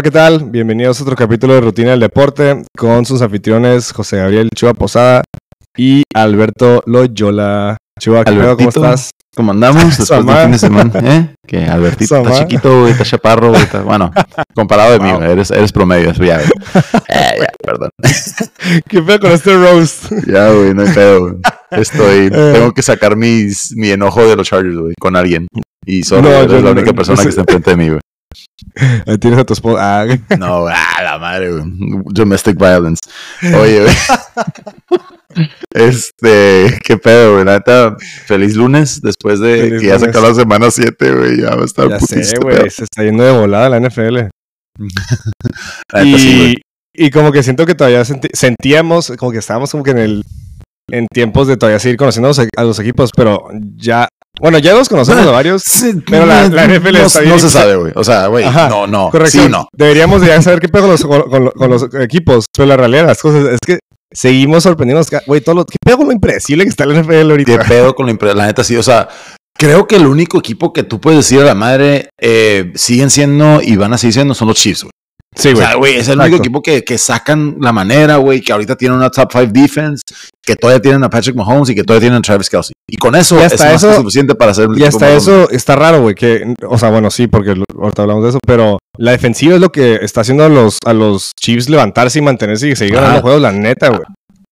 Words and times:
Hola, 0.00 0.04
¿qué 0.04 0.10
tal? 0.12 0.44
Bienvenidos 0.50 0.98
a 0.98 1.02
otro 1.02 1.14
capítulo 1.14 1.52
de 1.52 1.60
Rutina 1.60 1.90
del 1.90 2.00
Deporte 2.00 2.62
con 2.74 3.04
sus 3.04 3.20
anfitriones 3.20 3.92
José 3.92 4.16
Gabriel 4.16 4.48
Chua 4.54 4.72
Posada 4.72 5.22
y 5.76 6.04
Alberto 6.14 6.82
Loyola. 6.86 7.76
Chua, 8.00 8.24
¿qué 8.24 8.32
pedo? 8.32 8.56
¿cómo 8.56 8.70
estás? 8.70 9.10
¿Cómo 9.36 9.50
andamos 9.52 9.84
después 9.98 10.24
del 10.24 10.36
fin 10.38 10.52
de 10.52 10.58
semana? 10.58 10.92
¿Eh? 11.04 11.34
Que 11.46 11.66
Albertito 11.66 12.16
está 12.16 12.32
chiquito, 12.38 12.80
güey, 12.80 12.92
está 12.92 13.04
chaparro, 13.04 13.50
güey, 13.50 13.60
está- 13.60 13.82
Bueno, 13.82 14.10
comparado 14.54 14.92
de 14.92 15.00
mí, 15.00 15.10
Wow. 15.10 15.18
güey, 15.18 15.32
eres, 15.32 15.50
eres 15.50 15.70
promedio, 15.70 16.12
eso 16.12 16.24
ya, 16.24 16.36
güey. 16.38 16.48
Eh, 17.08 17.36
ya, 17.40 17.46
perdón. 17.62 17.90
¿Qué 18.88 19.02
pedo 19.02 19.20
con 19.20 19.32
este 19.32 19.54
roast? 19.54 20.10
Ya, 20.26 20.50
güey, 20.50 20.72
no 20.72 20.80
hay 20.80 20.94
pedo, 20.94 21.20
güey. 21.20 21.34
Estoy, 21.72 22.26
Eh. 22.32 22.52
tengo 22.54 22.72
que 22.72 22.80
sacar 22.80 23.16
mis, 23.16 23.74
mi 23.76 23.90
enojo 23.90 24.26
de 24.26 24.34
los 24.36 24.48
Chargers, 24.48 24.78
güey, 24.78 24.94
con 24.98 25.14
alguien. 25.14 25.46
Y 25.84 26.04
solo 26.04 26.22
No, 26.22 26.28
eres 26.36 26.52
la 26.52 26.60
no- 26.60 26.70
única 26.70 26.94
persona 26.94 27.16
no 27.18 27.22
que 27.22 27.28
está 27.28 27.42
enfrente 27.42 27.70
de 27.72 27.76
mí, 27.76 27.88
güey. 27.90 28.00
Ahí 29.06 29.18
tienes 29.18 29.40
a 29.40 29.44
tu 29.44 29.52
esposa. 29.54 30.02
Ah, 30.02 30.06
No, 30.38 30.62
güey, 30.62 30.74
ah, 30.76 31.02
la 31.02 31.18
madre, 31.18 31.52
güey. 31.52 31.64
Domestic 32.06 32.56
violence. 32.58 33.00
Oye, 33.42 33.82
güey. 33.82 33.94
Este, 35.72 36.76
qué 36.84 36.96
pedo, 36.96 37.34
güey. 37.34 37.44
La 37.44 37.52
neta, 37.54 37.96
feliz 38.26 38.56
lunes 38.56 39.00
después 39.00 39.38
de 39.38 39.58
Feliz 39.58 39.80
que 39.80 39.86
ya 39.86 39.98
se 39.98 40.06
acabó 40.06 40.28
la 40.28 40.34
semana 40.34 40.70
7, 40.70 41.12
güey. 41.14 41.40
Ya 41.40 41.54
va 41.54 41.62
a 41.62 41.64
estar 41.64 41.88
ya 41.88 42.00
sé, 42.00 42.36
güey. 42.40 42.68
Se 42.68 42.82
está 42.82 43.04
yendo 43.04 43.22
de 43.22 43.30
volada 43.38 43.68
la 43.68 43.80
NFL. 43.80 44.18
Sí, 46.02 46.54
y, 46.94 47.06
y 47.06 47.10
como 47.10 47.32
que 47.32 47.42
siento 47.42 47.66
que 47.66 47.74
todavía 47.74 48.04
sentíamos, 48.04 49.12
como 49.18 49.32
que 49.32 49.38
estábamos 49.38 49.70
como 49.70 49.82
que 49.82 49.90
en 49.90 49.98
el 49.98 50.22
en 50.90 51.06
tiempos 51.12 51.46
de 51.46 51.56
todavía 51.56 51.78
seguir 51.78 51.96
conociendo 51.96 52.28
a 52.28 52.30
los, 52.30 52.38
a 52.56 52.64
los 52.64 52.78
equipos, 52.78 53.10
pero 53.14 53.48
ya, 53.76 54.08
bueno, 54.40 54.58
ya 54.58 54.72
los 54.74 54.88
conocemos 54.88 55.26
a 55.26 55.30
varios. 55.30 55.62
Sí, 55.62 55.92
Pero 56.08 56.26
la- 56.26 56.48
la 56.48 56.64
NFL 56.64 56.92
no, 56.98 57.06
está 57.06 57.20
bien 57.20 57.32
no 57.32 57.38
se 57.38 57.50
sabe, 57.50 57.76
güey. 57.76 57.92
O 57.94 58.02
sea, 58.04 58.26
güey, 58.26 58.44
no, 58.44 58.86
no. 58.86 59.10
Correcto. 59.10 59.42
Sí, 59.42 59.48
no. 59.48 59.68
Deberíamos 59.72 60.20
de 60.22 60.28
ya 60.28 60.42
saber 60.42 60.60
qué 60.60 60.68
pedo 60.68 60.82
con 60.82 60.90
los, 60.90 61.02
con, 61.02 61.50
con- 61.50 61.70
los 61.70 61.86
equipos, 62.00 62.46
pero 62.56 62.66
la 62.66 62.76
realidad 62.76 63.02
de 63.02 63.06
las 63.08 63.20
cosas 63.20 63.44
es 63.52 63.58
que 63.64 63.78
seguimos 64.12 64.62
sorprendiéndonos. 64.62 65.10
ca- 65.10 65.22
Güey, 65.26 65.40
todo 65.40 65.54
lo, 65.56 65.64
¿qué 65.64 65.76
pedo 65.84 65.98
con 65.98 66.06
lo 66.06 66.12
impredecible 66.12 66.64
que 66.64 66.70
está 66.70 66.84
el 66.84 66.92
NFL 66.92 67.10
¿Qué 67.10 67.30
ahorita? 67.52 67.58
pedo 67.68 67.94
con 67.94 68.06
la 68.06 68.12
impre- 68.12 68.34
La 68.34 68.46
neta, 68.46 68.64
sí. 68.64 68.76
O 68.76 68.82
sea, 68.82 69.08
creo 69.56 69.86
que 69.86 69.96
el 69.96 70.06
único 70.06 70.38
equipo 70.38 70.72
que 70.72 70.82
tú 70.82 71.00
puedes 71.00 71.18
decir 71.20 71.40
a 71.40 71.44
la 71.44 71.54
madre 71.54 72.08
eh, 72.20 72.72
siguen 72.74 73.10
siendo 73.10 73.60
y 73.62 73.76
van 73.76 73.92
a 73.92 73.98
seguir 73.98 74.14
siendo 74.14 74.34
son 74.34 74.48
los 74.48 74.56
Chiefs, 74.56 74.82
güey. 74.84 74.90
Sí, 75.36 75.50
O 75.52 75.56
sea, 75.56 75.74
güey, 75.76 75.94
es 75.96 76.08
el 76.08 76.18
único 76.18 76.36
equipo 76.38 76.60
que, 76.60 76.82
que 76.82 76.98
sacan 76.98 77.56
la 77.60 77.72
manera, 77.72 78.16
güey, 78.16 78.40
que 78.40 78.52
ahorita 78.52 78.74
tienen 78.76 78.98
una 78.98 79.10
top 79.10 79.30
5 79.32 79.46
defense, 79.52 80.02
que 80.44 80.56
todavía 80.56 80.82
tienen 80.82 81.04
a 81.04 81.08
Patrick 81.08 81.36
Mahomes 81.36 81.70
y 81.70 81.74
que 81.76 81.84
todavía 81.84 82.00
tienen 82.08 82.18
a 82.18 82.22
Travis 82.22 82.50
Kelsey. 82.50 82.72
Y 82.90 82.96
con 82.96 83.14
eso 83.14 83.36
Y 83.36 83.38
es 83.44 83.52
hasta 83.52 83.70
más 83.72 83.80
que 83.84 83.88
eso- 83.90 84.00
suficiente 84.00 84.34
para 84.34 84.50
hacer 84.50 84.66
el 84.68 84.76
Y 84.78 84.84
hasta 84.84 85.06
más 85.06 85.22
eso 85.22 85.48
está 85.50 85.76
raro, 85.76 86.02
güey, 86.02 86.16
que, 86.16 86.52
o 86.68 86.76
sea, 86.76 86.90
bueno, 86.90 87.10
sí, 87.12 87.28
porque 87.28 87.54
lo- 87.54 87.64
ahorita 87.80 88.02
hablamos 88.02 88.24
de 88.24 88.30
eso, 88.30 88.38
pero 88.44 88.78
la 88.98 89.12
defensiva 89.12 89.54
es 89.54 89.60
lo 89.60 89.70
que 89.70 90.00
está 90.02 90.22
haciendo 90.22 90.44
a 90.44 90.48
los, 90.48 90.78
a 90.84 90.92
los 90.92 91.30
Chiefs 91.40 91.68
levantarse 91.68 92.18
y 92.18 92.22
mantenerse 92.22 92.68
y 92.68 92.74
seguir 92.74 92.96
ganando 92.96 93.20
juegos, 93.22 93.40
la 93.40 93.52
neta, 93.52 93.88
güey. 93.88 94.02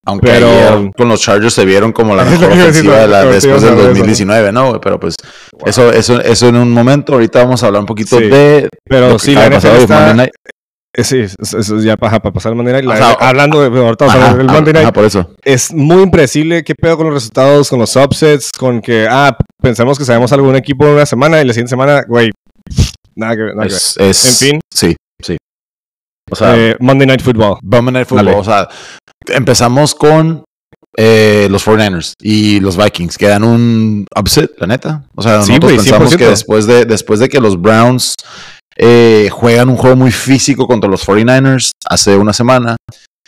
Aunque 0.07 0.29
Pero- 0.29 0.47
ayer 0.49 0.91
con 0.97 1.09
los 1.09 1.21
Chargers 1.21 1.53
se 1.53 1.65
vieron 1.65 1.91
como 1.93 2.15
la 2.15 2.23
Es 2.33 2.41
lo 2.41 2.49
mejor 2.49 2.53
ofensiva 2.69 2.99
de 3.01 3.09
la- 3.09 3.25
después 3.25 3.61
del 3.63 3.71
hablar 3.73 3.75
de 3.75 3.83
eso, 3.83 3.83
¿no? 3.83 3.89
2019, 3.89 4.53
¿no? 4.53 4.69
güey? 4.69 4.81
Pero 4.81 5.01
pues 5.01 5.17
eso, 5.67 5.93
eso, 5.93 6.21
eso 6.23 6.49
en 6.49 6.57
un 6.57 6.71
momento. 6.71 7.15
Ahorita 7.15 7.41
vamos 7.43 7.63
a 7.65 7.67
hablar 7.67 7.81
un 7.81 7.87
poquito 7.87 8.17
Sí. 8.17 8.27
de 8.29 8.69
Pero 8.89 9.09
lo 9.09 9.17
que 9.17 9.25
sí, 9.25 9.35
la 9.35 9.47
acaba 9.47 9.61
de 9.61 9.69
NFL 9.69 9.83
está... 9.83 10.29
Sí, 11.05 11.19
eso 11.21 11.59
eso 11.59 11.79
ya 11.81 11.97
para, 11.97 12.19
para 12.21 12.33
pasar 12.33 12.53
el 12.53 12.57
Monday 12.57 12.75
Night. 12.75 12.85
La- 12.87 12.97
sea, 12.97 13.13
hablando 13.13 13.61
de, 13.61 13.67
ahorita 13.79 14.07
vamos 14.07 14.21
a 14.23 14.31
hablar 14.31 14.39
del 14.39 14.47
Monday 14.55 14.73
Night. 14.75 14.93
por 14.95 15.05
eso. 15.05 15.35
es 15.45 15.73
muy 15.73 16.03
impredecible. 16.03 16.65
¿Qué 16.65 16.75
pedo 16.75 16.97
con 16.97 17.07
los 17.07 17.15
resultados, 17.15 17.69
con 17.71 17.79
los 17.79 17.95
upsets? 17.97 18.51
Con 18.53 18.81
que, 18.81 19.07
ah, 19.09 19.37
pensamos 19.63 19.99
que 19.99 20.05
sabemos 20.05 20.33
algo 20.33 20.47
de 20.47 20.51
un 20.51 20.57
equipo 20.57 20.87
una 20.87 21.07
semana 21.07 21.41
y 21.41 21.45
la 21.45 21.53
siguiente 21.53 21.71
semana, 21.71 22.03
güey, 22.09 22.31
nada 23.15 23.37
que 23.37 23.43
ver. 23.43 23.55
nada 23.57 23.69
que 23.69 23.75
ver. 23.75 23.83
Es, 23.83 23.97
es- 23.99 24.43
En 24.43 24.49
fin. 24.49 24.61
Sí, 24.75 24.97
sí. 25.23 25.37
O 26.31 26.37
sea, 26.37 26.57
Eh, 26.57 26.77
Monday 26.81 27.07
Night 27.07 27.23
Football. 27.23 27.59
Monday 27.63 27.93
Night 27.93 28.07
Football. 28.09 28.27
dale. 28.27 28.39
O 28.39 28.45
sea, 28.45 28.69
empezamos 29.29 29.95
con 29.95 30.45
eh, 30.97 31.47
los 31.51 31.65
49ers 31.65 32.15
y 32.21 32.59
los 32.61 32.77
Vikings, 32.77 33.17
que 33.17 33.29
dan 33.29 33.45
un 33.45 34.05
upset, 34.19 34.51
la 34.59 34.67
neta. 34.67 35.05
O 35.15 35.23
sea, 35.23 35.43
Sí, 35.43 35.53
nosotros 35.53 35.73
güey, 35.73 35.77
pensamos 35.77 36.13
100%. 36.13 36.17
que 36.19 36.27
después 36.27 36.67
de, 36.67 36.85
después 36.87 37.21
de 37.21 37.29
que 37.29 37.41
los 37.41 37.61
Browns 37.61 38.15
eh, 38.79 39.29
juegan 39.33 39.69
un 39.69 39.77
juego 39.77 39.97
muy 39.97 40.11
físico 40.13 40.67
contra 40.67 40.89
los 40.89 41.07
49ers 41.07 41.71
hace 41.89 42.17
una 42.17 42.33
semana, 42.33 42.77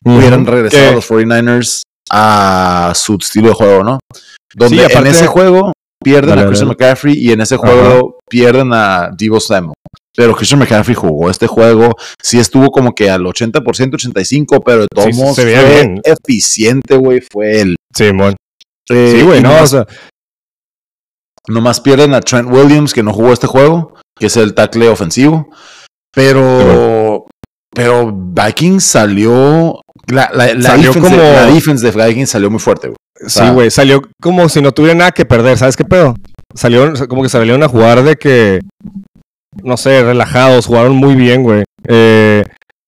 hubieran 0.05 0.47
regresado 0.47 0.91
a 0.91 0.95
los 0.95 1.11
49ers 1.11 1.83
a 2.11 2.93
su 2.95 3.17
estilo 3.21 3.49
de 3.49 3.55
juego, 3.55 3.85
¿no? 3.85 3.99
Donde 4.55 4.77
Sí, 4.79 4.83
aparte- 4.85 4.99
en 5.09 5.15
ese 5.15 5.27
juego 5.27 5.73
pierden 6.03 6.31
Dale, 6.31 6.43
a 6.43 6.47
Christian 6.47 6.69
dale. 6.69 6.79
McCaffrey 6.79 7.15
y 7.19 7.33
en 7.33 7.41
ese 7.41 7.57
juego 7.57 8.19
pierden 8.29 8.73
a 8.73 9.11
Divo 9.17 9.39
Samuel. 9.41 9.75
Pero 10.17 10.35
Christian 10.35 10.59
McCaffrey 10.61 10.95
jugó 10.95 11.31
este 11.31 11.47
juego, 11.47 11.95
sí 12.23 12.39
estuvo 12.41 12.71
como 12.71 12.95
que 12.95 13.09
al 13.11 13.23
80%, 13.25 13.97
85%, 13.97 14.61
pero 14.65 14.83
de 14.83 14.87
todos 14.93 15.15
Sí, 15.15 15.21
modos 15.21 15.37
fue 15.37 15.45
bien. 15.47 16.01
eficiente, 16.05 16.97
güey, 16.97 17.21
fue 17.31 17.61
él. 17.61 17.77
Sí, 17.97 18.13
mon. 18.13 18.35
Eh, 18.91 19.15
Sí, 19.19 19.23
güey, 19.25 19.39
y 19.39 19.43
no, 19.43 19.51
o 19.51 19.53
nomás, 19.53 19.71
sea, 19.71 19.87
nomás 21.49 21.81
pierden 21.81 22.15
a 22.15 22.21
Trent 22.21 22.49
Williams, 22.51 22.93
que 22.93 23.03
no 23.03 23.13
jugó 23.13 23.33
este 23.33 23.47
juego, 23.47 23.95
que 24.21 24.27
es 24.27 24.37
el 24.37 24.55
tackle 24.55 24.89
ofensivo. 24.89 25.49
Pero, 26.15 27.27
pero 27.75 28.13
Vikings 28.13 28.85
salió, 28.85 29.81
la, 30.09 30.31
la, 30.35 30.55
la 30.55 30.63
Salió 30.63 30.93
defense, 30.93 31.01
como- 31.17 31.23
la 31.23 31.47
defense 31.47 31.91
de 31.91 32.07
Vikings 32.07 32.31
salió 32.31 32.51
muy 32.51 32.59
fuerte, 32.61 32.89
güey. 32.89 32.97
sí, 33.23 33.31
sea- 33.31 33.53
güey, 33.53 33.71
salió 33.71 34.03
como 34.21 34.49
si 34.49 34.61
no 34.61 34.73
tuviera 34.73 34.95
nada 34.97 35.13
que 35.13 35.25
perder, 35.25 35.57
¿sabes 35.59 35.77
qué 35.77 35.85
pedo? 35.85 36.15
Salieron, 36.55 36.95
como 37.07 37.23
que 37.23 37.29
salieron 37.29 37.63
a 37.63 37.69
jugar 37.69 38.03
de 38.03 38.17
que, 38.17 38.61
no 39.63 39.77
sé, 39.77 40.03
relajados, 40.03 40.67
jugaron 40.67 40.97
muy 40.97 41.15
bien, 41.15 41.43
güey. 41.45 41.63
Eh, 41.87 42.45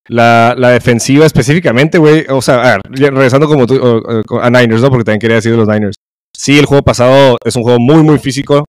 la, 0.09 0.55
la 0.59 0.71
defensiva 0.71 1.25
específicamente, 1.25 1.99
güey, 1.99 2.27
o 2.29 2.43
sea, 2.43 2.57
a 2.61 2.73
ver, 2.73 2.81
ya 2.99 3.11
regresando 3.11 3.47
como 3.47 3.67
tú, 3.69 3.81
a 4.41 4.51
Niners, 4.51 4.83
¿no? 4.83 4.91
Porque 4.91 5.05
también 5.05 5.21
quería 5.21 5.37
decir 5.37 5.53
de 5.53 5.59
los 5.59 5.69
Niners. 5.69 5.95
Sí, 6.37 6.59
el 6.59 6.67
juego 6.67 6.83
pasado 6.83 7.37
es 7.45 7.55
un 7.55 7.63
juego 7.63 7.79
muy, 7.79 8.03
muy 8.03 8.19
físico. 8.19 8.65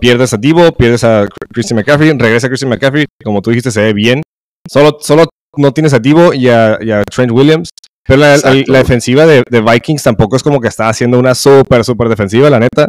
Pierdes 0.00 0.32
a 0.32 0.36
Divo, 0.36 0.70
pierdes 0.72 1.04
a 1.04 1.26
Christian 1.52 1.76
McCaffrey, 1.78 2.12
regresa 2.16 2.48
Christian 2.48 2.70
McCaffrey, 2.70 3.06
como 3.24 3.42
tú 3.42 3.50
dijiste, 3.50 3.70
se 3.70 3.80
ve 3.82 3.92
bien. 3.92 4.22
Solo, 4.70 4.98
solo 5.00 5.26
no 5.56 5.72
tienes 5.72 5.92
a 5.94 5.98
Divo 5.98 6.32
y 6.32 6.48
a, 6.48 6.78
y 6.80 6.90
a 6.90 7.02
Trent 7.04 7.32
Williams. 7.32 7.70
Pero 8.06 8.20
la, 8.20 8.38
defensiva 8.78 9.26
de, 9.26 9.42
de 9.50 9.60
Vikings 9.60 10.02
tampoco 10.02 10.36
es 10.36 10.42
como 10.42 10.60
que 10.60 10.68
está 10.68 10.88
haciendo 10.88 11.18
una 11.18 11.34
súper, 11.34 11.84
súper 11.84 12.08
defensiva, 12.08 12.48
la 12.48 12.58
neta. 12.58 12.88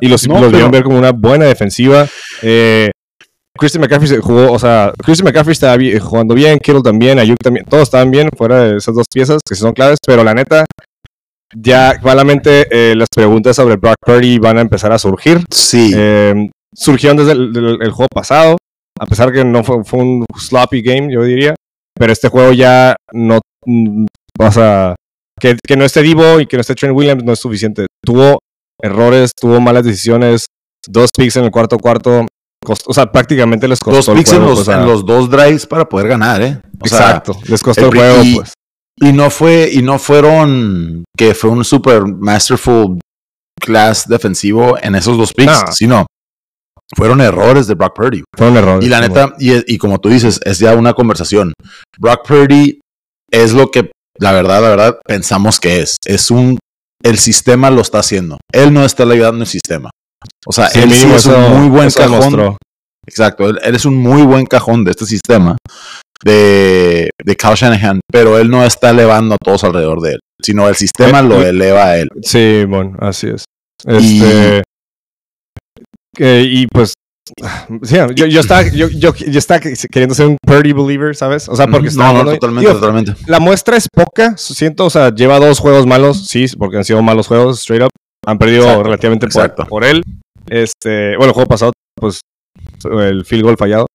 Y 0.00 0.08
los, 0.08 0.26
No, 0.26 0.34
los 0.34 0.42
pero- 0.44 0.50
vieron 0.52 0.70
ver 0.70 0.82
como 0.82 0.98
una 0.98 1.12
buena 1.12 1.44
defensiva. 1.44 2.06
Eh, 2.42 2.90
Christian 3.58 3.80
McCaffrey 3.80 4.08
se 4.08 4.18
jugó, 4.18 4.52
o 4.52 4.58
sea, 4.58 4.92
Christian 5.02 5.24
McCaffrey 5.26 5.52
estaba 5.52 5.78
jugando 6.00 6.34
bien, 6.34 6.58
Kittle 6.58 6.82
también, 6.82 7.18
Ayuk 7.18 7.38
también, 7.42 7.64
todos 7.64 7.84
estaban 7.84 8.10
bien 8.10 8.28
fuera 8.36 8.60
de 8.64 8.76
esas 8.76 8.94
dos 8.94 9.06
piezas 9.10 9.38
que 9.48 9.54
son 9.54 9.72
claves, 9.72 9.96
pero 10.06 10.22
la 10.22 10.34
neta, 10.34 10.66
ya 11.54 11.98
claramente 11.98 12.66
eh, 12.70 12.94
las 12.96 13.08
preguntas 13.14 13.56
sobre 13.56 13.76
Brock 13.76 13.96
Purdy 14.04 14.38
van 14.38 14.58
a 14.58 14.62
empezar 14.62 14.92
a 14.92 14.98
surgir. 14.98 15.44
Sí. 15.50 15.92
Eh, 15.94 16.50
surgieron 16.74 17.16
desde 17.16 17.32
el, 17.32 17.90
juego 17.90 18.08
pasado, 18.12 18.56
a 18.98 19.06
pesar 19.06 19.32
que 19.32 19.44
no 19.44 19.62
fue, 19.64 19.84
fue 19.84 20.00
un 20.00 20.24
sloppy 20.36 20.82
game, 20.82 21.12
yo 21.12 21.22
diría. 21.22 21.54
Pero 21.98 22.12
este 22.12 22.28
juego 22.28 22.52
ya 22.52 22.96
no. 23.12 23.40
mm, 23.64 24.06
sea, 24.52 24.94
que, 25.40 25.56
que 25.66 25.76
no 25.76 25.84
esté 25.84 26.02
Divo 26.02 26.40
y 26.40 26.46
que 26.46 26.56
no 26.56 26.60
esté 26.60 26.74
Trent 26.74 26.94
Williams 26.94 27.24
no 27.24 27.32
es 27.32 27.38
suficiente. 27.38 27.86
Tuvo 28.04 28.38
errores, 28.82 29.30
tuvo 29.38 29.60
malas 29.60 29.84
decisiones, 29.84 30.46
dos 30.86 31.10
picks 31.16 31.36
en 31.36 31.44
el 31.44 31.50
cuarto 31.50 31.78
cuarto. 31.78 32.26
costó- 32.64 32.90
o 32.90 32.94
sea, 32.94 33.10
prácticamente 33.10 33.68
les 33.68 33.80
costó 33.80 33.96
Dos 33.96 34.08
el 34.08 34.14
picks 34.16 34.32
en 34.34 34.42
los, 34.42 34.58
o 34.58 34.64
sea, 34.64 34.80
en 34.80 34.86
los 34.86 35.06
dos 35.06 35.30
drives 35.30 35.66
para 35.66 35.88
poder 35.88 36.08
ganar, 36.08 36.42
¿eh? 36.42 36.60
O 36.80 36.86
sea, 36.86 36.98
exacto, 36.98 37.38
les 37.48 37.62
costó 37.62 37.86
el 37.86 37.94
juego, 37.96 38.22
y- 38.22 38.34
pues. 38.36 38.52
Y 38.98 39.12
no 39.12 39.30
fue, 39.30 39.68
y 39.72 39.82
no 39.82 39.98
fueron 39.98 41.04
que 41.16 41.34
fue 41.34 41.50
un 41.50 41.64
super 41.64 42.04
masterful 42.06 42.98
class 43.60 44.08
defensivo 44.08 44.76
en 44.80 44.94
esos 44.94 45.18
dos 45.18 45.32
picks, 45.32 45.64
No. 45.66 45.72
sino 45.72 46.06
fueron 46.96 47.20
errores 47.20 47.66
de 47.66 47.74
Brock 47.74 47.94
Purdy. 47.96 48.22
Fue 48.36 48.48
un 48.48 48.56
error. 48.56 48.82
Y 48.82 48.88
la 48.88 49.00
neta, 49.00 49.34
y, 49.38 49.74
y 49.74 49.78
como 49.78 49.98
tú 49.98 50.08
dices, 50.08 50.40
es 50.44 50.58
ya 50.58 50.74
una 50.74 50.94
conversación. 50.94 51.52
Brock 51.98 52.26
Purdy 52.26 52.80
es 53.30 53.52
lo 53.52 53.70
que, 53.70 53.90
la 54.18 54.32
verdad, 54.32 54.62
la 54.62 54.68
verdad, 54.68 54.98
pensamos 55.04 55.58
que 55.60 55.80
es. 55.82 55.96
Es 56.06 56.30
un, 56.30 56.58
el 57.02 57.18
sistema 57.18 57.70
lo 57.70 57.80
está 57.82 57.98
haciendo. 57.98 58.38
Él 58.52 58.72
no 58.72 58.84
está 58.84 59.02
ayudando 59.02 59.42
el 59.42 59.48
sistema. 59.48 59.90
O 60.46 60.52
sea, 60.52 60.68
Sí, 60.68 60.78
él 60.80 60.92
sí 60.92 61.06
es 61.12 61.26
un 61.26 61.58
muy 61.58 61.68
buen 61.68 61.90
cajón. 61.90 62.56
Exacto, 63.06 63.48
él, 63.48 63.58
él 63.62 63.74
es 63.74 63.84
un 63.84 63.96
muy 63.96 64.22
buen 64.22 64.46
cajón 64.46 64.84
de 64.84 64.90
este 64.90 65.06
sistema 65.06 65.56
de, 66.24 67.10
de 67.24 67.36
Kyle 67.36 67.54
Shanahan, 67.54 68.00
pero 68.10 68.38
él 68.38 68.50
no 68.50 68.64
está 68.64 68.90
elevando 68.90 69.34
a 69.34 69.38
todos 69.44 69.64
alrededor 69.64 70.00
de 70.00 70.12
él, 70.14 70.20
sino 70.42 70.68
el 70.68 70.74
sistema 70.76 71.20
Eh, 71.20 71.22
lo 71.22 71.42
eh, 71.42 71.50
eleva 71.50 71.84
a 71.86 71.98
él. 71.98 72.08
Sí, 72.22 72.64
bueno, 72.66 72.96
así 73.00 73.28
es. 73.28 73.44
Y- 73.86 74.22
Este, 74.22 74.62
que- 76.16 76.42
y 76.42 76.66
pues, 76.66 76.94
sí, 77.82 77.96
yo, 78.14 78.26
yo, 78.26 78.40
estaba, 78.40 78.62
yo, 78.68 78.88
yo, 78.88 79.14
yo 79.14 79.38
estaba 79.38 79.60
queriendo 79.60 80.14
ser 80.14 80.26
un 80.26 80.36
Purdy 80.44 80.72
believer, 80.72 81.14
¿sabes? 81.14 81.48
O 81.48 81.56
sea, 81.56 81.66
porque 81.66 81.84
no, 81.84 81.90
estaba 81.90 82.08
no, 82.08 82.14
jugando- 82.20 82.32
totalmente, 82.34 82.68
digo, 82.68 82.80
totalmente. 82.80 83.14
la 83.26 83.40
muestra 83.40 83.76
es 83.76 83.86
poca, 83.92 84.36
siento, 84.36 84.86
o 84.86 84.90
sea, 84.90 85.14
lleva 85.14 85.38
dos 85.38 85.58
juegos 85.58 85.86
malos, 85.86 86.26
sí, 86.26 86.46
porque 86.58 86.78
han 86.78 86.84
sido 86.84 87.02
malos 87.02 87.26
juegos, 87.26 87.60
straight 87.60 87.84
up. 87.84 87.90
Han 88.26 88.38
perdido 88.38 88.62
Exacto, 88.62 88.82
relativamente 88.82 89.26
por, 89.28 89.42
exacto. 89.42 89.66
por 89.66 89.84
él. 89.84 90.02
Este, 90.48 91.16
bueno, 91.16 91.26
el 91.26 91.32
juego 91.32 91.48
pasado, 91.48 91.72
pues, 92.00 92.20
el 92.84 93.24
field 93.24 93.44
goal 93.44 93.56
fallado. 93.56 93.86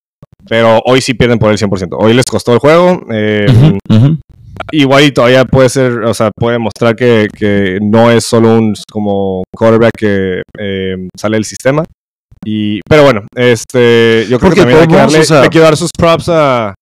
Pero 0.48 0.82
hoy 0.86 1.02
sí 1.02 1.14
pierden 1.14 1.40
por 1.40 1.52
el 1.52 1.58
100%. 1.58 1.96
Hoy 2.00 2.14
les 2.14 2.26
costó 2.26 2.54
el 2.54 2.60
juego. 2.60 3.06
Eh, 3.12 3.46
igual 4.72 5.04
y 5.06 5.12
todavía 5.12 5.46
puede 5.46 5.70
ser, 5.70 6.04
o 6.04 6.14
sea, 6.14 6.32
puede 6.36 6.58
mostrar 6.58 6.96
que, 6.96 7.28
que 7.36 7.80
no 7.82 8.12
es 8.12 8.26
solo 8.26 8.58
un 8.58 8.74
como 8.92 9.44
quarterback 9.56 9.92
que 9.98 10.42
eh, 10.58 11.08
sale 11.18 11.38
del 11.38 11.46
sistema. 11.46 11.84
Y, 12.44 12.80
pero 12.90 13.04
bueno, 13.04 13.22
este, 13.36 14.26
yo 14.28 14.40
creo 14.40 14.52
que 14.52 14.62
también 14.62 14.80
hay 14.80 14.88
que, 14.88 14.96
darle, 14.96 15.24
hay 15.30 15.50
que 15.50 15.60
dar 15.60 15.78
sus 15.78 15.92
props 15.96 16.28
a, 16.30 16.74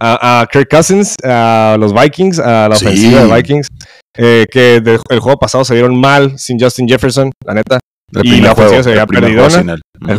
a, 0.00 0.46
Kirk 0.50 0.68
Cousins, 0.68 1.14
a 1.22 1.76
los 1.78 1.92
Vikings, 1.92 2.40
a 2.40 2.68
la 2.68 2.74
ofensiva 2.74 3.24
de 3.24 3.36
Vikings, 3.36 3.68
eh, 4.16 4.46
que 4.50 4.76
el 4.76 5.20
juego 5.20 5.38
pasado 5.38 5.64
se 5.64 5.74
vieron 5.74 5.98
mal 6.00 6.36
sin 6.36 6.58
Justin 6.58 6.88
Jefferson, 6.88 7.30
la 7.44 7.54
neta. 7.54 7.78
y 8.24 8.40
la 8.40 8.52
ofensiva 8.52 8.82
se 8.82 8.90
había 8.90 9.06
perdido. 9.06 9.46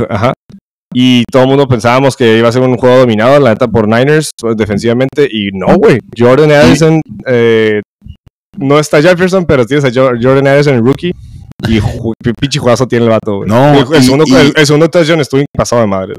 Ajá. 0.09 0.33
Y 0.93 1.23
todo 1.31 1.43
el 1.43 1.49
mundo 1.49 1.67
pensábamos 1.67 2.17
que 2.17 2.37
iba 2.37 2.49
a 2.49 2.51
ser 2.51 2.63
un 2.63 2.77
juego 2.77 2.97
dominado, 2.97 3.39
la 3.39 3.51
neta, 3.51 3.67
por 3.67 3.87
Niners 3.87 4.31
pues, 4.39 4.57
defensivamente. 4.57 5.27
Y 5.31 5.51
no, 5.53 5.75
güey. 5.75 5.99
Jordan 6.17 6.51
Addison, 6.51 6.99
eh, 7.27 7.81
no 8.57 8.79
está 8.79 9.01
Jefferson, 9.01 9.45
pero 9.45 9.65
tienes 9.65 9.85
a 9.85 9.91
Jordan 9.93 10.47
Addison, 10.47 10.75
el 10.75 10.83
rookie. 10.83 11.11
Y 11.67 11.79
pinche 12.39 12.59
jugazo 12.59 12.87
tiene 12.87 13.05
el 13.05 13.11
vato, 13.11 13.37
güey. 13.37 13.49
No, 13.49 13.73
el, 13.93 14.03
segundo, 14.03 14.25
el, 14.55 14.65
segundo 14.65 14.89
touchdown 14.89 15.19
estuvo 15.19 15.43
pasado 15.55 15.81
de 15.81 15.87
madre. 15.87 16.13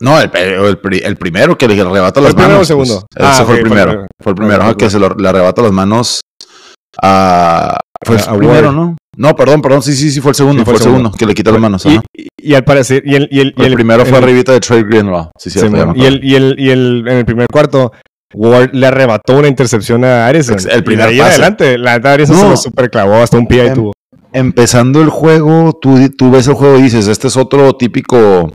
No, 0.00 0.20
el, 0.20 0.30
el, 0.34 1.16
primero 1.16 1.56
que 1.56 1.68
le 1.68 1.80
arrebata 1.80 2.20
las 2.20 2.34
manos. 2.34 2.68
¿El 2.68 2.76
pues, 2.76 2.88
segundo? 2.88 3.06
ah, 3.18 3.44
fue, 3.46 3.58
el 3.58 3.62
primero, 3.62 4.06
fue, 4.18 4.32
el 4.32 4.36
primero. 4.36 4.76
que 4.76 4.90
se 4.90 4.98
le 4.98 5.06
arrebata 5.06 5.62
las 5.62 5.70
manos 5.70 6.21
a. 7.00 7.78
Fue 8.04 8.16
el 8.16 8.38
primero, 8.38 8.72
¿no? 8.72 8.96
No, 9.16 9.36
perdón, 9.36 9.60
perdón, 9.60 9.82
sí, 9.82 9.92
sí, 9.92 10.10
sí, 10.10 10.20
fue 10.20 10.30
el 10.30 10.34
segundo, 10.34 10.64
fue, 10.64 10.74
el 10.74 10.80
segundo, 10.80 11.12
que 11.12 11.26
le 11.26 11.34
quitó 11.34 11.52
las 11.52 11.60
manos. 11.60 11.84
Y, 11.84 12.00
y, 12.36 12.54
al 12.54 12.64
parecer, 12.64 13.02
y 13.04 13.14
el, 13.14 13.28
y 13.30 13.40
el, 13.40 13.54
el, 13.58 13.74
primero 13.74 14.06
fue 14.06 14.18
arribita 14.18 14.52
de 14.52 14.60
Trey 14.60 14.82
Greenlaw. 14.82 15.30
Sí, 15.38 15.50
sí, 15.50 15.60
y, 15.60 16.04
el, 16.04 16.24
y, 16.24 16.34
el, 16.34 16.54
y 16.58 16.70
el, 16.70 17.04
en 17.06 17.18
el 17.18 17.24
primer 17.26 17.46
cuarto, 17.46 17.92
Ward 18.34 18.70
le 18.72 18.86
arrebató 18.86 19.38
una 19.38 19.48
intercepción 19.48 20.04
a 20.04 20.26
Harrison. 20.26 20.56
El 20.70 20.82
primer 20.82 21.12
y 21.12 21.20
adelante, 21.20 21.76
la 21.76 21.94
neta 21.94 22.12
Harrison 22.12 22.36
se 22.36 22.48
lo 22.48 22.56
super 22.56 22.90
clavó 22.90 23.16
hasta 23.16 23.38
un 23.38 23.46
pie 23.46 23.60
ahí 23.62 23.68
em, 23.68 23.74
tuvo. 23.74 23.92
Empezando 24.32 25.02
el 25.02 25.10
juego, 25.10 25.78
tú, 25.80 26.08
tú 26.16 26.30
ves 26.30 26.46
el 26.48 26.54
juego 26.54 26.78
y 26.78 26.82
dices, 26.82 27.06
este 27.06 27.28
es 27.28 27.36
otro 27.36 27.74
típico 27.74 28.52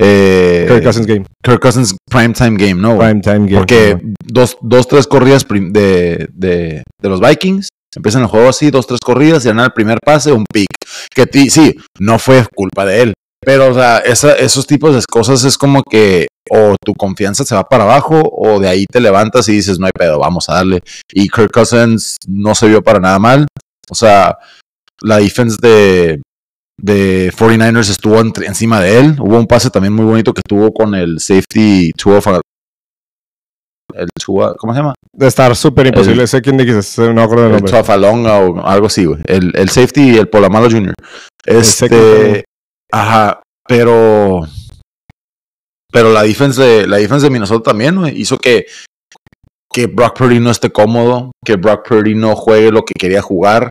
eh, 0.00 0.66
Kirk 0.68 0.84
Cousins 0.84 1.06
game. 1.06 1.24
Kirk 1.42 1.60
Cousins 1.60 1.96
primetime 2.10 2.56
game, 2.56 2.80
¿no? 2.80 2.98
Primetime 2.98 3.46
game. 3.46 3.58
Porque 3.58 3.98
dos, 4.24 4.56
dos, 4.60 4.86
tres 4.86 5.06
corridas 5.06 5.46
de, 5.48 6.28
de, 6.32 6.82
de, 7.02 7.08
los 7.08 7.20
Vikings 7.20 7.68
Empiezan 7.96 8.22
el 8.22 8.28
juego 8.28 8.48
así, 8.48 8.70
dos, 8.70 8.86
tres 8.86 9.00
corridas 9.00 9.44
y 9.44 9.48
ganan 9.48 9.66
el 9.66 9.72
primer 9.72 9.98
pase, 10.04 10.30
un 10.30 10.44
pick. 10.52 10.68
Que 11.14 11.26
sí, 11.50 11.74
no 11.98 12.18
fue 12.18 12.46
culpa 12.54 12.84
de 12.84 13.02
él. 13.02 13.14
Pero, 13.44 13.70
o 13.70 13.74
sea, 13.74 13.98
esos 13.98 14.66
tipos 14.66 14.94
de 14.94 15.02
cosas 15.10 15.44
es 15.44 15.56
como 15.56 15.82
que 15.82 16.28
o 16.50 16.76
tu 16.84 16.94
confianza 16.94 17.44
se 17.44 17.54
va 17.54 17.64
para 17.64 17.84
abajo 17.84 18.20
o 18.22 18.58
de 18.58 18.68
ahí 18.68 18.84
te 18.86 19.00
levantas 19.00 19.48
y 19.48 19.52
dices, 19.52 19.78
no 19.78 19.86
hay 19.86 19.92
pedo, 19.96 20.18
vamos 20.18 20.48
a 20.48 20.54
darle. 20.54 20.80
Y 21.12 21.28
Kirk 21.28 21.50
Cousins 21.50 22.16
no 22.26 22.54
se 22.54 22.68
vio 22.68 22.82
para 22.82 23.00
nada 23.00 23.18
mal. 23.18 23.46
O 23.90 23.94
sea, 23.94 24.38
la 25.00 25.18
defense 25.18 25.56
de, 25.60 26.20
de 26.78 27.32
49ers 27.32 27.90
estuvo 27.90 28.20
encima 28.20 28.80
de 28.80 28.98
él. 28.98 29.16
Hubo 29.20 29.38
un 29.38 29.46
pase 29.46 29.70
también 29.70 29.92
muy 29.92 30.04
bonito 30.04 30.32
que 30.32 30.42
tuvo 30.46 30.72
con 30.72 30.94
el 30.94 31.20
safety 31.20 31.92
12 31.92 32.40
el 33.94 34.08
¿cómo 34.58 34.72
se 34.72 34.78
llama? 34.78 34.94
De 35.12 35.26
estar 35.26 35.54
súper 35.56 35.86
imposible. 35.86 36.26
sé 36.26 36.42
quién 36.42 36.56
dijiste, 36.56 37.12
no 37.12 37.22
acuerdo 37.22 37.44
del 37.44 37.52
nombre. 37.52 37.70
El 37.70 37.76
Chafalonga 37.76 38.38
o 38.38 38.66
algo 38.66 38.86
así, 38.86 39.04
güey. 39.04 39.20
El, 39.26 39.52
el 39.56 39.68
safety 39.70 40.12
y 40.12 40.16
el 40.16 40.28
Polamalo 40.28 40.70
Jr. 40.70 40.94
Este, 41.44 42.44
ajá, 42.92 43.42
pero 43.66 44.42
pero 45.90 46.12
la 46.12 46.22
defensa 46.22 46.62
de 46.62 46.86
la 46.86 46.98
defensa 46.98 47.26
de 47.26 47.30
Minnesota 47.30 47.70
también 47.70 47.96
güey, 47.96 48.20
hizo 48.20 48.38
que 48.38 48.66
que 49.72 49.86
Brock 49.86 50.18
Purdy 50.18 50.40
no 50.40 50.50
esté 50.50 50.70
cómodo, 50.70 51.32
que 51.44 51.56
Brock 51.56 51.88
Purdy 51.88 52.14
no 52.14 52.36
juegue 52.36 52.70
lo 52.70 52.84
que 52.84 52.94
quería 52.98 53.22
jugar. 53.22 53.68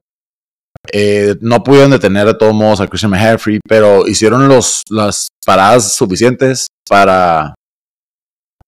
Eh, 0.92 1.36
no 1.42 1.64
pudieron 1.64 1.92
detener 1.92 2.28
de 2.28 2.34
todos 2.34 2.54
modos 2.54 2.80
a 2.80 2.88
Christian 2.88 3.12
McCaffrey, 3.12 3.60
pero 3.68 4.08
hicieron 4.08 4.48
los, 4.48 4.84
las 4.90 5.28
paradas 5.46 5.96
suficientes 5.96 6.68
para 6.90 7.56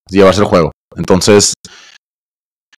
llevarse 0.09 0.41
el 0.41 0.47
juego. 0.47 0.71
Entonces, 0.95 1.53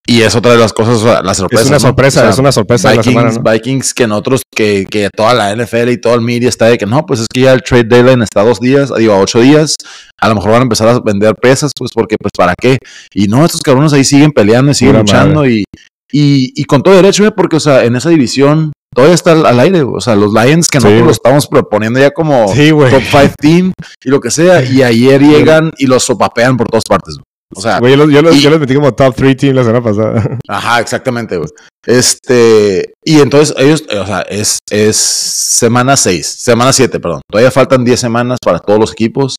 y 0.07 0.23
es 0.23 0.35
otra 0.35 0.51
de 0.51 0.57
las 0.57 0.73
cosas, 0.73 1.23
la 1.23 1.33
sorpresa. 1.33 1.63
Es 1.63 1.69
una 1.69 1.79
sorpresa, 1.79 2.29
es 2.29 2.37
una 2.37 2.51
sorpresa. 2.51 2.91
Vikings, 2.91 3.39
Vikings 3.41 3.93
que 3.93 4.07
nosotros, 4.07 4.41
que, 4.53 4.85
que 4.89 5.09
toda 5.15 5.33
la 5.33 5.55
NFL 5.55 5.89
y 5.89 6.01
todo 6.01 6.15
el 6.15 6.21
media 6.21 6.49
está 6.49 6.65
de 6.65 6.77
que 6.77 6.85
no, 6.85 7.05
pues 7.05 7.21
es 7.21 7.27
que 7.31 7.41
ya 7.41 7.53
el 7.53 7.61
trade 7.61 7.85
deadline 7.85 8.23
está 8.23 8.41
a 8.41 8.43
dos 8.43 8.59
días, 8.59 8.91
digo, 8.97 9.13
a 9.13 9.19
ocho 9.19 9.39
días. 9.39 9.75
A 10.19 10.27
lo 10.27 10.35
mejor 10.35 10.51
van 10.51 10.61
a 10.61 10.63
empezar 10.63 10.87
a 10.87 10.99
vender 10.99 11.35
pesas, 11.35 11.71
pues 11.77 11.91
porque, 11.93 12.15
pues, 12.19 12.31
¿para 12.35 12.53
qué? 12.59 12.77
Y 13.13 13.27
no, 13.27 13.45
estos 13.45 13.61
cabrones 13.61 13.93
ahí 13.93 14.03
siguen 14.03 14.31
peleando 14.31 14.71
y 14.71 14.75
siguen 14.75 14.97
luchando 14.97 15.47
y, 15.47 15.63
y, 16.11 16.51
y, 16.55 16.63
con 16.65 16.81
todo 16.81 16.95
derecho, 16.95 17.25
¿eh? 17.25 17.31
porque, 17.31 17.57
o 17.57 17.61
sea, 17.61 17.85
en 17.85 17.95
esa 17.95 18.09
división 18.09 18.73
todavía 18.93 19.15
está 19.15 19.31
al, 19.31 19.59
aire, 19.59 19.83
o 19.83 20.01
sea, 20.01 20.15
los 20.15 20.33
Lions 20.33 20.67
que 20.67 20.79
nosotros 20.79 21.07
los 21.07 21.17
estamos 21.17 21.47
proponiendo 21.47 21.99
ya 21.99 22.11
como 22.11 22.45
top 22.45 23.01
five 23.03 23.33
team 23.39 23.73
y 24.03 24.09
lo 24.09 24.19
que 24.19 24.31
sea, 24.31 24.63
y 24.63 24.83
ayer 24.83 25.21
llegan 25.21 25.71
y 25.77 25.87
los 25.87 26.03
sopapean 26.03 26.57
por 26.57 26.67
todas 26.67 26.83
partes. 26.87 27.17
O 27.53 27.59
sea, 27.59 27.79
yo, 27.81 27.97
los, 27.97 28.59
metí 28.59 28.75
como 28.75 28.93
top 28.93 29.13
3 29.13 29.35
team 29.35 29.55
la 29.55 29.63
semana 29.63 29.83
pasada. 29.83 30.37
Ajá, 30.47 30.79
exactamente, 30.79 31.35
güey. 31.35 31.49
Este, 31.85 32.93
y 33.03 33.19
entonces 33.19 33.53
ellos, 33.57 33.83
o 33.89 34.05
sea, 34.05 34.21
es, 34.21 34.59
es 34.69 34.95
semana 34.95 35.97
6, 35.97 36.25
semana 36.25 36.71
7, 36.71 36.99
perdón. 36.99 37.21
Todavía 37.29 37.51
faltan 37.51 37.83
10 37.83 37.99
semanas 37.99 38.37
para 38.43 38.59
todos 38.59 38.79
los 38.79 38.91
equipos. 38.93 39.35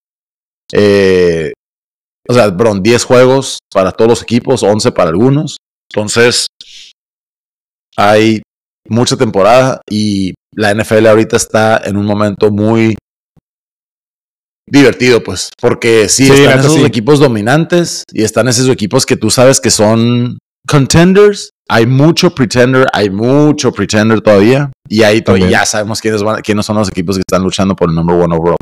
Eh, 0.73 1.53
o 2.29 2.35
sea, 2.35 2.55
perdón, 2.55 2.83
10 2.83 3.05
juegos 3.05 3.59
para 3.73 3.93
todos 3.93 4.11
los 4.11 4.23
equipos, 4.23 4.63
11 4.63 4.93
para 4.93 5.11
algunos. 5.11 5.57
Entonces, 5.91 6.47
hay 7.97 8.43
mucha 8.89 9.17
temporada 9.17 9.81
y 9.89 10.35
la 10.55 10.75
NFL 10.75 11.07
ahorita 11.07 11.37
está 11.37 11.81
en 11.85 11.97
un 11.97 12.05
momento 12.05 12.51
muy 12.51 12.97
divertido, 14.67 15.23
pues, 15.23 15.51
porque 15.61 16.09
sí, 16.09 16.31
están 16.31 16.61
esos 16.61 16.79
equipos 16.79 17.19
dominantes 17.19 18.05
y 18.13 18.23
están 18.23 18.49
esos 18.49 18.69
equipos 18.69 19.07
que 19.07 19.17
tú 19.17 19.31
sabes 19.31 19.61
que 19.61 19.71
son 19.71 20.39
contenders. 20.67 21.51
Hay 21.69 21.87
mucho 21.87 22.35
pretender, 22.35 22.87
hay 22.93 23.09
mucho 23.11 23.73
pretender 23.73 24.21
todavía 24.21 24.71
y 24.89 25.03
ahí 25.03 25.23
todavía 25.23 25.49
ya 25.49 25.67
sabemos 25.67 26.01
quiénes, 26.01 26.23
van, 26.23 26.43
quiénes 26.43 26.67
son 26.67 26.77
los 26.77 26.89
equipos 26.89 27.17
que 27.17 27.23
están 27.27 27.43
luchando 27.43 27.75
por 27.75 27.89
el 27.89 27.95
number 27.95 28.17
one 28.17 28.35
overall. 28.35 28.59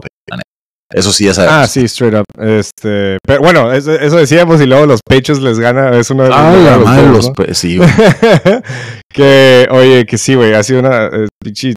Eso 0.92 1.12
sí 1.12 1.26
ya 1.26 1.35
sabemos. 1.35 1.56
Ah, 1.56 1.66
sí, 1.68 1.85
straight 1.85 2.14
up. 2.14 2.25
Este, 2.42 3.18
pero 3.25 3.40
bueno, 3.40 3.73
eso, 3.73 3.92
decíamos 4.16 4.61
y 4.61 4.66
luego 4.66 4.87
los 4.87 5.00
Patriots 5.09 5.40
les 5.40 5.59
gana. 5.59 5.97
Es 5.97 6.11
una 6.11 6.25
de 6.25 6.30
ah, 6.32 7.11
los, 7.12 7.30
sí, 7.56 7.78
que, 9.12 9.68
oye, 9.70 10.04
que 10.04 10.18
sí, 10.18 10.35
güey, 10.35 10.54
ha 10.54 10.62
sido 10.62 10.80
una 10.80 11.06
eh, 11.06 11.75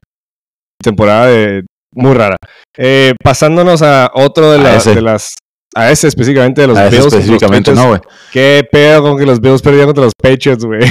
temporada 0.82 1.28
de 1.28 1.64
muy 1.94 2.14
rara. 2.14 2.38
Eh, 2.76 3.14
pasándonos 3.24 3.84
a 3.84 4.10
otro 4.16 4.52
de, 4.52 4.58
las, 4.58 4.86
de 4.86 5.02
las. 5.02 5.36
A 5.76 5.92
ese 5.92 6.08
específicamente 6.08 6.62
de 6.62 6.68
los 6.68 6.78
a 6.78 6.90
Bills. 6.90 7.06
Específicamente, 7.06 7.72
no, 7.74 7.90
güey. 7.90 8.02
Qué 8.32 8.68
pedo 8.72 9.04
con 9.04 9.18
que 9.18 9.26
los 9.26 9.40
Bills 9.40 9.62
perdieron 9.62 9.90
contra 9.90 10.06
los 10.06 10.14
Patriots, 10.20 10.66
güey. 10.66 10.82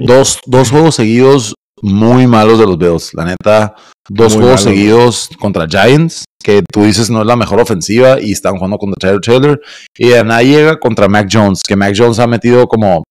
dos, 0.00 0.40
dos 0.46 0.70
juegos 0.70 0.94
seguidos 0.94 1.54
muy 1.82 2.26
malos 2.26 2.58
de 2.58 2.66
los 2.66 2.78
Bills. 2.78 3.12
La 3.14 3.24
neta, 3.24 3.74
dos 4.10 4.34
juegos 4.34 4.62
seguidos 4.62 5.30
contra 5.38 5.68
Giants, 5.68 6.24
que 6.42 6.62
tú 6.70 6.82
dices 6.82 7.10
no 7.10 7.20
es 7.20 7.26
la 7.26 7.36
mejor 7.36 7.60
ofensiva 7.60 8.20
y 8.20 8.32
están 8.32 8.56
jugando 8.56 8.76
contra 8.76 8.98
Tyler 8.98 9.20
Taylor. 9.20 9.60
Y 9.96 10.08
de 10.08 10.24
nada 10.24 10.42
llega 10.42 10.80
contra 10.80 11.08
Mac 11.08 11.28
Jones, 11.30 11.62
que 11.66 11.76
Mac 11.76 11.94
Jones 11.96 12.18
ha 12.18 12.26
metido 12.26 12.66
como 12.66 13.04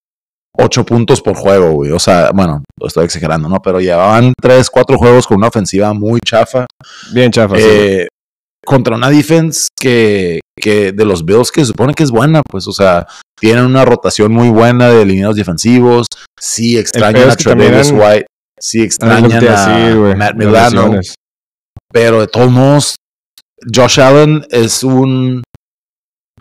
ocho 0.53 0.85
puntos 0.85 1.21
por 1.21 1.35
juego, 1.35 1.71
güey. 1.71 1.91
O 1.91 1.99
sea, 1.99 2.31
bueno, 2.33 2.63
lo 2.77 2.87
estoy 2.87 3.05
exagerando, 3.05 3.47
¿no? 3.47 3.61
Pero 3.61 3.79
llevaban 3.79 4.33
tres, 4.41 4.69
cuatro 4.69 4.97
juegos 4.97 5.25
con 5.25 5.37
una 5.37 5.47
ofensiva 5.47 5.93
muy 5.93 6.19
chafa. 6.19 6.65
Bien 7.13 7.31
chafa, 7.31 7.55
eh, 7.57 8.07
Contra 8.65 8.95
una 8.95 9.09
defense 9.09 9.67
que, 9.79 10.41
que 10.59 10.91
de 10.91 11.05
los 11.05 11.23
Bills 11.23 11.49
que 11.49 11.61
se 11.61 11.67
supone 11.67 11.93
que 11.93 12.03
es 12.03 12.11
buena, 12.11 12.41
pues, 12.47 12.67
o 12.67 12.73
sea, 12.73 13.07
tienen 13.39 13.63
una 13.63 13.85
rotación 13.85 14.33
muy 14.33 14.49
buena 14.49 14.89
de 14.89 15.03
alineados 15.03 15.37
defensivos. 15.37 16.07
Sí 16.37 16.77
extrañan 16.77 17.29
a 17.29 17.35
Travis 17.37 17.91
White. 17.91 18.25
Sí 18.59 18.81
extrañan 18.81 19.47
a, 19.47 20.15
Matt 20.15 20.35
Milano. 20.35 20.99
Pero 21.91 22.21
de 22.21 22.27
todos 22.27 22.51
modos, 22.51 22.95
Josh 23.73 23.99
Allen 23.99 24.45
es 24.51 24.83
un 24.83 25.41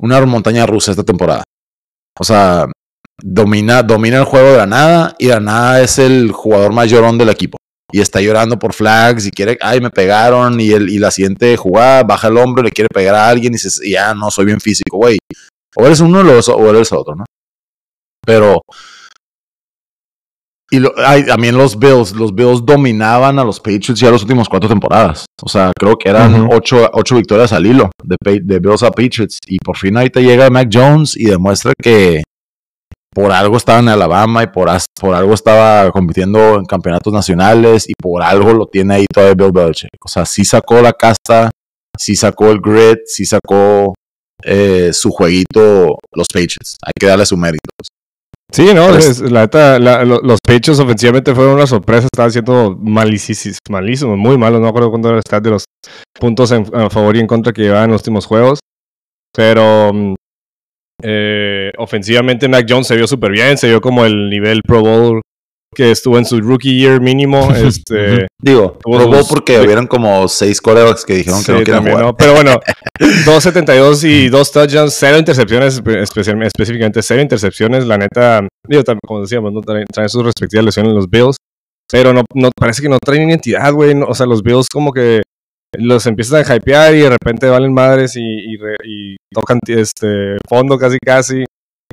una 0.00 0.24
montaña 0.26 0.66
rusa 0.66 0.90
esta 0.90 1.04
temporada. 1.04 1.42
O 2.18 2.24
sea, 2.24 2.66
domina, 3.20 3.82
domina 3.82 4.18
el 4.18 4.24
juego 4.24 4.52
de 4.52 4.58
la 4.58 4.66
nada 4.66 5.14
y 5.18 5.26
la 5.26 5.40
nada 5.40 5.80
es 5.80 5.98
el 5.98 6.32
jugador 6.32 6.72
más 6.72 6.90
llorón 6.90 7.18
del 7.18 7.30
equipo. 7.30 7.58
Y 7.90 8.00
está 8.00 8.20
llorando 8.20 8.58
por 8.58 8.74
flags 8.74 9.26
y 9.26 9.30
quiere, 9.30 9.56
ay, 9.60 9.80
me 9.80 9.90
pegaron 9.90 10.60
y, 10.60 10.70
el, 10.70 10.90
y 10.90 10.98
la 10.98 11.10
siguiente 11.10 11.56
jugada 11.56 12.02
baja 12.02 12.28
el 12.28 12.36
hombro, 12.36 12.62
le 12.62 12.70
quiere 12.70 12.88
pegar 12.92 13.14
a 13.14 13.28
alguien 13.28 13.54
y 13.54 13.56
dice, 13.56 13.90
ya 13.90 14.14
no, 14.14 14.30
soy 14.30 14.44
bien 14.44 14.60
físico, 14.60 14.98
güey. 14.98 15.18
O 15.74 15.86
eres 15.86 16.00
uno 16.00 16.20
o 16.20 16.70
eres 16.70 16.92
otro, 16.92 17.14
¿no? 17.14 17.24
Pero 18.24 18.60
Y 20.70 20.80
lo, 20.80 20.92
ay, 20.98 21.24
también 21.24 21.56
los 21.56 21.78
Bills, 21.78 22.12
los 22.12 22.34
Bills 22.34 22.64
dominaban 22.64 23.38
a 23.38 23.44
los 23.44 23.58
Patriots 23.58 23.98
ya 23.98 24.10
las 24.10 24.22
últimas 24.22 24.48
cuatro 24.48 24.68
temporadas. 24.68 25.24
O 25.42 25.48
sea, 25.48 25.72
creo 25.78 25.96
que 25.96 26.10
eran 26.10 26.48
ocho, 26.52 26.90
ocho 26.92 27.16
victorias 27.16 27.52
al 27.54 27.64
hilo 27.64 27.90
de, 28.04 28.40
de 28.42 28.58
Bills 28.58 28.82
a 28.82 28.90
Patriots. 28.90 29.38
Y 29.46 29.58
por 29.58 29.78
fin 29.78 29.96
ahorita 29.96 30.20
llega 30.20 30.50
Mac 30.50 30.68
Jones 30.70 31.16
y 31.16 31.24
demuestra 31.24 31.72
que 31.82 32.22
por 33.14 33.32
algo 33.32 33.56
estaba 33.56 33.78
en 33.78 33.88
Alabama 33.88 34.42
y 34.42 34.48
por, 34.48 34.68
por 35.00 35.14
algo 35.14 35.32
estaba 35.32 35.90
compitiendo 35.90 36.56
en 36.56 36.66
campeonatos 36.66 37.12
nacionales 37.12 37.88
y 37.88 37.94
por 38.00 38.22
algo 38.22 38.52
lo 38.52 38.66
tiene 38.66 38.94
ahí 38.94 39.06
todavía 39.12 39.34
Bill 39.34 39.52
Belichick. 39.52 39.90
O 40.04 40.08
sea, 40.08 40.26
sí 40.26 40.44
sacó 40.44 40.82
la 40.82 40.92
casta, 40.92 41.50
sí 41.98 42.14
sacó 42.14 42.50
el 42.50 42.60
grit, 42.60 42.98
sí 43.06 43.24
sacó 43.24 43.94
eh, 44.44 44.90
su 44.92 45.10
jueguito 45.10 45.98
los 46.12 46.28
Patriots. 46.28 46.76
Hay 46.84 46.92
que 46.98 47.06
darle 47.06 47.26
su 47.26 47.36
mérito. 47.36 47.70
Sí, 48.50 48.72
no, 48.74 48.88
Pues- 48.88 49.06
es- 49.06 49.20
la 49.30 49.42
neta, 49.42 49.78
los 49.78 50.38
pechos 50.46 50.78
ofensivamente 50.80 51.34
fueron 51.34 51.54
una 51.54 51.66
sorpresa, 51.66 52.06
estaban 52.10 52.32
siendo 52.32 52.76
malísimos, 52.80 53.58
malísimos, 53.68 54.16
muy 54.16 54.38
malos, 54.38 54.58
no 54.60 54.64
me 54.64 54.68
acuerdo 54.70 54.90
cuánto 54.90 55.08
era 55.08 55.18
el 55.18 55.22
stat 55.22 55.44
de 55.44 55.50
los 55.50 55.64
puntos 56.18 56.50
en, 56.52 56.64
a 56.74 56.88
favor 56.88 57.14
y 57.16 57.20
en 57.20 57.26
contra 57.26 57.52
que 57.52 57.62
llevaban 57.62 57.84
en 57.84 57.92
los 57.92 58.00
últimos 58.00 58.24
juegos, 58.26 58.60
pero 59.34 59.92
mm, 59.92 60.14
eh, 61.02 61.72
ofensivamente 61.76 62.48
Mac 62.48 62.64
Jones 62.68 62.86
se 62.86 62.96
vio 62.96 63.06
súper 63.06 63.32
bien, 63.32 63.58
se 63.58 63.68
vio 63.68 63.80
como 63.82 64.04
el 64.06 64.30
nivel 64.30 64.62
Pro 64.66 64.80
Bowl 64.80 65.20
que 65.78 65.92
estuvo 65.92 66.18
en 66.18 66.24
su 66.24 66.40
rookie 66.40 66.76
year 66.76 67.00
mínimo, 67.00 67.52
este... 67.54 68.26
Digo, 68.42 68.76
probó 68.80 69.24
porque 69.28 69.60
hubieran 69.60 69.86
como 69.86 70.26
seis 70.26 70.60
corebacks 70.60 71.04
que 71.04 71.14
dijeron 71.14 71.40
que 71.44 71.52
no 71.52 71.62
también, 71.62 71.94
jugar. 71.94 72.04
¿no? 72.04 72.16
Pero 72.16 72.34
bueno, 72.34 72.58
2.72 72.98 74.02
y 74.02 74.28
dos 74.28 74.50
touchdowns, 74.50 74.92
cero 74.98 75.18
intercepciones, 75.18 75.80
específicamente 76.02 77.00
cero 77.00 77.22
intercepciones. 77.22 77.86
La 77.86 77.96
neta, 77.96 78.46
digo, 78.68 78.82
como 79.06 79.20
decíamos, 79.20 79.52
no 79.52 79.60
traen, 79.60 79.84
traen 79.92 80.08
sus 80.08 80.24
respectivas 80.24 80.64
lesiones 80.64 80.92
los 80.92 81.08
Bills, 81.08 81.36
pero 81.88 82.12
no, 82.12 82.24
no 82.34 82.50
parece 82.58 82.82
que 82.82 82.88
no 82.88 82.98
traen 82.98 83.28
identidad, 83.28 83.72
güey. 83.72 83.94
no, 83.94 84.06
o 84.06 84.14
sea, 84.14 84.26
los 84.26 84.42
Bills 84.42 84.66
como 84.72 84.92
que 84.92 85.22
los 85.76 86.06
empiezan 86.06 86.44
a 86.44 86.56
hypear 86.56 86.94
y 86.94 87.00
de 87.02 87.10
repente 87.10 87.46
valen 87.46 87.72
madres 87.72 88.16
y, 88.16 88.20
y, 88.22 88.56
re- 88.56 88.76
y 88.84 89.16
tocan 89.32 89.60
este 89.68 90.38
fondo 90.48 90.76
casi 90.76 90.96
casi 91.04 91.44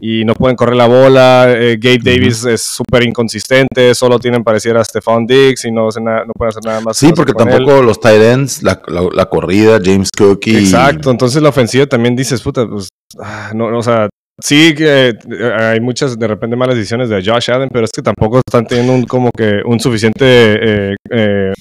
y 0.08 0.26
no 0.26 0.34
pueden 0.36 0.56
correr 0.56 0.76
la 0.76 0.88
bola. 0.88 1.46
eh, 1.50 1.78
Gabe 1.80 2.00
Davis 2.04 2.46
es 2.46 2.62
súper 2.62 3.04
inconsistente, 3.08 3.94
solo 3.96 4.20
tienen 4.20 4.44
pareciera 4.44 4.82
a 4.82 4.84
Stephon 4.84 5.26
Diggs 5.26 5.66
y 5.66 5.72
no, 5.72 5.88
pueden 5.90 6.50
hacer 6.50 6.64
nada 6.66 6.82
más. 6.82 6.98
Sí, 6.98 7.12
porque 7.16 7.32
él. 7.32 7.38
tampoco 7.38 7.82
los 7.82 8.00
tight 8.00 8.22
ends, 8.22 8.62
la, 8.64 8.82
la- 8.88 9.10
la 9.14 9.26
corrida, 9.26 9.80
James 9.84 10.10
Cook 10.16 10.42
y... 10.46 10.58
Exacto, 10.58 11.12
entonces 11.12 11.42
la 11.42 11.50
ofensiva 11.50 11.86
también 11.88 12.16
dices, 12.16 12.42
puta, 12.42 12.68
pues, 12.68 12.90
ah, 13.20 13.52
no, 13.56 13.72
no, 13.72 13.80
o 13.80 13.84
sea, 13.84 14.10
sí 14.42 14.74
que 14.76 15.10
eh, 15.10 15.54
hay 15.58 15.80
muchas 15.80 16.18
de 16.20 16.28
repente 16.28 16.56
malas 16.56 16.76
decisiones 16.76 17.10
de 17.10 17.24
Josh 17.24 17.50
Allen, 17.52 17.70
pero 17.72 17.86
es 17.86 17.92
que 17.92 18.02
tampoco 18.02 18.40
están 18.46 18.66
teniendo 18.68 18.94
un, 18.94 19.06
como 19.06 19.30
que 19.36 19.62
un 19.66 19.80
suficiente 19.80 20.26
eh, 20.26 20.96
eh, 21.10 21.54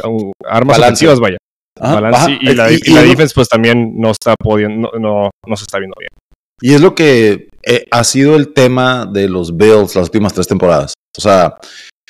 armas 0.48 0.78
Balance. 0.78 1.06
ofensivas, 1.06 1.20
vaya. 1.20 1.36
Ajá, 1.80 1.94
balance, 2.00 2.38
y, 2.40 2.54
la, 2.54 2.70
Y- 2.70 2.74
y 2.76 2.90
y 2.90 2.94
la 2.94 3.00
es 3.00 3.04
lo- 3.06 3.10
defense 3.10 3.32
pues 3.34 3.48
también 3.48 3.94
no 3.96 4.10
está 4.12 4.34
pudiendo, 4.38 4.90
no, 4.94 4.98
no, 5.00 5.30
no 5.46 5.56
se 5.56 5.62
está 5.62 5.78
viendo 5.78 5.94
bien. 5.98 6.10
Y 6.64 6.72
es 6.72 6.80
lo 6.80 6.94
que 6.94 7.48
eh, 7.62 7.84
ha 7.90 8.04
sido 8.04 8.36
el 8.36 8.54
tema 8.54 9.04
de 9.04 9.28
los 9.28 9.54
Bills 9.56 9.94
las 9.96 10.04
últimas 10.06 10.32
tres 10.32 10.46
temporadas. 10.48 10.94
O 11.16 11.20
sea, 11.20 11.56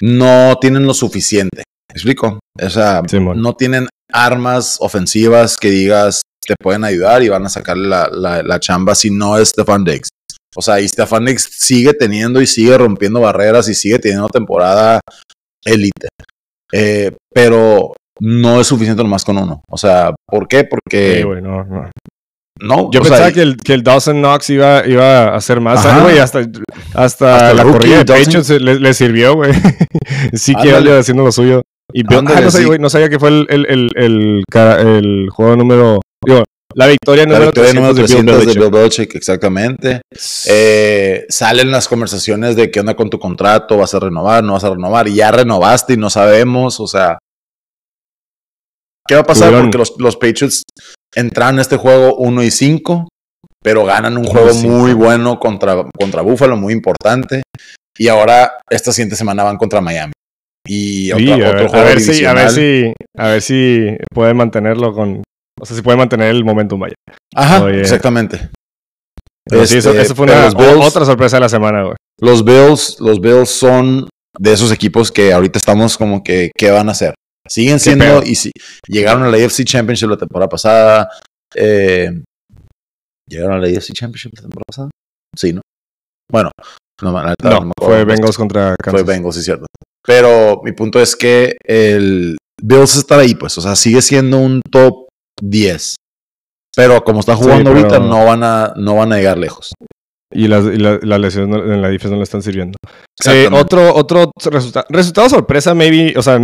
no 0.01 0.57
tienen 0.61 0.87
lo 0.87 0.95
suficiente. 0.95 1.65
¿Me 1.91 1.95
explico? 1.95 2.39
O 2.63 2.71
sea, 2.71 3.03
no 3.43 3.55
tienen 3.55 3.89
armas 4.13 4.77
ofensivas 4.81 5.57
que 5.57 5.71
digas 5.71 6.23
te 6.47 6.55
pueden 6.63 6.85
ayudar 6.85 7.23
y 7.23 7.29
van 7.31 7.47
a 7.47 7.49
sacarle 7.49 7.89
la, 7.89 8.09
la- 8.13 8.43
la 8.43 8.61
chamba 8.61 8.95
si 8.95 9.11
no 9.11 9.39
es 9.39 9.49
Stefan 9.49 9.83
Diggs. 9.83 10.11
O 10.55 10.63
sea, 10.63 10.79
y 10.81 10.87
Stefan 10.87 11.25
Diggs 11.25 11.49
sigue 11.51 11.95
teniendo 11.95 12.41
y 12.41 12.47
sigue 12.47 12.77
rompiendo 12.79 13.21
barreras 13.21 13.69
y 13.69 13.75
sigue 13.75 13.99
teniendo 13.99 14.29
temporada 14.29 15.01
élite. 15.65 16.09
Eh, 16.73 17.13
pero 17.33 17.95
no 18.21 18.61
es 18.61 18.67
suficiente 18.67 19.03
nomás 19.03 19.25
con 19.25 19.39
uno. 19.39 19.63
O 19.69 19.77
sea, 19.79 20.15
¿por 20.29 20.47
qué? 20.47 20.65
Porque 20.65 21.17
Sí, 21.17 21.23
güey, 21.25 21.43
no, 21.43 21.65
no. 21.65 21.91
No. 22.61 22.91
Yo 22.93 23.03
sea, 23.03 23.11
pensaba 23.11 23.33
que, 23.33 23.43
el, 23.43 23.57
que 23.57 23.75
el 23.75 23.83
Dawson 23.83 24.19
Knox 24.21 24.51
iba, 24.51 24.87
iba 24.87 25.25
a 25.25 25.37
hacer 25.37 25.61
más, 25.61 25.85
güey, 26.03 26.19
hasta, 26.19 26.47
hasta, 26.95 27.55
la 27.55 27.65
corrida 27.65 28.05
de. 28.05 28.05
Patriots 28.05 28.51
le, 28.51 28.81
le 28.81 28.95
sirvió, 28.95 29.35
güey. 29.35 29.53
sí 30.33 30.55
que 30.55 30.69
iba 30.69 30.99
haciendo 30.99 31.25
lo 31.25 31.33
suyo. 31.33 31.63
Y 31.93 32.03
Bill- 32.03 32.25
ah, 32.27 32.41
no, 32.41 32.51
sabía, 32.51 32.79
no 32.79 33.11
que 33.11 33.19
fue 33.19 33.29
el, 33.29 33.47
el, 33.51 34.43
el, 34.51 35.29
juego 35.31 35.55
número... 35.55 36.01
Digo, 36.25 36.43
la 36.75 36.87
victoria 36.89 37.25
la 37.25 37.35
número 37.35 37.47
victoria 37.47 37.71
300 37.71 37.75
número 37.75 37.95
de 37.95 38.03
Bill 38.03 38.09
300 38.09 38.47
de. 38.47 38.61
Bill 38.61 38.71
Belichick, 38.71 39.15
exactamente. 39.15 40.01
Eh, 40.49 41.27
salen 41.29 41.71
las 41.71 41.87
conversaciones 41.87 42.57
de 42.57 42.71
qué 42.71 42.81
onda 42.81 42.97
con 42.97 43.11
tu 43.11 43.19
contrato, 43.21 43.77
vas 43.77 43.95
a 43.95 44.01
renovar, 44.01 44.43
no 44.43 44.55
vas 44.55 44.65
a 44.65 44.71
renovar, 44.71 45.07
y 45.07 45.15
ya 45.15 45.31
renovaste 45.31 45.93
y 45.93 45.97
no 45.97 46.11
sabemos, 46.11 46.81
o 46.81 46.89
sea, 46.89 47.19
¿qué 49.07 49.15
va 49.15 49.21
a 49.23 49.25
pasar? 49.25 49.49
Tuvieron- 49.51 49.67
Porque 49.67 49.79
los, 49.79 49.95
los 49.99 50.17
Patriots 50.17 50.63
entran 51.15 51.55
en 51.55 51.61
este 51.61 51.77
juego 51.77 52.17
1 52.17 52.43
y 52.43 52.51
5, 52.51 53.09
pero 53.63 53.85
ganan 53.85 54.17
un 54.17 54.25
juego 54.25 54.53
muy 54.55 54.93
bueno 54.93 55.39
contra, 55.39 55.85
contra 55.99 56.23
Buffalo, 56.23 56.57
muy 56.57 56.73
importante, 56.73 57.43
y 57.99 58.09
ahora 58.09 58.59
esta 58.71 58.93
siguiente 58.93 59.17
semana 59.17 59.43
van 59.45 59.57
contra 59.57 59.81
Miami. 59.81 60.13
Y 60.67 61.07
Sí, 61.07 61.13
otro, 61.13 61.35
a, 61.35 61.37
ver, 61.37 61.55
otro 61.57 61.67
a 61.67 61.69
juego 61.69 61.85
ver 61.87 62.01
si, 62.01 62.25
a 62.25 62.33
ver 62.35 62.51
si, 62.51 62.93
a 63.17 63.29
ver 63.29 63.43
si 63.43 63.87
puede 64.13 64.33
mantenerlo 64.35 64.95
con, 64.95 65.23
o 65.61 65.67
sea, 65.67 65.77
si 65.77 65.83
puede 65.83 65.99
mantener 65.99 66.29
el 66.31 66.45
momentum, 66.45 66.81
vaya. 66.81 66.95
Ajá, 67.35 67.65
Oye. 67.65 67.81
exactamente. 67.81 68.51
Pero 69.47 69.67
sí, 69.67 69.77
eso, 69.77 69.91
Este, 69.91 70.03
eso 70.03 70.15
fue 70.15 70.25
una, 70.25 70.49
Bills- 70.51 70.83
otra 70.87 71.05
sorpresa 71.05 71.37
de 71.37 71.41
la 71.43 71.49
semana, 71.51 71.83
güey. 71.83 71.97
Los 72.19 72.45
Bills, 72.45 72.97
los 73.01 73.21
Bills 73.21 73.51
son 73.51 74.09
de 74.39 74.53
esos 74.53 74.73
equipos 74.73 75.13
que 75.13 75.33
ahorita 75.35 75.59
estamos 75.59 75.99
como 75.99 76.23
que, 76.25 76.51
¿qué 76.57 76.71
van 76.71 76.89
a 76.89 76.93
hacer? 76.93 77.15
Siguen 77.49 77.79
siendo, 77.81 78.23
y 78.25 78.35
si 78.37 78.51
llegaron 78.89 79.23
a 79.23 79.29
la 79.29 79.37
AFC 79.37 79.65
Championship 79.65 80.09
la 80.09 80.17
temporada 80.17 80.49
pasada. 80.49 81.09
eh, 81.55 82.11
¿Llegaron 83.29 83.55
a 83.55 83.59
la 83.59 83.67
AFC 83.69 83.93
Championship 83.93 84.33
la 84.35 84.43
temporada 84.43 84.65
pasada? 84.67 84.91
Sí, 85.37 85.53
¿no? 85.53 85.61
Bueno, 86.31 86.51
no, 87.03 87.13
No, 87.13 87.19
acuerdo. 87.19 87.73
fue 87.81 88.05
Bengals 88.05 88.37
contra 88.37 88.69
Fue 88.83 88.93
Kansas. 88.93 89.07
Bengals, 89.07 89.35
sí, 89.37 89.43
cierto. 89.43 89.67
Pero 90.07 90.61
mi 90.63 90.73
punto 90.73 91.01
es 91.01 91.17
que 91.17 91.57
el 91.65 92.37
Bills 92.63 92.97
está 92.97 93.19
ahí, 93.19 93.35
pues, 93.35 93.57
o 93.59 93.61
sea, 93.61 93.75
sigue 93.77 94.01
siendo 94.03 94.39
un 94.39 94.61
top 94.71 95.09
10. 95.43 95.97
Pero 96.77 97.03
como 97.05 97.21
está 97.21 97.37
jugando 97.37 97.71
ahorita, 97.71 97.99
no 98.01 98.25
van 98.25 98.43
a, 98.43 98.73
no 98.77 98.97
van 98.97 99.13
a 99.13 99.17
llegar 99.17 99.39
lejos. 99.39 99.73
Y 100.33 100.49
las 100.49 100.65
y 100.65 100.77
la, 100.79 100.99
no- 100.99 101.73
en 101.73 101.81
la 101.83 101.89
defensa 101.89 102.11
no 102.11 102.17
le 102.17 102.25
están 102.25 102.43
sirviendo. 102.43 102.77
Eh, 103.27 103.49
otro 103.53 103.95
otro 103.95 104.31
resultado, 104.51 104.85
resultado 104.89 105.29
sorpresa, 105.29 105.75
maybe, 105.75 106.13
o 106.19 106.23
sea, 106.23 106.41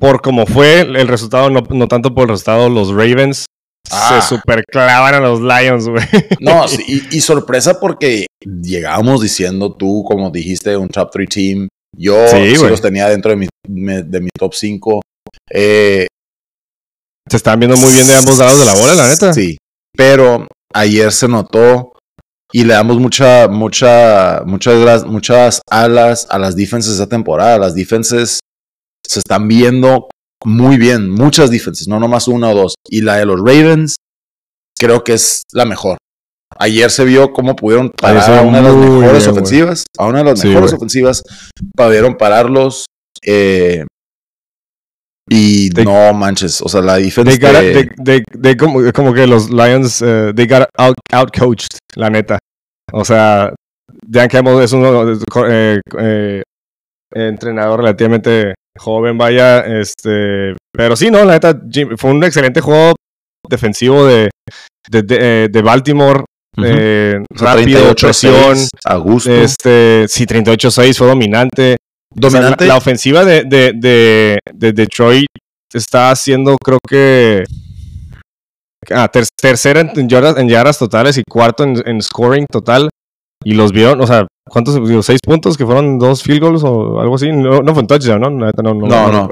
por 0.00 0.20
cómo 0.20 0.46
fue 0.46 0.80
el 0.80 1.08
resultado, 1.08 1.50
no, 1.50 1.62
no 1.70 1.88
tanto 1.88 2.14
por 2.14 2.24
el 2.24 2.30
resultado, 2.30 2.68
los 2.68 2.90
Ravens 2.90 3.46
Ah. 3.90 4.20
se 4.20 4.28
super 4.36 4.62
clavan 4.70 5.14
a 5.14 5.20
los 5.20 5.40
Lions, 5.40 5.88
güey. 5.88 6.04
No, 6.40 6.64
y, 6.88 7.16
y 7.16 7.20
sorpresa 7.22 7.80
porque 7.80 8.26
llegábamos 8.44 9.22
diciendo 9.22 9.74
tú, 9.74 10.04
como 10.06 10.30
dijiste, 10.30 10.76
un 10.76 10.88
top 10.88 11.10
3 11.12 11.28
team. 11.28 11.68
Yo 11.96 12.28
Sí, 12.28 12.50
sí, 12.50 12.56
güey. 12.58 12.70
los 12.70 12.82
tenía 12.82 13.08
dentro 13.08 13.30
de 13.30 13.36
mi, 13.36 13.46
de 13.66 14.20
mi 14.20 14.28
top 14.38 14.52
5. 14.52 15.00
Eh, 15.50 16.06
Se 17.30 17.36
están 17.38 17.58
viendo 17.60 17.78
muy 17.78 17.92
bien 17.94 18.06
de 18.06 18.14
ambos 18.16 18.36
lados 18.36 18.58
de 18.58 18.66
la 18.66 18.74
bola, 18.74 18.94
la 18.94 19.08
neta. 19.08 19.32
Sí, 19.32 19.56
pero 19.96 20.46
ayer 20.74 21.10
se 21.10 21.26
notó 21.28 21.92
y 22.52 22.64
le 22.64 22.74
damos 22.74 22.98
mucha, 22.98 23.48
mucha, 23.48 24.42
muchas, 24.44 25.06
muchas 25.06 25.62
alas 25.70 26.26
a 26.28 26.38
las 26.38 26.54
defenses 26.56 26.98
de 26.98 27.02
esta 27.04 27.08
temporada. 27.16 27.56
Las 27.58 27.74
defenses 27.74 28.40
se 29.06 29.18
están 29.20 29.48
viendo 29.48 30.08
muy 30.44 30.76
bien, 30.76 31.10
muchas 31.10 31.50
defenses, 31.50 31.88
no 31.88 31.98
nomás 31.98 32.28
una 32.28 32.50
o 32.50 32.54
dos. 32.54 32.74
Y 32.88 33.02
la 33.02 33.16
de 33.16 33.26
los 33.26 33.38
Ravens 33.40 33.96
creo 34.78 35.02
que 35.04 35.14
es 35.14 35.42
la 35.52 35.64
mejor. 35.64 35.98
Ayer 36.58 36.90
se 36.90 37.04
vio 37.04 37.32
cómo 37.32 37.54
pudieron 37.56 37.90
parar 37.90 38.30
a 38.38 38.42
una 38.42 38.58
de 38.58 38.64
las 38.64 38.74
mejores 38.74 39.22
bien, 39.24 39.30
ofensivas, 39.30 39.84
a 39.98 40.06
una 40.06 40.18
de 40.18 40.24
las 40.24 40.40
Sí, 40.40 40.48
mejores 40.48 40.72
ofensivas, 40.72 41.22
pudieron 41.76 42.16
pararlos. 42.16 42.86
eh, 43.22 43.84
y 45.30 45.68
They- 45.70 45.84
no 45.84 46.14
manches, 46.14 46.62
o 46.62 46.68
sea, 46.68 46.80
la 46.80 46.94
they- 48.04 48.22
they 48.40 48.56
como, 48.56 48.80
como 48.92 49.12
que 49.12 49.26
los 49.26 49.50
Lions, 49.50 50.00
eh, 50.02 50.32
they 50.34 50.46
got 50.46 50.68
out, 50.78 50.94
outcoached, 51.12 51.76
la 51.96 52.08
neta. 52.08 52.38
O 52.92 53.04
sea, 53.04 53.52
Dan 54.06 54.28
Campbell 54.28 54.62
es 54.62 54.72
un 54.72 54.84
eh, 55.50 55.80
eh, 55.98 56.42
entrenador 57.12 57.80
relativamente 57.80 58.54
joven, 58.78 59.18
vaya, 59.18 59.60
este, 59.60 60.54
pero 60.72 60.96
sí, 60.96 61.10
no, 61.10 61.24
la 61.24 61.34
neta, 61.34 61.60
fue 61.96 62.10
un 62.10 62.24
excelente 62.24 62.60
juego 62.60 62.94
defensivo 63.48 64.04
de, 64.06 64.30
de, 64.90 65.02
de, 65.02 65.18
eh, 65.44 65.48
de 65.50 65.62
Baltimore, 65.62 66.24
eh, 66.62 67.16
rápido, 67.30 67.94
presión, 67.94 68.56
a 68.84 68.96
gusto. 68.96 69.30
este, 69.32 70.06
sí, 70.08 70.24
38-6, 70.26 70.96
fue 70.96 71.06
dominante. 71.06 71.76
O 72.20 72.30
sea, 72.30 72.40
Dominante. 72.40 72.64
la, 72.66 72.72
la 72.74 72.78
ofensiva 72.78 73.24
de, 73.24 73.44
de, 73.44 73.72
de, 73.74 74.38
de 74.54 74.72
Detroit 74.72 75.26
está 75.72 76.10
haciendo, 76.10 76.56
creo 76.64 76.78
que. 76.88 77.44
ah, 78.90 79.08
ter- 79.08 79.26
tercera 79.40 79.80
en, 79.80 79.90
en 79.94 80.08
yardas, 80.08 80.36
en 80.38 80.48
yardas 80.48 80.78
totales 80.78 81.18
y 81.18 81.22
cuarto 81.28 81.64
en, 81.64 81.80
en 81.86 82.02
scoring 82.02 82.46
total. 82.50 82.88
Y 83.44 83.54
los 83.54 83.70
vieron, 83.72 84.00
o 84.00 84.06
sea, 84.06 84.26
¿cuántos? 84.48 84.86
Digo, 84.88 85.02
seis 85.02 85.20
puntos 85.24 85.56
que 85.56 85.64
fueron 85.66 85.98
dos 85.98 86.22
field 86.22 86.40
goals 86.42 86.64
o 86.64 87.00
algo 87.00 87.14
así. 87.16 87.30
No, 87.32 87.60
no 87.62 87.72
fue 87.72 87.82
un 87.82 87.86
touchdown, 87.86 88.20
¿no? 88.20 88.30
No, 88.30 88.50
no. 88.62 88.74
No, 88.74 89.10
no. 89.12 89.28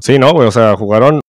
Sí, 0.00 0.18
no, 0.18 0.32
güey. 0.32 0.48
O 0.48 0.52
sea, 0.52 0.74
jugaron, 0.76 1.20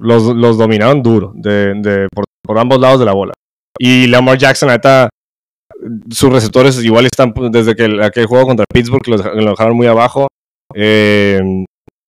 los, 0.00 0.24
los 0.24 0.58
dominaron 0.58 1.02
duro 1.02 1.32
de, 1.34 1.74
de, 1.74 2.08
por, 2.12 2.24
por 2.42 2.58
ambos 2.58 2.80
lados 2.80 2.98
de 3.00 3.06
la 3.06 3.12
bola. 3.12 3.32
Y 3.78 4.06
Lamar 4.08 4.38
Jackson, 4.38 4.68
neta, 4.70 5.08
sus 6.10 6.32
receptores 6.32 6.82
igual 6.84 7.06
están 7.06 7.32
pues, 7.32 7.50
desde 7.52 7.74
que 7.74 7.84
el- 7.84 8.02
aquel 8.02 8.26
juego 8.26 8.46
contra 8.46 8.64
Pittsburgh, 8.72 9.06
los- 9.08 9.24
lo 9.24 9.50
dejaron 9.50 9.76
muy 9.76 9.86
abajo. 9.86 10.26
Eh, 10.74 11.40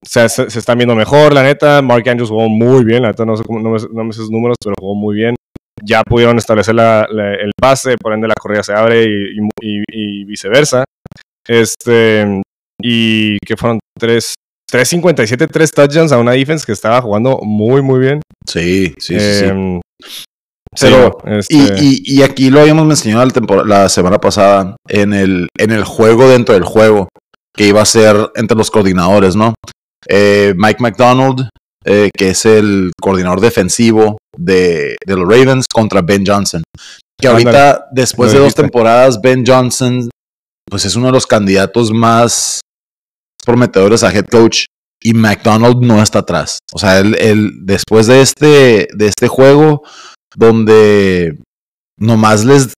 se, 0.05 0.29
se- 0.29 0.49
se 0.51 0.59
están 0.59 0.79
viendo 0.79 0.95
mejor, 0.95 1.33
la 1.35 1.43
neta. 1.43 1.83
Mark 1.83 2.09
Andrews 2.09 2.31
jugó 2.31 2.49
muy 2.49 2.85
bien, 2.85 3.03
la 3.03 3.09
neta, 3.09 3.25
no 3.25 3.37
sé 3.37 3.45
cómo, 3.45 3.61
no 3.61 3.71
me, 3.71 3.79
no 3.93 4.05
me 4.05 4.13
sé 4.13 4.21
sus 4.21 4.31
números, 4.31 4.57
pero 4.63 4.75
jugó 4.79 4.95
muy 4.95 5.17
bien. 5.17 5.35
Ya 5.85 6.03
pudieron 6.03 6.39
establecer 6.39 6.75
la- 6.75 7.07
la- 7.11 7.35
el 7.35 7.51
pase, 7.61 7.97
por 8.01 8.13
ende 8.13 8.29
la 8.29 8.35
corrida 8.41 8.63
se 8.63 8.73
abre 8.73 9.05
y, 9.05 9.39
y- 9.63 9.83
y- 9.93 10.25
viceversa. 10.25 10.85
Este, 11.47 12.43
y 12.81 13.39
que 13.39 13.57
fueron 13.57 13.79
tres, 13.99 14.35
3.57, 14.71 15.49
tres 15.51 15.71
touchdowns 15.73 16.13
a 16.13 16.19
una 16.19 16.33
defense 16.33 16.67
que 16.67 16.73
estaba 16.73 17.01
jugando 17.01 17.41
muy, 17.43 17.81
muy 17.83 18.01
bien. 18.01 18.21
Sí, 18.47 18.95
sí, 18.99 19.19
sí. 19.19 19.35
sí. 19.41 19.45
Em, 19.47 19.81
Pero- 20.81 21.19
sí, 21.23 21.29
no, 21.31 21.39
este, 21.39 21.55
Y, 21.85 22.03
y- 22.15 22.19
y 22.19 22.23
aquí 22.23 22.51
lo 22.51 22.61
habíamos 22.61 22.87
mencionado 22.87 23.29
la 23.65 23.89
semana 23.89 24.19
pasada 24.19 24.77
en 24.89 25.15
el, 25.15 25.49
en 25.59 25.71
el 25.73 25.85
juego 25.85 26.29
dentro 26.29 26.55
del 26.55 26.65
juego 26.65 27.09
que 27.57 27.67
iba 27.67 27.81
a 27.81 27.87
ser 27.87 28.17
entre 28.37 28.57
los 28.57 28.71
coordinadores, 28.71 29.35
¿no? 29.35 29.55
Eh, 30.07 30.53
Mike 30.57 30.81
McDonald, 30.83 31.49
eh, 31.89 32.11
que 32.15 32.31
es 32.31 32.45
el 32.45 32.93
coordinador 33.01 33.41
defensivo 33.41 34.19
de, 34.37 34.97
de 35.07 35.17
los 35.17 35.25
Ravens, 35.27 35.65
contra 35.73 36.03
Ben 36.03 36.23
Johnson. 36.27 36.63
Que 37.19 37.29
ahorita, 37.29 37.87
después 37.93 38.33
de 38.33 38.39
dos 38.39 38.55
temporadas, 38.55 39.21
Ben 39.21 39.43
Johnson, 39.47 40.11
pues 40.71 40.85
es 40.85 40.95
uno 40.97 41.07
de 41.07 41.13
los 41.13 41.27
candidatos 41.27 41.91
más 41.91 42.61
prometedores 43.45 44.03
a 44.03 44.13
head 44.13 44.27
coach. 44.27 44.67
Y 45.01 45.15
McDonald 45.15 45.81
no 45.81 46.03
está 46.03 46.19
atrás. 46.19 46.59
O 46.73 46.79
sea, 46.79 46.99
él, 46.99 47.17
él 47.21 47.53
después 47.63 48.09
de 48.09 48.21
este, 48.21 48.89
de 48.93 49.07
este 49.07 49.29
juego, 49.29 49.83
donde 50.35 51.39
nomás 51.97 52.45
les 52.45 52.75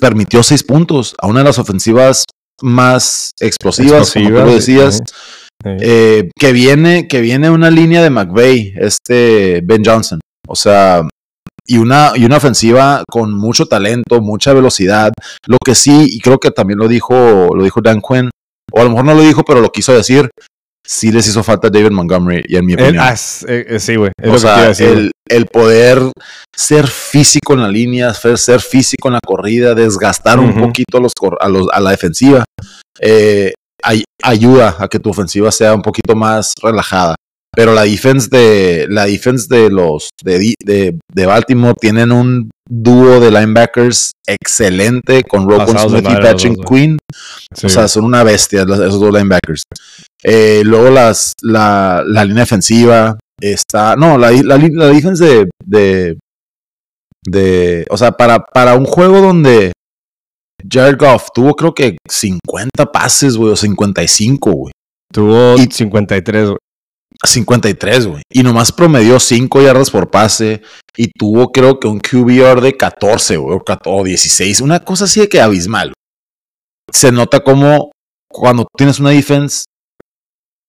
permitió 0.00 0.42
seis 0.42 0.62
puntos 0.62 1.14
a 1.20 1.26
una 1.26 1.40
de 1.40 1.46
las 1.46 1.58
ofensivas 1.58 2.24
más 2.62 3.30
explosivas, 3.40 4.12
como 4.12 4.26
tú 4.26 4.32
lo 4.32 4.54
decías, 4.54 4.96
sí. 5.04 5.14
Eh, 5.64 6.30
que 6.38 6.52
viene, 6.52 7.08
que 7.08 7.20
viene 7.20 7.50
una 7.50 7.70
línea 7.70 8.02
de 8.02 8.10
McVeigh, 8.10 8.74
este 8.76 9.60
Ben 9.64 9.82
Johnson. 9.84 10.20
O 10.46 10.56
sea, 10.56 11.02
y 11.66 11.78
una, 11.78 12.12
y 12.14 12.24
una 12.24 12.36
ofensiva 12.36 13.02
con 13.10 13.32
mucho 13.32 13.66
talento, 13.66 14.20
mucha 14.20 14.52
velocidad. 14.52 15.12
Lo 15.46 15.56
que 15.64 15.74
sí, 15.74 16.06
y 16.10 16.20
creo 16.20 16.38
que 16.38 16.50
también 16.50 16.78
lo 16.78 16.88
dijo, 16.88 17.50
lo 17.54 17.64
dijo 17.64 17.80
Dan 17.80 18.00
Quinn, 18.00 18.30
o 18.72 18.80
a 18.80 18.84
lo 18.84 18.90
mejor 18.90 19.04
no 19.06 19.14
lo 19.14 19.22
dijo, 19.22 19.42
pero 19.44 19.60
lo 19.60 19.70
quiso 19.70 19.92
decir. 19.94 20.28
Sí 20.86 21.10
les 21.10 21.26
hizo 21.26 21.42
falta 21.42 21.70
David 21.70 21.92
Montgomery, 21.92 22.42
y 22.46 22.56
en 22.56 22.66
mi 22.66 22.74
Él- 22.74 22.80
opinión. 22.82 23.04
ah, 23.06 23.12
es- 23.14 23.42
eh, 23.48 23.64
eh, 23.66 23.80
sí, 23.80 23.96
güey. 23.96 24.12
O 24.28 24.38
sea, 24.38 24.70
el, 24.70 25.12
el 25.30 25.46
poder 25.46 26.02
ser 26.54 26.86
físico 26.86 27.54
en 27.54 27.62
la 27.62 27.68
línea, 27.68 28.12
ser, 28.12 28.36
ser 28.36 28.60
físico 28.60 29.08
en 29.08 29.14
la 29.14 29.20
corrida, 29.24 29.74
desgastar 29.74 30.38
un 30.38 30.60
poquito 30.60 30.98
a, 30.98 31.00
los, 31.00 31.12
a, 31.40 31.48
los- 31.48 31.68
a 31.72 31.80
la 31.80 31.90
defensiva, 31.90 32.44
eh, 33.00 33.54
ay- 33.84 34.04
ayuda 34.22 34.76
a 34.78 34.88
que 34.88 34.98
tu 34.98 35.10
ofensiva 35.10 35.50
sea 35.52 35.74
un 35.74 35.82
poquito 35.82 36.14
más 36.16 36.52
relajada. 36.62 37.14
Pero 37.56 37.72
la 37.72 37.82
defense 37.82 38.28
de, 38.30 38.86
la 38.88 39.04
defense 39.06 39.46
de 39.48 39.70
los 39.70 40.08
de, 40.24 40.54
de, 40.64 40.98
de 41.14 41.26
Baltimore 41.26 41.74
tienen 41.80 42.10
un 42.10 42.50
dúo 42.68 43.20
de 43.20 43.30
linebackers 43.30 44.10
excelente 44.26 45.22
con 45.22 45.46
de 45.46 45.70
Smith 46.00 46.04
y 46.10 46.14
Patrick. 46.32 46.64
Sí, 47.54 47.66
O 47.66 47.68
sea, 47.68 47.86
son 47.86 48.04
una 48.06 48.24
bestia 48.24 48.62
esos 48.62 48.98
dos 48.98 49.12
linebackers. 49.12 49.62
Eh, 50.24 50.62
luego 50.64 50.90
las, 50.90 51.34
la, 51.42 52.02
la 52.04 52.24
línea 52.24 52.42
defensiva 52.42 53.16
está. 53.40 53.94
No, 53.94 54.18
la, 54.18 54.32
la, 54.32 54.58
la 54.58 54.86
defense 54.88 55.24
de, 55.24 55.48
de. 55.64 56.18
de- 57.24 57.86
O 57.90 57.96
sea, 57.96 58.12
para, 58.12 58.40
para 58.44 58.74
un 58.74 58.84
juego 58.84 59.20
donde 59.20 59.72
Jared 60.68 60.96
Goff 60.98 61.28
tuvo 61.34 61.54
creo 61.54 61.74
que 61.74 61.96
50 62.08 62.86
pases, 62.92 63.36
güey, 63.36 63.52
o 63.52 63.56
55, 63.56 64.50
güey. 64.52 64.72
Tuvo 65.12 65.56
y- 65.56 65.68
53, 65.70 66.46
güey. 66.48 66.58
53, 67.24 68.06
güey. 68.06 68.22
Y 68.32 68.42
nomás 68.42 68.72
promedió 68.72 69.20
5 69.20 69.62
yardas 69.62 69.90
por 69.90 70.10
pase. 70.10 70.62
Y 70.96 71.10
tuvo 71.16 71.52
creo 71.52 71.78
que 71.78 71.86
un 71.88 72.00
QBR 72.00 72.60
de 72.60 72.76
14, 72.76 73.36
güey, 73.36 73.56
o 73.56 73.60
14 73.64 74.00
o 74.00 74.04
16. 74.04 74.60
Una 74.60 74.80
cosa 74.84 75.04
así 75.04 75.20
de 75.20 75.28
que 75.28 75.40
abismal. 75.40 75.92
Se 76.92 77.12
nota 77.12 77.40
como 77.40 77.92
cuando 78.30 78.66
tienes 78.76 78.98
una 78.98 79.10
defense 79.10 79.64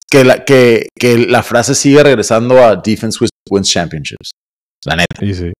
que 0.10 0.24
la, 0.24 0.46
que, 0.46 0.88
que 0.98 1.18
la 1.18 1.42
frase 1.44 1.74
sigue 1.76 2.04
regresando 2.04 2.64
a 2.64 2.76
defense 2.76 3.20
wins- 3.20 3.30
wins 3.50 3.70
championships. 3.70 4.30
La 4.86 4.96
neta. 4.96 5.26
Y 5.26 5.34
sí. 5.34 5.52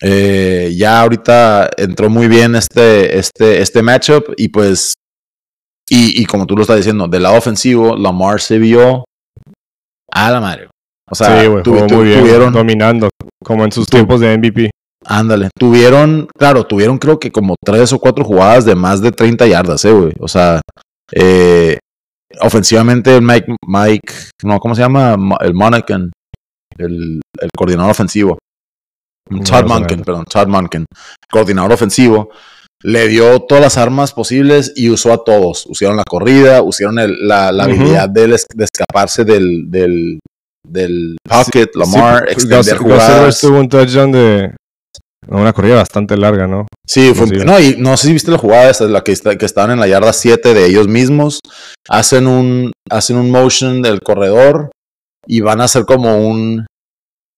Eh, 0.00 0.74
ya 0.76 1.00
ahorita 1.00 1.70
entró 1.76 2.10
muy 2.10 2.28
bien 2.28 2.54
este, 2.54 3.18
este, 3.18 3.62
este 3.62 3.82
matchup 3.82 4.34
y 4.36 4.48
pues, 4.48 4.94
y, 5.88 6.20
y 6.20 6.26
como 6.26 6.46
tú 6.46 6.54
lo 6.56 6.62
estás 6.62 6.76
diciendo, 6.76 7.08
del 7.08 7.22
lado 7.22 7.36
ofensivo, 7.38 7.96
Lamar 7.96 8.40
se 8.40 8.58
vio 8.58 9.04
a 10.12 10.30
la 10.30 10.40
madre. 10.40 10.68
O 11.10 11.14
sea, 11.14 11.40
sí, 11.40 11.46
tu- 11.62 11.86
tu- 11.86 11.94
muy 11.94 12.04
bien. 12.06 12.20
tuvieron, 12.20 12.52
Dominando. 12.52 13.08
Como 13.44 13.64
en 13.64 13.72
sus 13.72 13.86
Tu- 13.86 13.96
tiempos 13.98 14.20
de 14.20 14.36
MVP. 14.36 14.70
ándale, 15.04 15.50
tuvieron, 15.56 16.26
claro, 16.36 16.64
tuvieron 16.66 16.98
creo 16.98 17.18
que 17.20 17.30
como 17.30 17.54
tres 17.64 17.92
o 17.92 17.98
cuatro 18.00 18.24
jugadas 18.24 18.64
de 18.64 18.74
más 18.74 19.00
de 19.00 19.12
30 19.12 19.46
yardas, 19.46 19.84
eh, 19.84 19.92
güey. 19.92 20.12
O 20.18 20.26
sea, 20.26 20.60
eh, 21.12 21.78
ofensivamente 22.40 23.20
Mike, 23.20 23.54
Mike, 23.66 24.12
no, 24.42 24.58
¿cómo 24.58 24.74
se 24.74 24.82
llama? 24.82 25.16
Ma- 25.16 25.38
El 25.40 25.54
Monken, 25.54 26.10
el, 26.78 27.20
el 27.40 27.48
coordinador 27.56 27.92
ofensivo. 27.92 28.38
Todd 29.44 29.62
sé 29.62 29.64
Monken, 29.64 30.02
perdón, 30.02 30.24
Todd 30.24 30.46
Monken, 30.48 30.84
coordinador 31.30 31.72
ofensivo, 31.72 32.30
le 32.82 33.08
dio 33.08 33.40
todas 33.40 33.62
las 33.64 33.76
armas 33.78 34.12
posibles 34.12 34.72
y 34.76 34.90
usó 34.90 35.12
a 35.12 35.24
todos. 35.24 35.66
Usaron 35.66 35.96
la 35.96 36.04
corrida, 36.08 36.62
usaron 36.62 36.98
el- 36.98 37.26
la, 37.26 37.48
habilidad 37.48 38.08
de, 38.08 38.28
de 38.28 38.64
escaparse 38.64 39.24
del, 39.24 39.70
del, 39.70 40.20
del 40.66 41.16
pocket, 41.28 41.70
Lamar, 41.74 42.24
Sí, 42.28 42.32
extender 42.34 42.76
jugadas. 42.76 43.40
Tuvo 43.40 43.60
un 43.60 43.68
touchdown 43.68 44.12
de. 44.12 44.54
Una 45.28 45.52
corrida 45.52 45.74
bastante 45.76 46.16
larga, 46.16 46.46
¿no? 46.46 46.68
Sí, 46.86 47.12
fue, 47.12 47.26
no, 47.26 47.58
y 47.58 47.74
no 47.78 47.96
sé 47.96 48.06
si 48.06 48.12
viste 48.12 48.30
la 48.30 48.38
jugada 48.38 48.70
esa, 48.70 48.84
la 48.84 49.02
que, 49.02 49.10
está, 49.10 49.36
que 49.36 49.44
estaban 49.44 49.72
en 49.72 49.80
la 49.80 49.88
yarda 49.88 50.12
7 50.12 50.54
de 50.54 50.66
ellos 50.66 50.86
mismos. 50.86 51.40
Hacen 51.88 52.28
un, 52.28 52.70
hacen 52.88 53.16
un 53.16 53.32
motion 53.32 53.82
del 53.82 54.02
corredor 54.02 54.70
y 55.26 55.40
van 55.40 55.60
a 55.60 55.64
hacer 55.64 55.84
como 55.84 56.28
un 56.28 56.66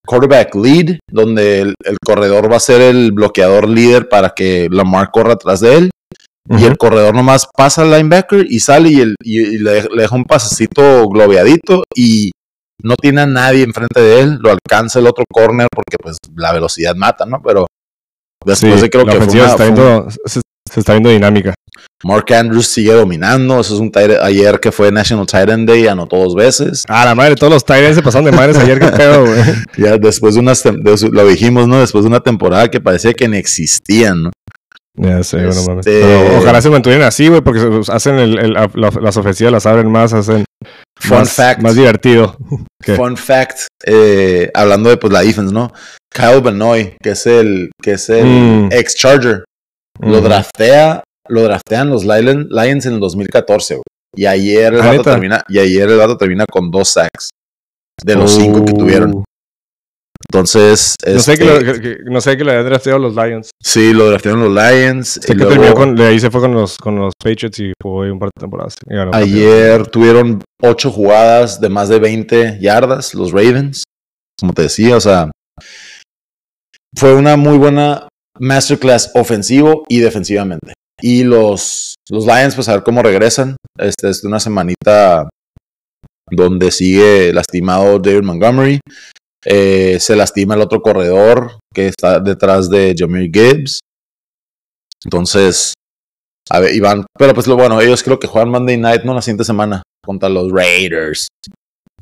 quarterback 0.07 0.55
lead, 0.55 0.99
donde 1.11 1.61
el, 1.61 1.75
el 1.85 1.97
corredor 2.05 2.51
va 2.51 2.57
a 2.57 2.61
ser 2.61 2.81
el 2.81 3.13
bloqueador 3.13 3.69
líder 3.69 4.09
para 4.09 4.31
que 4.31 4.69
Lamar 4.71 5.11
corra 5.11 5.35
atrás 5.35 5.61
de 5.61 5.75
él. 5.77 5.91
Y 6.51 6.65
el 6.65 6.79
corredor 6.79 7.15
nomás 7.15 7.47
pasa 7.55 7.83
al 7.83 7.91
linebacker 7.91 8.47
y 8.49 8.61
sale 8.61 8.89
y, 8.89 9.01
el, 9.03 9.17
y, 9.23 9.39
y 9.39 9.59
le, 9.59 9.83
le 9.83 10.03
deja 10.03 10.17
un 10.17 10.25
pasecito 10.25 11.07
globeadito 11.07 11.83
y 11.95 12.31
no 12.83 12.95
tiene 12.97 13.21
a 13.21 13.27
nadie 13.27 13.65
enfrente 13.65 14.01
de 14.01 14.21
él, 14.23 14.39
lo 14.41 14.51
alcanza 14.51 14.99
el 14.99 15.09
otro 15.09 15.25
corner 15.31 15.67
porque 15.71 15.97
pues 16.03 16.17
la 16.37 16.53
velocidad 16.53 16.95
mata, 16.97 17.27
¿no? 17.27 17.43
Pero 17.43 17.67
después 18.47 18.77
Sí, 18.77 18.81
de 18.81 18.89
creo 18.89 19.05
que 19.05 19.21
fue 19.21 19.35
una- 19.35 19.47
está 19.47 19.75
fue 19.75 20.11
se, 20.25 20.41
se 20.73 20.81
está 20.81 20.93
viendo 20.93 21.11
dinámica. 21.11 21.55
Mark 22.05 22.33
Andrews 22.33 22.67
sigue 22.69 22.93
dominando. 22.93 23.61
Eso 23.61 23.75
es 23.75 23.81
un 23.81 23.91
ayer 24.23 24.61
que 24.61 24.71
fue 24.73 24.91
National 24.93 25.27
Tight 25.27 25.49
End 25.49 25.69
Day, 25.69 25.87
anotó 25.87 26.17
dos 26.17 26.35
veces. 26.35 26.85
Ah, 26.89 27.05
la 27.05 27.15
madre, 27.15 27.35
todos 27.35 27.53
los 27.53 27.65
Tyrants 27.65 27.97
se 27.97 28.03
pasaron 28.03 28.25
de 28.27 28.33
madres 28.33 28.57
ayer, 28.59 28.79
qué 28.79 28.87
pedo, 28.89 29.27
güey. 29.27 29.41
Ya 29.77 29.97
después 29.99 30.35
de 30.35 30.41
unas, 30.41 30.63
de 30.63 31.09
lo 31.13 31.27
dijimos, 31.27 31.67
¿no? 31.69 31.81
Después 31.81 32.05
de 32.05 32.09
una 32.09 32.21
temporada 32.21 32.69
que 32.69 32.81
parecía 32.81 33.13
que 33.15 33.29
ni 33.29 33.37
existían, 33.37 34.25
¿no? 34.25 34.31
Ya 35.01 35.23
sé, 35.23 35.37
bueno, 35.47 35.63
mames. 35.69 35.87
Este- 35.87 36.01
Pero 36.01 36.39
ojalá 36.39 36.61
se 36.61 36.71
mantuvieran 36.71 37.07
así, 37.07 37.29
güey, 37.29 37.41
porque 37.41 37.61
se- 37.61 37.93
hacen 37.93 38.17
el, 38.19 38.39
el- 38.39 38.53
la- 38.53 38.69
las 39.01 39.17
ofensivas, 39.17 39.53
las 39.53 39.67
abren 39.67 39.91
más, 39.91 40.13
hacen 40.13 40.45
Fun 41.01 41.19
más, 41.19 41.33
fact. 41.33 41.63
más 41.63 41.77
divertido. 41.77 42.37
¿Qué? 42.83 42.95
Fun 42.97 43.17
fact, 43.17 43.59
eh, 43.87 44.51
hablando 44.55 44.89
de 44.91 44.97
pues 44.97 45.13
la 45.13 45.23
defense, 45.23 45.55
¿no? 45.55 45.73
Kyle 46.13 46.41
Benoit, 46.41 46.95
que 47.01 47.11
es 47.11 47.27
el, 47.27 47.71
que 47.81 47.93
es 47.93 48.09
el 48.09 48.25
Mm. 48.27 48.69
ex 48.73 48.97
Charger, 48.97 49.45
lo 50.01 50.21
draftea, 50.21 51.03
lo 51.29 51.43
draftean 51.43 51.91
los 51.91 52.05
Lion- 52.05 52.49
Lions 52.51 52.87
en 52.87 52.95
el 52.95 53.01
2014, 53.01 53.75
güey. 53.75 53.83
Y 54.17 54.27
ayer 54.27 54.75
el 54.75 54.81
¿Ah, 54.81 54.87
vato 54.87 55.03
termina, 55.03 55.45
y 55.49 55.59
ayer 55.59 55.89
el 55.89 55.99
vato 55.99 56.17
termina 56.17 56.45
con 56.51 56.71
dos 56.71 56.89
sacks 56.89 57.29
de 58.03 58.15
los 58.17 58.31
cinco 58.33 58.65
que 58.65 58.73
Uh. 58.73 58.79
tuvieron. 58.79 59.25
Entonces, 60.31 60.95
No 61.07 61.21
sé 61.21 61.33
este, 61.35 61.45
que 61.45 61.51
lo, 61.51 61.73
que- 61.73 61.81
que- 61.81 61.97
no 62.05 62.21
sé 62.21 62.37
que 62.37 62.43
habían 62.43 62.65
drafteado 62.65 62.99
los 62.99 63.15
Lions. 63.15 63.51
Sí, 63.63 63.93
lo 63.93 64.09
draftearon 64.11 64.41
los 64.41 64.53
Lions. 64.53 65.09
Sé 65.09 65.21
y 65.21 65.27
que 65.27 65.35
luego 65.35 65.51
terminó 65.53 65.75
con, 65.75 65.97
de 65.97 66.07
ahí 66.07 66.19
se 66.21 66.31
fue 66.31 66.41
con 66.41 66.53
los, 66.55 66.77
con 66.77 66.97
los 66.97 67.13
Patriots 67.23 67.59
y 67.61 67.73
jugó 67.83 68.03
ahí 68.03 68.11
un 68.11 68.19
par 68.19 68.29
de 68.35 68.41
temporadas. 68.41 68.75
Ayer 69.13 69.87
tuvieron 69.87 70.43
ocho 70.63 70.91
jugadas 70.91 71.61
de 71.61 71.69
más 71.69 71.89
de 71.89 71.99
20 71.99 72.59
yardas, 72.61 73.15
los 73.15 73.33
Ravens. 73.33 73.85
Como 74.41 74.53
te 74.53 74.63
decía, 74.63 74.97
o 74.97 75.01
sea, 75.01 75.31
fue 76.97 77.15
una 77.15 77.37
muy 77.37 77.57
buena 77.59 78.09
masterclass 78.39 79.11
ofensivo 79.15 79.85
y 79.89 80.01
defensivamente. 80.01 80.75
Y 81.01 81.25
los, 81.25 81.95
los 82.11 82.27
Lions, 82.27 82.55
pues 82.55 82.69
a 82.69 82.75
ver 82.75 82.83
cómo 82.83 83.03
regresan. 83.03 83.57
Este 83.79 84.11
es 84.11 84.25
una 84.25 84.41
semanita 84.41 85.29
donde 86.31 86.71
sigue 86.71 87.33
lastimado 87.33 87.99
David 87.99 88.25
Montgomery. 88.25 88.81
Eh, 89.45 89.99
se 90.01 90.17
lastima 90.17 90.55
el 90.55 90.61
otro 90.61 90.83
corredor 90.83 91.59
que 91.73 91.87
está 91.87 92.19
detrás 92.21 92.69
de 92.69 92.95
Jameer 92.97 93.31
Gibbs. 93.33 93.81
Entonces, 95.05 95.75
a 96.51 96.61
ver, 96.61 96.75
Iván, 96.75 97.07
pero 97.17 97.35
pues 97.35 97.47
lo 97.47 97.57
bueno, 97.57 97.81
ellos 97.81 98.03
creo 98.03 98.19
que 98.19 98.27
juegan 98.27 98.51
Monday 98.51 98.77
Night, 98.77 99.05
no 99.05 99.15
la 99.15 99.23
siguiente 99.23 99.45
semana, 99.45 99.83
contra 100.05 100.29
los 100.29 100.51
Raiders. 100.51 101.29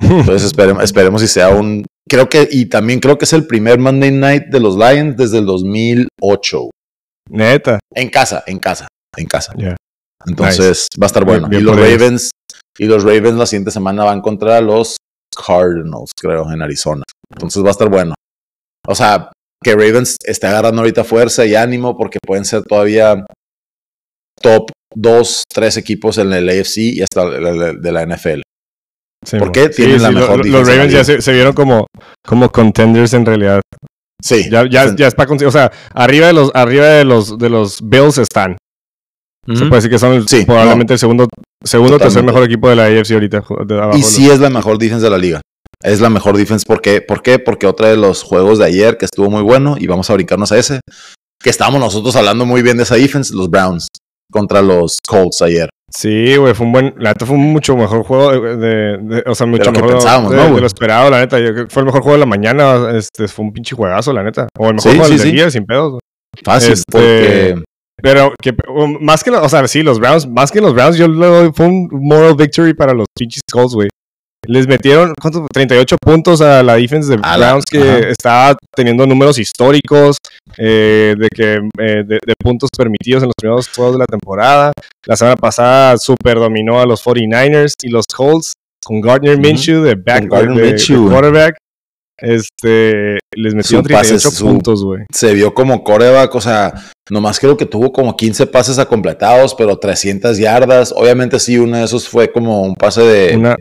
Entonces 0.00 0.44
esperemos, 0.44 0.84
esperemos 0.84 1.20
si 1.20 1.28
sea 1.28 1.50
un, 1.50 1.86
creo 2.08 2.28
que, 2.28 2.48
y 2.50 2.66
también 2.66 3.00
creo 3.00 3.18
que 3.18 3.24
es 3.24 3.32
el 3.32 3.46
primer 3.46 3.78
Monday 3.78 4.10
Night 4.10 4.44
de 4.44 4.60
los 4.60 4.76
Lions 4.76 5.16
desde 5.16 5.38
el 5.38 5.46
2008. 5.46 6.70
Neta. 7.30 7.78
En 7.94 8.08
casa, 8.08 8.44
en 8.46 8.58
casa, 8.58 8.86
en 9.16 9.26
casa. 9.26 9.54
Yeah. 9.56 9.76
Entonces 10.26 10.88
va 11.00 11.06
a 11.06 11.08
estar 11.08 11.24
bueno. 11.24 11.48
Bien 11.48 11.62
y 11.62 11.64
los. 11.64 11.76
Ravens, 11.76 12.30
y 12.78 12.84
los 12.86 13.02
Ravens 13.02 13.36
la 13.36 13.46
siguiente 13.46 13.70
semana 13.70 14.04
van 14.04 14.20
contra 14.20 14.60
los 14.60 14.96
Cardinals, 15.34 16.10
creo, 16.18 16.50
en 16.50 16.62
Arizona. 16.62 17.02
Entonces 17.32 17.62
va 17.62 17.68
a 17.68 17.72
estar 17.72 17.88
bueno. 17.88 18.14
O 18.86 18.94
sea, 18.94 19.32
que 19.62 19.72
Ravens 19.72 20.16
esté 20.24 20.46
agarrando 20.46 20.82
ahorita 20.82 21.04
fuerza 21.04 21.44
y 21.44 21.54
ánimo 21.54 21.96
porque 21.96 22.18
pueden 22.24 22.44
ser 22.44 22.62
todavía 22.62 23.26
top 24.40 24.70
2, 24.94 25.44
3 25.52 25.76
equipos 25.78 26.18
en 26.18 26.32
el 26.32 26.48
AFC 26.48 26.76
y 26.78 27.02
hasta 27.02 27.28
de 27.28 27.92
la 27.92 28.06
NFL. 28.06 28.42
Sí, 29.26 29.38
¿Por 29.38 29.48
mo. 29.48 29.52
qué? 29.52 29.68
Tienen 29.70 30.00
la 30.02 30.10
mejor 30.12 30.38
lo- 30.46 30.52
Los 30.58 30.66
de 30.66 30.72
la 30.72 30.76
Ravens 30.84 30.92
ya 30.92 30.98
liga. 31.00 31.04
se, 31.04 31.20
se 31.22 31.32
vieron 31.32 31.52
como, 31.52 31.86
como 32.24 32.50
contenders 32.50 33.12
en 33.14 33.26
realidad. 33.26 33.60
Sí. 34.22 34.48
Ya, 34.50 34.64
ya, 34.70 34.88
Sí. 34.88 34.94
ya 34.96 35.08
es 35.08 35.14
para 35.14 35.32
o 35.34 35.50
sea, 35.50 35.70
arriba 35.94 36.28
de 36.28 36.32
los, 36.32 36.50
arriba 36.54 36.86
de 36.86 37.04
los, 37.04 37.36
de 37.36 37.48
los 37.50 37.80
Bills 37.82 38.18
están. 38.18 38.56
Se 39.46 39.54
puede 39.66 39.76
decir 39.76 39.90
que 39.90 39.98
son 39.98 40.12
el- 40.14 40.28
Sí, 40.28 40.44
probablemente 40.44 40.92
el 40.94 40.98
segundo, 40.98 41.28
segundo 41.64 41.96
o 41.96 41.98
tercer 41.98 42.24
mejor 42.24 42.42
equipo 42.44 42.68
de 42.68 42.76
la 42.76 42.84
AFC 42.86 43.12
ahorita. 43.14 43.42
ju- 43.42 43.64
de 43.64 43.74
abajo 43.76 43.96
Y 43.96 44.00
los- 44.00 44.10
sí 44.10 44.28
es 44.28 44.40
la 44.40 44.50
mejor 44.50 44.78
defense 44.78 45.04
de 45.04 45.10
la 45.10 45.18
liga. 45.18 45.40
Es 45.82 46.00
la 46.00 46.10
mejor 46.10 46.36
defense. 46.36 46.64
¿Por 46.66 46.80
qué? 46.80 47.00
¿Por 47.00 47.22
qué? 47.22 47.38
Porque 47.38 47.66
otra 47.66 47.88
de 47.88 47.96
los 47.96 48.22
juegos 48.22 48.58
de 48.58 48.64
ayer 48.64 48.96
que 48.96 49.04
estuvo 49.04 49.30
muy 49.30 49.42
bueno 49.42 49.76
y 49.78 49.86
vamos 49.86 50.08
a 50.10 50.14
brincarnos 50.14 50.50
a 50.50 50.58
ese, 50.58 50.80
que 51.40 51.50
estábamos 51.50 51.80
nosotros 51.80 52.16
hablando 52.16 52.44
muy 52.46 52.62
bien 52.62 52.76
de 52.76 52.82
esa 52.84 52.96
defense, 52.96 53.32
los 53.34 53.48
Browns 53.50 53.86
contra 54.30 54.62
los 54.62 54.98
Colts 55.06 55.42
ayer. 55.42 55.68
Sí, 55.88 56.36
güey, 56.36 56.52
fue 56.54 56.66
un 56.66 56.72
buen, 56.72 56.94
la 56.98 57.10
neta 57.10 57.24
fue 57.26 57.36
un 57.36 57.52
mucho 57.52 57.76
mejor 57.76 58.02
juego 58.02 58.32
de, 58.32 58.56
de- 58.56 58.98
de- 58.98 59.22
o 59.26 59.34
sea, 59.34 59.46
mucho 59.46 59.64
lo 59.66 59.72
que 59.72 59.80
mejor 59.82 59.92
pensábamos, 59.98 60.32
de, 60.32 60.36
¿no, 60.36 60.54
de 60.56 60.60
lo 60.60 60.66
esperado, 60.66 61.08
la 61.10 61.20
neta. 61.20 61.38
Yo 61.38 61.52
creo 61.52 61.66
que 61.66 61.72
fue 61.72 61.80
el 61.82 61.86
mejor 61.86 62.02
juego 62.02 62.16
de 62.16 62.20
la 62.20 62.26
mañana, 62.26 62.90
este, 62.96 63.28
fue 63.28 63.44
un 63.44 63.52
pinche 63.52 63.76
juegazo, 63.76 64.12
la 64.12 64.22
neta. 64.24 64.48
O 64.58 64.68
el 64.68 64.74
mejor 64.74 64.90
Sí, 64.92 64.98
juego 64.98 65.12
sí, 65.12 65.18
del 65.18 65.28
sí. 65.28 65.32
día, 65.32 65.50
sin 65.50 65.64
pedos. 65.64 65.98
Fácil, 66.44 66.72
Este, 66.72 66.84
porque 66.90 67.62
Pero 68.02 68.32
que 68.42 68.54
um, 68.68 68.98
más 69.00 69.24
que, 69.24 69.30
o 69.30 69.48
sea, 69.48 69.66
sí, 69.68 69.82
los 69.82 69.98
Browns, 69.98 70.28
más 70.28 70.50
que 70.50 70.60
los 70.60 70.74
Browns, 70.74 70.98
yo 70.98 71.08
le 71.08 71.26
doy, 71.26 71.50
fue 71.54 71.66
un 71.66 71.88
moral 71.92 72.34
victory 72.36 72.74
para 72.74 72.92
los 72.92 73.06
pinches 73.16 73.40
Colts, 73.50 73.74
güey. 73.74 73.88
Les 74.48 74.66
metieron, 74.66 75.12
¿cuántos? 75.20 75.42
38 75.52 75.96
puntos 76.00 76.40
a 76.40 76.62
la 76.62 76.76
defense 76.76 77.10
de 77.10 77.18
A 77.22 77.36
la- 77.36 77.48
Browns 77.48 77.64
que 77.64 77.78
ajá. 77.78 78.08
estaba 78.10 78.56
teniendo 78.74 79.06
números 79.06 79.38
históricos 79.38 80.16
eh, 80.58 81.14
de 81.18 81.28
que 81.34 81.54
eh, 81.54 82.02
de, 82.06 82.18
de 82.24 82.34
puntos 82.38 82.70
permitidos 82.76 83.22
en 83.22 83.28
los 83.28 83.34
primeros 83.36 83.68
juegos 83.68 83.94
de 83.94 83.98
la 84.00 84.06
temporada. 84.06 84.72
La 85.06 85.16
semana 85.16 85.36
pasada 85.36 85.96
super 85.98 86.36
dominó 86.36 86.80
a 86.80 86.86
los 86.86 87.04
49ers 87.04 87.72
y 87.82 87.88
los 87.90 88.06
Colts 88.06 88.52
con 88.84 89.00
Gardner. 89.00 89.38
Minshew 89.38 89.82
de 89.82 89.94
back 89.94 90.26
Gardner 90.30 90.56
de- 90.64 90.70
Minshew, 90.72 91.08
quarterback. 91.10 91.56
Este, 92.18 93.18
les 93.36 93.54
pase, 93.54 93.82
38 93.82 94.30
su- 94.30 94.44
puntos, 94.46 94.82
güey. 94.84 95.04
se 95.12 95.34
vio 95.34 95.52
como 95.52 95.84
coreback, 95.84 96.34
o 96.34 96.40
sea, 96.40 96.72
nomás 97.10 97.38
creo 97.38 97.58
que 97.58 97.66
tuvo 97.66 97.92
como 97.92 98.16
15 98.16 98.46
pases 98.46 98.82
completados, 98.86 99.54
pero 99.54 99.76
300 99.78 100.38
yardas. 100.38 100.94
Obviamente 100.96 101.38
sí, 101.38 101.58
uno 101.58 101.76
de 101.76 101.84
esos 101.84 102.08
fue 102.08 102.32
como 102.32 102.62
un 102.62 102.74
pase 102.74 103.02
de... 103.02 103.36
Una, 103.36 103.56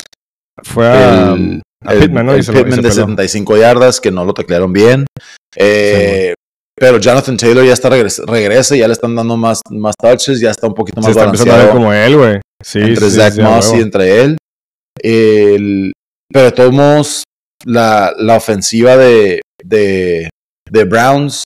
fue 0.64 0.88
a, 0.88 1.34
el, 1.34 1.62
a 1.86 1.94
el- 1.94 2.00
Pittman, 2.00 2.26
¿no? 2.26 2.34
El 2.34 2.44
se 2.44 2.52
y 2.52 2.56
Pittman 2.56 2.72
se 2.76 2.82
de 2.82 2.90
peló. 2.90 2.94
75 3.02 3.58
yardas, 3.58 4.00
que 4.02 4.12
no 4.12 4.26
lo 4.26 4.34
taclearon 4.34 4.72
bien. 4.74 5.06
Eh, 5.56 6.34
pero 6.78 6.98
Jonathan 7.00 7.38
Taylor 7.38 7.66
ya 7.66 7.74
está 7.74 7.90
regres 7.90 8.20
regresa, 8.26 8.76
ya 8.76 8.88
le 8.88 8.94
están 8.94 9.16
dando 9.16 9.38
más, 9.38 9.62
más 9.70 9.96
touches, 10.02 10.40
ya 10.42 10.52
está 10.52 10.68
un 10.68 10.74
poquito 10.74 11.02
Se 11.02 11.08
más 11.08 11.12
está 11.12 11.24
empezando 11.26 11.54
a 11.54 11.58
ver 11.58 11.68
balanceado 11.68 11.86
como 11.86 11.94
él, 11.94 12.18
güey. 12.18 12.42
Sí, 12.64 12.80
entre 12.80 13.10
sí, 13.10 13.16
Zach 13.18 13.34
sí, 13.34 13.42
a 13.42 13.44
Moss 13.50 13.74
y 13.74 13.82
entre 13.82 14.22
él. 14.22 14.38
El- 15.02 15.92
pero 16.32 16.46
de 16.46 16.52
todos 16.52 16.74
modos, 16.74 17.24
la, 17.66 18.14
la 18.18 18.36
ofensiva 18.36 18.98
de, 18.98 19.42
de, 19.64 20.30
de 20.70 20.84
Browns, 20.84 21.44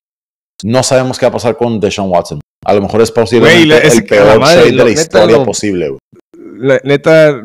no 0.64 0.84
sabemos 0.84 1.20
qué 1.20 1.26
va 1.26 1.30
a 1.30 1.34
pasar 1.34 1.58
con 1.58 1.80
Deshaun 1.80 2.10
Watson. 2.10 2.40
A 2.66 2.74
lo 2.74 2.82
mejor 2.82 3.02
es 3.02 3.12
ese- 3.88 3.98
el 4.00 4.06
peor 4.06 4.40
trade 4.40 4.66
de 4.66 4.72
la 4.72 4.90
historia 4.92 5.38
lo- 5.38 5.46
posible. 5.46 5.90
güey. 5.90 6.00
La- 6.60 6.80
neta, 6.84 7.42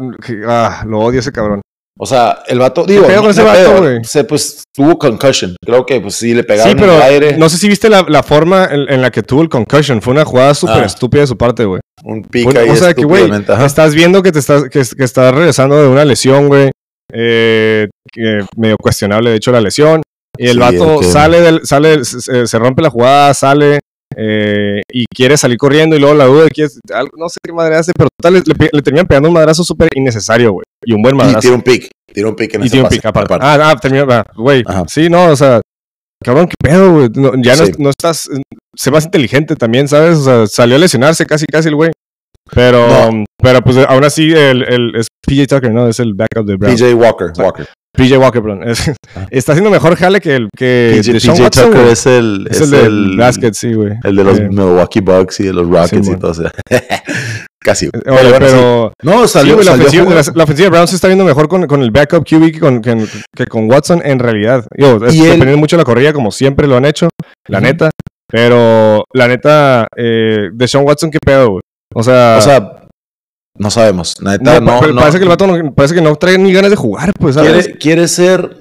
ah, 0.47 0.85
lo 0.87 1.01
odio 1.01 1.21
ese 1.21 1.33
cabrón. 1.33 1.61
O 1.97 2.07
sea, 2.07 2.41
el 2.49 2.59
vato, 2.59 2.85
digo, 2.85 3.07
pedo 3.07 3.23
con 3.23 3.31
ese 3.31 3.43
vato, 3.45 3.79
güey? 3.81 4.03
se, 4.03 4.25
pues 4.25 4.65
tuvo 4.75 4.99
concussion. 4.99 5.55
Creo 5.65 5.87
que 5.87 6.01
pues 6.01 6.17
sí 6.17 6.35
le 6.35 6.43
pegaron 6.43 6.73
Sí, 6.73 6.77
pero 6.79 6.93
en 6.93 6.97
el 6.99 7.03
aire. 7.03 7.37
no 7.39 7.49
sé 7.49 7.57
si 7.57 7.69
viste 7.69 7.89
la, 7.89 8.05
la 8.09 8.25
forma 8.25 8.65
en, 8.65 8.93
en 8.93 9.01
la 9.01 9.13
que 9.13 9.23
tuvo 9.23 9.43
el 9.43 9.49
concussion. 9.49 10.03
Fue 10.03 10.13
una 10.13 10.25
jugada 10.25 10.55
súper 10.55 10.83
Ah. 10.83 10.87
estúpida 10.87 11.21
de 11.21 11.27
su 11.29 11.39
parte, 11.39 11.65
güey. 11.65 11.81
un 12.03 12.23
pick 12.23 12.51
Fue- 12.51 12.61
ahí 12.61 12.69
o 12.69 12.75
sea, 12.77 12.93
que, 12.95 13.05
güey, 13.05 13.31
estás 13.65 13.95
viendo 13.95 14.23
que 14.25 14.33
te 14.33 14.41
estás, 14.41 14.65
que, 14.65 14.83
que 14.97 15.05
estás 15.05 15.33
regresando 15.33 15.81
de 15.81 15.87
una 15.87 16.05
lesión, 16.05 16.49
güey. 16.49 16.73
Eh, 17.13 17.87
que 18.13 18.41
medio 18.57 18.77
cuestionable, 18.77 19.31
de 19.31 19.37
hecho, 19.37 19.53
la 19.53 19.61
lesión. 19.61 20.03
Y 20.37 20.47
el 20.49 20.55
Sí, 20.55 20.59
vato 20.59 21.01
sale, 21.05 21.41
del, 21.41 21.65
sale 21.65 22.05
se, 22.05 22.47
se 22.49 22.59
rompe 22.59 22.83
la 22.83 22.91
jugada, 22.91 23.33
sale 23.35 23.79
eh, 24.17 24.83
y 24.93 25.05
quiere 25.15 25.37
salir 25.37 25.57
corriendo 25.59 25.97
y 25.97 25.99
luego 26.01 26.15
la 26.15 26.25
duda 26.27 26.45
de 26.45 26.51
que 26.51 26.63
es- 26.65 26.79
no 27.17 27.29
sé 27.29 27.39
qué 27.43 27.53
madre 27.53 27.77
hace, 27.77 27.93
pero 27.97 28.09
total, 28.21 28.43
le, 28.47 28.69
le, 28.73 28.83
terminan 28.83 29.07
pegando 29.07 29.29
un 29.29 29.35
madrazo 29.35 29.65
súper 29.65 29.89
innecesario, 29.95 30.53
güey. 30.53 30.65
Y 30.85 30.93
un 30.93 31.03
buen 31.03 31.15
Y 31.15 31.19
madrazo. 31.19 31.41
tira 31.41 31.55
un 31.55 31.63
pick. 31.63 31.89
Tira 32.13 32.29
un 32.29 32.37
pick 32.37 32.55
en 32.55 32.63
Y 32.63 32.65
ese 32.67 32.71
tiene 32.73 32.83
un 32.85 32.89
pase, 32.89 32.97
pick 32.97 33.07
aparte. 33.07 33.35
aparte. 33.35 33.47
Ah, 33.63 33.71
ah, 33.71 33.77
terminó, 33.81 34.07
ah, 34.11 34.25
güey. 34.37 34.63
Sí, 34.89 35.09
no, 35.09 35.27
o 35.31 35.37
sea, 35.37 35.61
cabrón, 36.23 36.47
qué 36.49 36.55
pedo, 36.63 36.93
güey. 36.93 37.09
No, 37.15 37.33
ya 37.43 37.57
no, 37.57 37.67
Sí. 37.67 37.73
no 37.79 37.91
estás, 37.91 38.29
se 38.77 38.91
más 38.91 39.05
inteligente 39.05 39.57
también, 39.57 39.89
¿sabes? 39.89 40.19
O 40.19 40.23
sea, 40.25 40.47
salió 40.47 40.77
a 40.77 40.79
lesionarse 40.79 41.27
casi, 41.27 41.47
casi 41.47 41.69
el 41.69 41.75
güey. 41.77 41.91
Pero, 42.55 42.87
No. 43.11 43.25
pero 43.43 43.63
pues 43.63 43.79
aún 43.79 44.05
así, 44.05 44.31
el, 44.33 44.63
el, 44.65 44.97
es 44.97 45.07
PJ 45.27 45.47
Tucker, 45.47 45.73
¿no? 45.73 45.89
Es 45.89 45.99
el 45.99 46.13
backup 46.15 46.47
de 46.47 46.57
Brown. 46.57 46.75
PJ 46.77 46.95
Walker. 46.95 47.31
sea, 47.35 47.45
Walker. 47.47 47.67
PJ 47.97 48.19
Walker, 48.19 48.43
perdón. 48.43 48.69
Es- 48.69 48.91
Ah. 49.17 49.27
está 49.31 49.53
haciendo 49.53 49.71
mejor 49.71 49.95
jale 49.97 50.21
que 50.21 50.35
el 50.35 50.49
que 50.57 51.01
PJ, 51.05 51.51
Tucker 51.51 51.87
es 51.87 52.05
el, 52.07 52.47
Es 52.51 52.61
el 52.63 52.71
del 52.71 53.17
basket, 53.17 53.53
sí, 53.55 53.73
güey. 53.73 53.93
El 54.03 54.17
de 54.17 54.25
los 54.25 54.39
Eh, 54.41 54.49
Milwaukee 54.51 55.01
Bucks 55.01 55.41
y 55.41 55.45
de 55.45 55.53
los 55.53 55.69
Rockets 55.69 56.07
y 56.09 56.11
man. 56.11 56.19
todo. 56.21 56.31
o 56.33 56.35
sea, 56.35 56.51
Casi. 57.61 57.87
Oye, 57.87 58.03
bueno, 58.05 58.31
pero, 58.39 58.93
sí. 59.01 59.07
No, 59.09 59.23
sí, 59.27 59.33
salió, 59.33 59.55
güey, 59.55 59.65
la, 59.65 59.71
salió 59.73 59.85
ofensiva, 59.87 60.05
jugando. 60.05 60.23
la- 60.33 60.37
la 60.37 60.45
ofensiva 60.45 60.65
de 60.67 60.71
Brown 60.71 60.89
se 60.89 60.97
está 60.97 61.07
viendo 61.09 61.25
mejor 61.25 61.49
con, 61.49 61.67
con 61.67 61.83
el 61.83 61.91
backup 61.93 62.25
QB 62.29 62.53
que 62.53 62.61
con, 62.61 62.83
que, 62.83 63.07
que 63.35 63.47
con 63.47 63.71
Watson 63.71 64.03
en 64.05 64.19
realidad. 64.19 64.67
Yo, 64.77 64.97
es- 65.07 65.15
Y 65.15 65.23
dependiendo 65.23 65.57
mucho 65.57 65.77
de 65.77 65.81
la 65.83 65.87
corrida, 65.87 66.13
como 66.13 66.31
siempre 66.31 66.67
lo 66.67 66.77
han 66.77 66.85
hecho, 66.85 67.09
la 67.49 67.61
neta. 67.61 67.91
Pero 68.31 69.05
la 69.15 69.29
neta, 69.29 69.87
eh, 69.97 70.49
de 70.53 70.69
Sean 70.69 70.85
Watson, 70.85 71.11
¿qué 71.11 71.19
pedo, 71.25 71.51
güey? 71.53 71.61
O 71.95 72.03
sea, 72.03 72.37
O 72.39 72.43
sea, 72.43 72.73
no 73.59 73.71
sabemos. 73.71 74.17
La 74.21 74.33
neta, 74.33 74.61
no, 74.61 74.81
no, 74.81 74.87
no- 74.93 75.01
parece 75.01 75.19
que 75.19 75.25
el 75.25 75.29
vato 75.31 75.47
no, 75.47 75.75
parece 75.75 75.95
que 75.95 76.01
no 76.03 76.17
trae 76.17 76.39
ni 76.39 76.53
ganas 76.53 76.71
de 76.71 76.77
jugar, 76.77 77.13
pues, 77.19 77.35
¿sabes? 77.37 77.65
quiere, 77.65 77.79
quiere 77.79 78.09
ser. 78.09 78.57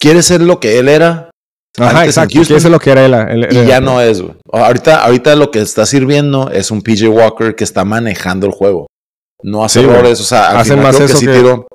Quiere 0.00 0.22
ser 0.22 0.40
lo 0.42 0.60
que 0.60 0.78
él 0.78 0.88
era 0.88 1.30
Ajá, 1.76 2.04
exacto. 2.06 2.40
Eso 2.40 2.56
es 2.56 2.64
lo 2.64 2.78
que 2.80 2.90
era 2.90 3.04
él. 3.04 3.14
él- 3.44 3.48
y 3.52 3.66
ya 3.66 3.80
no 3.80 4.00
es, 4.00 4.20
güey. 4.22 4.34
Ahorita, 4.52 5.04
ahorita 5.04 5.34
lo 5.36 5.50
que 5.50 5.60
está 5.60 5.86
sirviendo 5.86 6.50
es 6.50 6.70
un 6.70 6.82
PJ 6.82 7.08
Walker 7.08 7.54
que 7.54 7.64
está 7.64 7.84
manejando 7.84 8.46
el 8.46 8.52
juego. 8.52 8.86
No 9.42 9.64
hace 9.64 9.80
Sí, 9.80 9.86
errores. 9.86 10.20
O 10.20 10.24
sea, 10.24 10.50
al 10.50 10.56
Hacen 10.58 10.78
final 10.78 10.84
más 10.84 10.96
creo 10.96 11.06
que 11.06 11.12
eso 11.12 11.20
sí 11.20 11.26
que- 11.26 11.32
tiró. 11.34 11.66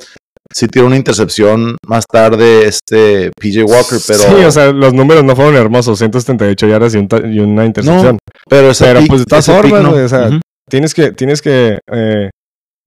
Sí 0.53 0.67
tiró 0.67 0.85
una 0.85 0.97
intercepción 0.97 1.77
más 1.87 2.03
tarde 2.05 2.67
este 2.67 3.31
PJ 3.39 3.63
Walker, 3.63 3.97
pero. 4.05 4.19
Sí, 4.19 4.43
o 4.45 4.51
sea, 4.51 4.71
los 4.71 4.93
números 4.93 5.23
no 5.23 5.35
fueron 5.35 5.55
hermosos. 5.55 5.97
178 5.97 6.67
yardas 6.67 6.93
y, 6.93 6.97
un 6.97 7.07
y 7.33 7.39
una 7.39 7.65
intercepción. 7.65 8.17
pero, 8.49 8.69
ese 8.71 8.85
pero, 8.85 8.99
pick- 8.99 9.07
pues, 9.07 9.21
de 9.21 9.25
todas 9.25 9.45
formas, 9.45 9.81
no. 9.81 9.91
o 9.91 10.07
sea. 10.07 10.29
Tienes 10.73 10.95
que, 10.95 11.11
tienes 11.11 11.39
que 11.43 11.77
eh, 11.91 12.31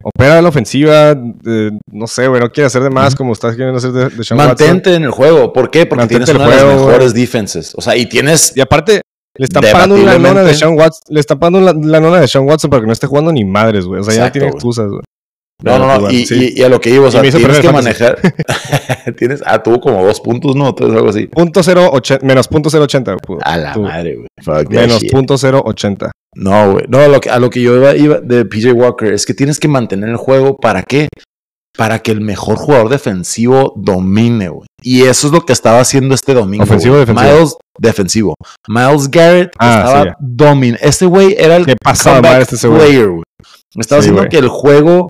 operar 0.03 0.42
la 0.42 0.49
ofensiva. 0.49 1.12
eh, 1.12 1.70
no 1.92 2.09
sé, 2.09 2.27
güey, 2.27 2.40
no 2.40 2.51
quiere 2.51 2.66
hacer 2.66 2.83
de 2.83 2.90
más 2.90 3.14
como 3.14 3.33
estás 3.33 3.53
queriendo 3.53 3.79
hacer 3.79 3.92
de, 3.92 4.09
de 4.09 4.25
Sean 4.25 4.40
Watson. 4.40 4.66
Mantente 4.66 4.92
en 4.96 5.05
el 5.05 5.12
juego. 5.12 5.53
¿Por 5.53 5.70
qué? 5.70 5.87
Porque 5.87 6.01
Mantente 6.03 6.25
tienes 6.25 6.42
una 6.42 6.57
de 6.57 6.64
las 6.66 6.81
mejores 6.81 7.14
defenses. 7.14 7.75
O 7.77 7.81
sea, 7.81 7.94
y 7.96 8.07
tienes. 8.07 8.57
Y 8.57 8.61
aparte, 8.61 9.03
le 9.37 9.44
están 9.44 9.62
pagando 9.62 9.94
Debatiblemente. 9.94 10.35
nona 10.35 10.49
de 10.49 10.55
Sean 10.55 10.77
Watson. 10.77 11.03
Le 11.11 11.20
están 11.20 11.38
pagando 11.38 11.61
la, 11.61 11.72
la 11.81 12.01
nona 12.01 12.20
de 12.20 12.27
Sean 12.27 12.44
Watson 12.44 12.68
para 12.70 12.81
que 12.81 12.88
no 12.88 12.92
esté 12.92 13.07
jugando 13.07 13.31
ni 13.31 13.44
madres, 13.44 13.85
güey. 13.85 14.01
O 14.01 14.03
sea, 14.03 14.14
ya 14.14 14.25
no 14.25 14.33
tiene 14.33 14.49
excusas, 14.49 14.88
güey. 14.88 15.03
No, 15.62 15.79
no, 15.79 15.99
no. 15.99 16.11
Y, 16.11 16.27
sí. 16.27 16.53
y- 16.55 16.61
y 16.61 16.62
a 16.64 16.69
lo 16.69 16.81
que 16.81 16.90
iba, 16.90 17.07
o 17.07 17.11
sea, 17.11 17.23
tienes 17.23 17.61
que 17.61 17.73
manejar. 17.73 18.19
tienes, 19.19 19.42
ah, 19.47 19.62
tuvo 19.62 19.81
como 19.81 20.05
dos 20.05 20.21
puntos, 20.21 20.55
¿no? 20.55 20.75
Tres, 20.75 20.90
algo 20.90 21.09
así. 21.09 21.27
Punto 21.29 21.62
cero 21.62 21.90
ochen- 21.92 22.21
menos 22.23 22.47
punto 22.49 22.69
cero 22.71 22.85
ochenta, 22.85 23.16
pudo. 23.16 23.38
A 23.42 23.57
la 23.57 23.73
Tuvo. 23.73 23.85
madre, 23.85 24.16
güey. 24.16 24.66
Menos 24.69 25.01
shit. 25.03 25.11
punto 25.11 25.38
cero 25.38 25.62
ochenta. 25.64 26.11
No, 26.35 26.73
güey. 26.73 26.85
No, 26.88 26.99
a 26.99 27.09
lo 27.09 27.21
que, 27.21 27.31
a 27.31 27.38
lo 27.38 27.49
que 27.49 27.62
yo 27.62 27.75
iba, 27.77 27.97
iba 27.97 28.21
de 28.21 28.45
PJ 28.45 28.73
Walker 28.73 29.12
es 29.12 29.25
que 29.25 29.33
tienes 29.35 29.59
que 29.59 29.69
mantener 29.69 30.11
el 30.11 30.16
juego. 30.16 30.57
¿Para 30.57 30.83
qué? 30.83 31.09
para 31.79 31.99
que 31.99 32.11
el 32.11 32.23
mejor 32.23 32.57
jugador 32.57 32.88
defensivo 32.88 33.75
domine, 33.77 34.49
güey. 34.49 34.66
Y 34.83 35.03
eso 35.03 35.27
es 35.27 35.33
lo 35.35 35.42
que 35.45 35.53
estaba 35.53 35.79
haciendo 35.81 36.14
este 36.14 36.33
domingo. 36.33 36.64
¿Ofensivo 36.64 36.97
defensivo? 36.97 37.31
Miles, 37.35 37.57
defensivo. 37.79 38.35
Miles 38.66 39.11
Garrett 39.11 39.51
Ah, 39.59 39.83
estaba 39.85 40.03
sí, 40.05 40.09
ya. 40.09 40.16
domin. 40.19 40.79
Este 40.81 41.05
güey 41.05 41.37
era 41.38 41.57
el 41.57 41.66
Qué 41.66 41.75
madre 41.85 42.47
este 42.51 42.66
player, 42.69 43.09
güey. 43.11 43.23
Estaba 43.79 44.01
Sí, 44.01 44.09
haciendo 44.09 44.27
que 44.31 44.38
el 44.38 44.49
juego 44.49 45.09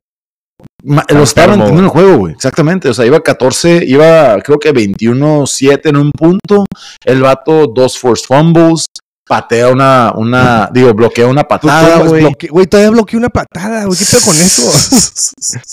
lo 0.87 1.22
estaba 1.22 1.55
enfermo, 1.55 1.64
entendiendo 1.64 1.83
el 1.83 1.88
juego, 1.88 2.16
güey. 2.18 2.35
Exactamente. 2.35 2.88
O 2.88 2.94
sea, 2.94 3.05
iba 3.05 3.20
14, 3.20 3.85
iba 3.87 4.40
creo 4.42 4.59
que 4.59 4.72
21-7 4.72 5.81
en 5.88 5.96
un 5.96 6.11
punto. 6.12 6.66
El 7.05 7.22
vato, 7.22 7.66
dos 7.66 7.99
forced 7.99 8.27
fumbles. 8.27 8.87
Patea 9.29 9.70
una, 9.70 10.12
una, 10.14 10.70
digo, 10.72 10.94
bloquea 10.94 11.27
una 11.27 11.42
patada, 11.42 12.05
güey. 12.05 12.29
Güey, 12.49 12.66
todavía 12.68 12.90
bloqueó 12.90 13.18
una 13.18 13.29
patada, 13.29 13.85
güey. 13.85 13.99
¿Qué 13.99 14.05
pedo 14.05 14.20
con 14.25 14.37
eso? 14.37 14.62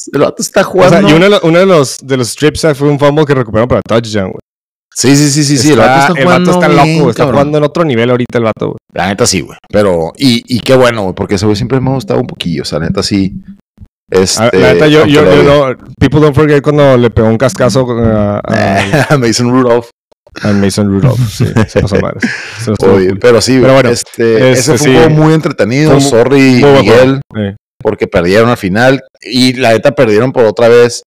el 0.14 0.22
vato 0.22 0.42
está 0.42 0.62
O 0.62 0.64
sea, 0.64 0.72
jugando. 0.72 1.10
y 1.10 1.14
uno 1.14 1.26
de 1.26 1.30
los, 1.30 1.44
uno 1.44 1.60
de 1.60 1.66
los, 1.68 1.98
de 2.02 2.18
los 2.18 2.30
strip 2.30 2.56
sacks 2.56 2.80
fue 2.80 2.90
un 2.90 2.98
fumble 2.98 3.26
que 3.26 3.36
recuperaron 3.36 3.68
para 3.68 3.82
touchdown, 3.88 4.32
güey. 4.32 4.40
Sí, 4.96 5.16
sí, 5.16 5.30
sí, 5.30 5.44
sí, 5.44 5.58
sí. 5.58 5.72
El 5.72 5.78
vato 5.80 6.14
está 6.14 6.20
el 6.20 6.26
vato 6.26 6.52
está 6.52 6.68
bien, 6.68 6.78
loco, 6.78 7.00
güey. 7.00 7.10
Está 7.12 7.24
cabrón. 7.24 7.36
jugando 7.36 7.58
en 7.60 7.64
otro 7.64 7.86
nivel 7.86 8.10
ahorita 8.10 8.38
el 8.40 8.44
vato, 8.44 8.66
güey. 8.68 8.78
La 8.94 9.08
neta 9.08 9.26
sí, 9.28 9.42
güey. 9.42 9.58
Pero, 9.70 10.14
y, 10.18 10.44
y 10.48 10.60
qué 10.62 10.76
bueno, 10.76 11.04
güey, 11.04 11.14
porque 11.14 11.36
ese 11.36 11.46
güey 11.46 11.56
siempre 11.56 11.80
me 11.80 11.92
ha 11.92 11.94
gustado 11.94 12.20
un 12.22 12.28
poquillo. 12.28 12.64
O 12.64 12.66
sea, 12.66 12.80
la 12.80 12.86
neta 12.88 13.04
sí. 13.04 13.34
Este, 14.14 14.44
Ah, 14.44 14.50
La 14.54 14.74
neta, 14.74 14.88
yo, 14.88 15.06
yo, 15.06 15.22
no. 15.44 15.76
People 16.00 16.20
don't 16.20 16.36
forget 16.36 16.62
cuando 16.62 16.98
le 16.98 17.10
pegó 17.10 17.28
un 17.28 17.38
cascazo 17.38 17.88
a, 18.00 18.40
a- 19.10 19.18
Mason 19.18 19.50
Rudolph. 19.50 19.88
a 20.42 20.52
Mason 20.54 20.88
Rudolph. 20.90 21.20
Sí, 21.30 21.46
se 21.68 21.82
pasó 21.82 21.96
madre. 22.00 22.20
Se 22.64 22.72
Oye, 22.88 23.16
pero 23.16 23.42
sí, 23.42 23.58
Pero 23.62 23.74
bueno, 23.74 23.90
este, 23.90 24.52
este 24.52 24.52
ese 24.52 24.78
fue 24.78 24.78
sí. 24.78 24.90
un 24.90 24.96
juego 24.96 25.10
muy 25.10 25.34
entretenido. 25.34 25.92
Fue 25.92 26.02
Sorry, 26.02 26.62
muy 26.64 26.82
Miguel, 26.82 27.22
Sí. 27.34 27.56
porque 27.82 28.08
perdieron 28.08 28.50
al 28.50 28.58
final. 28.58 29.02
Y 29.22 29.54
la 29.54 29.72
neta 29.72 29.92
perdieron 29.94 30.32
por 30.32 30.46
otra 30.46 30.68
vez 30.68 31.04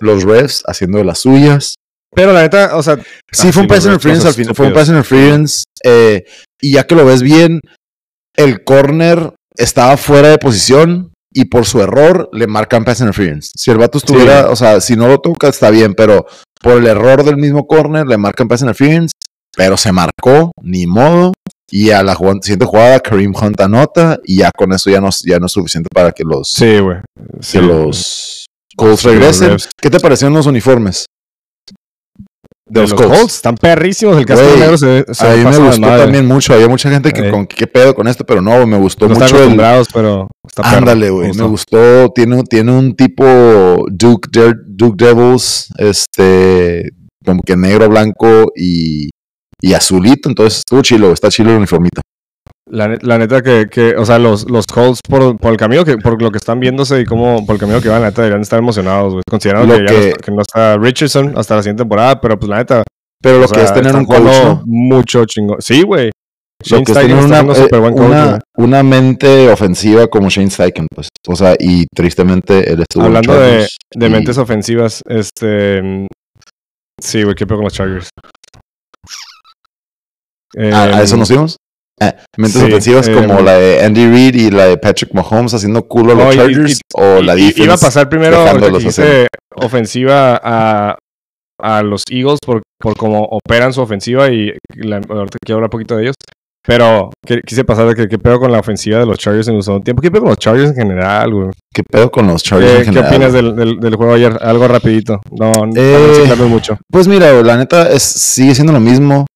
los 0.00 0.22
refs 0.24 0.62
haciendo 0.66 0.98
de 0.98 1.04
las 1.04 1.18
suyas. 1.20 1.74
Pero 2.14 2.32
la 2.32 2.42
neta, 2.42 2.76
o 2.76 2.82
sea. 2.82 2.96
Sí, 3.32 3.48
ah, 3.48 3.52
fue 3.52 3.62
un 3.62 3.68
pass 3.68 3.84
interference 3.84 4.26
al 4.28 4.34
final. 4.34 4.54
Fue 4.54 4.66
un 4.68 4.72
pass 4.72 4.88
interference. 4.88 5.64
eh, 5.84 6.24
y 6.60 6.72
ya 6.74 6.84
que 6.86 6.94
lo 6.94 7.04
ves 7.04 7.20
bien, 7.22 7.60
el 8.36 8.64
corner 8.64 9.32
estaba 9.56 9.96
fuera 9.96 10.28
de 10.28 10.38
posición 10.38 11.12
y 11.38 11.44
por 11.46 11.66
su 11.66 11.82
error 11.82 12.30
le 12.32 12.46
marcan 12.46 12.84
pass 12.84 13.00
interference. 13.00 13.50
Si 13.56 13.70
el 13.70 13.76
vato 13.76 13.98
estuviera, 13.98 14.42
Sí. 14.44 14.48
o 14.50 14.56
sea, 14.56 14.80
si 14.80 14.96
no 14.96 15.06
lo 15.06 15.18
toca 15.18 15.48
está 15.48 15.68
bien, 15.70 15.92
pero 15.94 16.24
por 16.62 16.78
el 16.78 16.86
error 16.86 17.24
del 17.24 17.36
mismo 17.36 17.66
corner 17.66 18.06
le 18.06 18.16
marcan 18.16 18.48
pass 18.48 18.62
interference, 18.62 19.12
pero 19.54 19.76
se 19.76 19.92
marcó, 19.92 20.52
ni 20.62 20.86
modo. 20.86 21.32
Y 21.70 21.90
a 21.90 22.02
la 22.02 22.14
jugada- 22.14 22.38
siguiente 22.42 22.64
jugada, 22.64 23.00
Kareem 23.00 23.34
Hunt 23.34 23.60
anota 23.60 24.18
y 24.24 24.38
ya 24.38 24.50
con 24.56 24.72
eso 24.72 24.88
ya 24.88 25.00
no, 25.00 25.10
ya 25.24 25.38
no 25.38 25.46
es 25.46 25.52
suficiente 25.52 25.88
para 25.92 26.12
que 26.12 26.22
los, 26.24 26.50
Sí, 26.52 26.78
güey. 26.78 26.98
Sí. 27.40 27.58
que 27.58 27.64
los 27.66 28.46
Colts 28.76 29.02
regresen. 29.02 29.56
¿Qué 29.80 29.90
te 29.90 30.00
parecieron 30.00 30.32
los 30.34 30.46
uniformes? 30.46 31.06
De 32.68 32.80
los 32.80 32.94
Colts. 32.94 33.36
Están 33.36 33.54
perrísimos. 33.56 34.16
El 34.18 34.26
casco 34.26 34.44
negro 34.58 34.76
se, 34.76 35.04
se 35.12 35.26
A 35.26 35.36
mí 35.36 35.44
me 35.44 35.56
gustó 35.58 35.80
madre. 35.80 36.02
también 36.02 36.26
mucho. 36.26 36.52
Había 36.52 36.68
mucha 36.68 36.90
gente 36.90 37.12
que 37.12 37.28
Eh. 37.28 37.30
con 37.30 37.46
qué 37.46 37.66
pedo 37.68 37.94
con 37.94 38.08
esto, 38.08 38.24
pero 38.26 38.42
no, 38.42 38.66
me 38.66 38.76
gustó 38.76 39.06
No 39.06 39.12
están 39.12 39.26
mucho 39.26 39.36
el. 39.36 39.42
acostumbrados, 39.42 39.88
pero 39.94 40.28
está. 40.46 40.62
Ándale, 40.76 41.10
güey. 41.10 41.32
Me 41.32 41.44
gustó. 41.44 42.10
Tiene, 42.12 42.42
tiene 42.42 42.72
un 42.72 42.96
tipo 42.96 43.24
Duke, 43.90 44.28
Der- 44.32 44.56
Duke 44.66 45.04
Devils, 45.04 45.68
este, 45.78 46.90
como 47.24 47.42
que 47.42 47.56
negro, 47.56 47.88
blanco 47.88 48.50
y, 48.56 49.10
y 49.60 49.72
azulito. 49.74 50.28
Entonces 50.28 50.58
estuvo 50.58 50.82
chilo, 50.82 51.12
está 51.12 51.28
chilo 51.28 51.50
el 51.50 51.58
uniformito. 51.58 52.00
La, 52.68 52.98
la 53.00 53.16
neta 53.18 53.42
que, 53.42 53.68
que, 53.70 53.94
o 53.96 54.04
sea, 54.04 54.18
los, 54.18 54.50
los 54.50 54.66
Colts 54.66 55.00
por, 55.08 55.38
por 55.38 55.52
el 55.52 55.56
camino 55.56 55.84
que, 55.84 55.98
por 55.98 56.20
lo 56.20 56.32
que 56.32 56.38
están 56.38 56.58
viéndose 56.58 57.00
y 57.00 57.04
cómo, 57.04 57.46
por 57.46 57.54
el 57.54 57.60
camino 57.60 57.80
que 57.80 57.88
van, 57.88 58.02
la 58.02 58.08
neta 58.08 58.22
deberían 58.22 58.42
estar 58.42 58.58
emocionados, 58.58 59.12
güey. 59.12 59.22
Considerando 59.30 59.72
Lo 59.78 59.78
que, 59.78 59.86
ya 59.86 59.92
no 59.92 60.00
que- 60.00 60.08
está, 60.08 60.22
que 60.24 60.30
no 60.32 60.40
está 60.42 60.76
Richardson 60.78 61.34
hasta 61.38 61.54
la 61.56 61.62
siguiente 61.62 61.82
temporada, 61.82 62.20
pero 62.20 62.36
pues 62.38 62.48
la 62.50 62.56
neta. 62.58 62.82
Pero 63.22 63.38
lo 63.38 63.46
que 63.48 63.54
sea, 63.54 63.64
es 63.64 63.72
tener 63.74 63.94
un 63.94 64.04
coach. 64.04 64.62
Mucho 64.64 65.24
chingón. 65.26 65.62
Sí, 65.62 65.82
güey. 65.82 66.06
Lo 66.06 66.64
Shane 66.78 66.84
que 66.84 66.92
es 66.92 66.98
Steichen 66.98 67.16
tener 67.18 67.24
está 67.32 67.42
una, 67.44 67.52
eh, 67.52 67.56
súper 67.62 67.80
buen 67.80 67.94
coach, 67.94 68.40
una, 68.56 68.82
mente 68.82 69.48
ofensiva 69.50 70.06
como 70.08 70.28
Shane 70.28 70.50
Steichen, 70.50 70.86
pues. 70.92 71.08
O 71.28 71.36
sea, 71.36 71.54
y 71.58 71.86
tristemente 71.94 72.72
él 72.72 72.80
estuvo 72.80 73.02
en 73.04 73.06
Hablando 73.08 73.34
de, 73.38 73.66
de 73.94 74.06
y- 74.06 74.10
mentes 74.10 74.38
ofensivas, 74.38 75.02
este. 75.08 75.82
mm, 75.82 76.06
Sí, 77.00 77.22
güey, 77.22 77.34
qué 77.36 77.46
pedo 77.46 77.58
con 77.58 77.64
los 77.64 77.74
Chargers. 77.74 78.08
¿A, 80.72 80.82
a 80.84 81.02
eso 81.02 81.14
Em, 81.14 81.18
nos 81.20 81.28
fuimos? 81.28 81.56
Eh, 82.00 82.12
mentes 82.36 82.60
sí, 82.60 82.66
ofensivas 82.66 83.08
como 83.08 83.38
em, 83.38 83.44
la 83.44 83.54
de 83.54 83.82
Andy 83.84 84.06
Reid 84.06 84.34
y 84.34 84.50
la 84.50 84.66
de 84.66 84.76
Patrick 84.76 85.14
Mahomes 85.14 85.54
haciendo 85.54 85.82
culo 85.88 86.12
a 86.12 86.14
los 86.16 86.24
No, 86.26 86.32
y- 86.32 86.34
y- 86.34 86.38
Chargers 86.38 86.76
y- 86.76 86.80
o 86.94 87.22
la 87.22 87.34
defense. 87.34 87.62
Iba 87.62 87.74
a 87.74 87.78
pasar 87.78 88.08
primero 88.08 88.44
ofensiva 89.56 90.40
a, 90.42 90.98
a 91.62 91.82
los 91.82 92.02
Eagles 92.10 92.38
por, 92.44 92.62
por 92.78 92.96
cómo 92.96 93.22
operan 93.30 93.72
su 93.72 93.80
ofensiva 93.80 94.28
y 94.30 94.52
la, 94.74 94.96
ahorita 94.96 95.38
quiero 95.44 95.56
hablar 95.56 95.68
un 95.68 95.70
poquito 95.70 95.96
de 95.96 96.02
ellos. 96.04 96.14
Pero 96.66 97.10
que- 97.24 97.40
quise 97.46 97.62
pasar 97.64 97.86
de 97.86 97.94
que 97.94 98.08
qué 98.08 98.18
pedo 98.18 98.40
con 98.40 98.50
la 98.50 98.58
ofensiva 98.58 98.98
de 98.98 99.06
los 99.06 99.18
Chargers 99.18 99.46
en 99.46 99.54
un 99.54 99.62
segundo 99.62 99.84
tiempo. 99.84 100.02
¿Qué 100.02 100.10
pedo 100.10 100.22
con 100.22 100.30
los 100.30 100.38
Chargers 100.38 100.70
en 100.70 100.74
general, 100.76 101.32
güey? 101.32 101.50
¿Qué 101.72 101.82
pedo 101.88 102.10
con 102.10 102.26
los 102.26 102.42
Chargers 102.42 102.72
en 102.72 102.78
¿Qué, 102.78 102.84
qué 102.86 102.88
general? 102.90 103.12
opinas 103.12 103.32
del, 103.32 103.54
del, 103.56 103.78
del 103.80 103.94
juego 103.94 104.14
ayer? 104.14 104.36
Algo 104.42 104.66
rapidito. 104.66 105.20
No, 105.30 105.52
Eh, 105.76 106.24
no 106.36 106.48
mucho. 106.48 106.76
Pues 106.90 107.06
mira, 107.06 107.32
la 107.42 107.56
neta 107.56 107.88
es, 107.90 108.02
sigue 108.02 108.52
siendo 108.54 108.72
lo 108.72 108.80
mismo. 108.80 109.26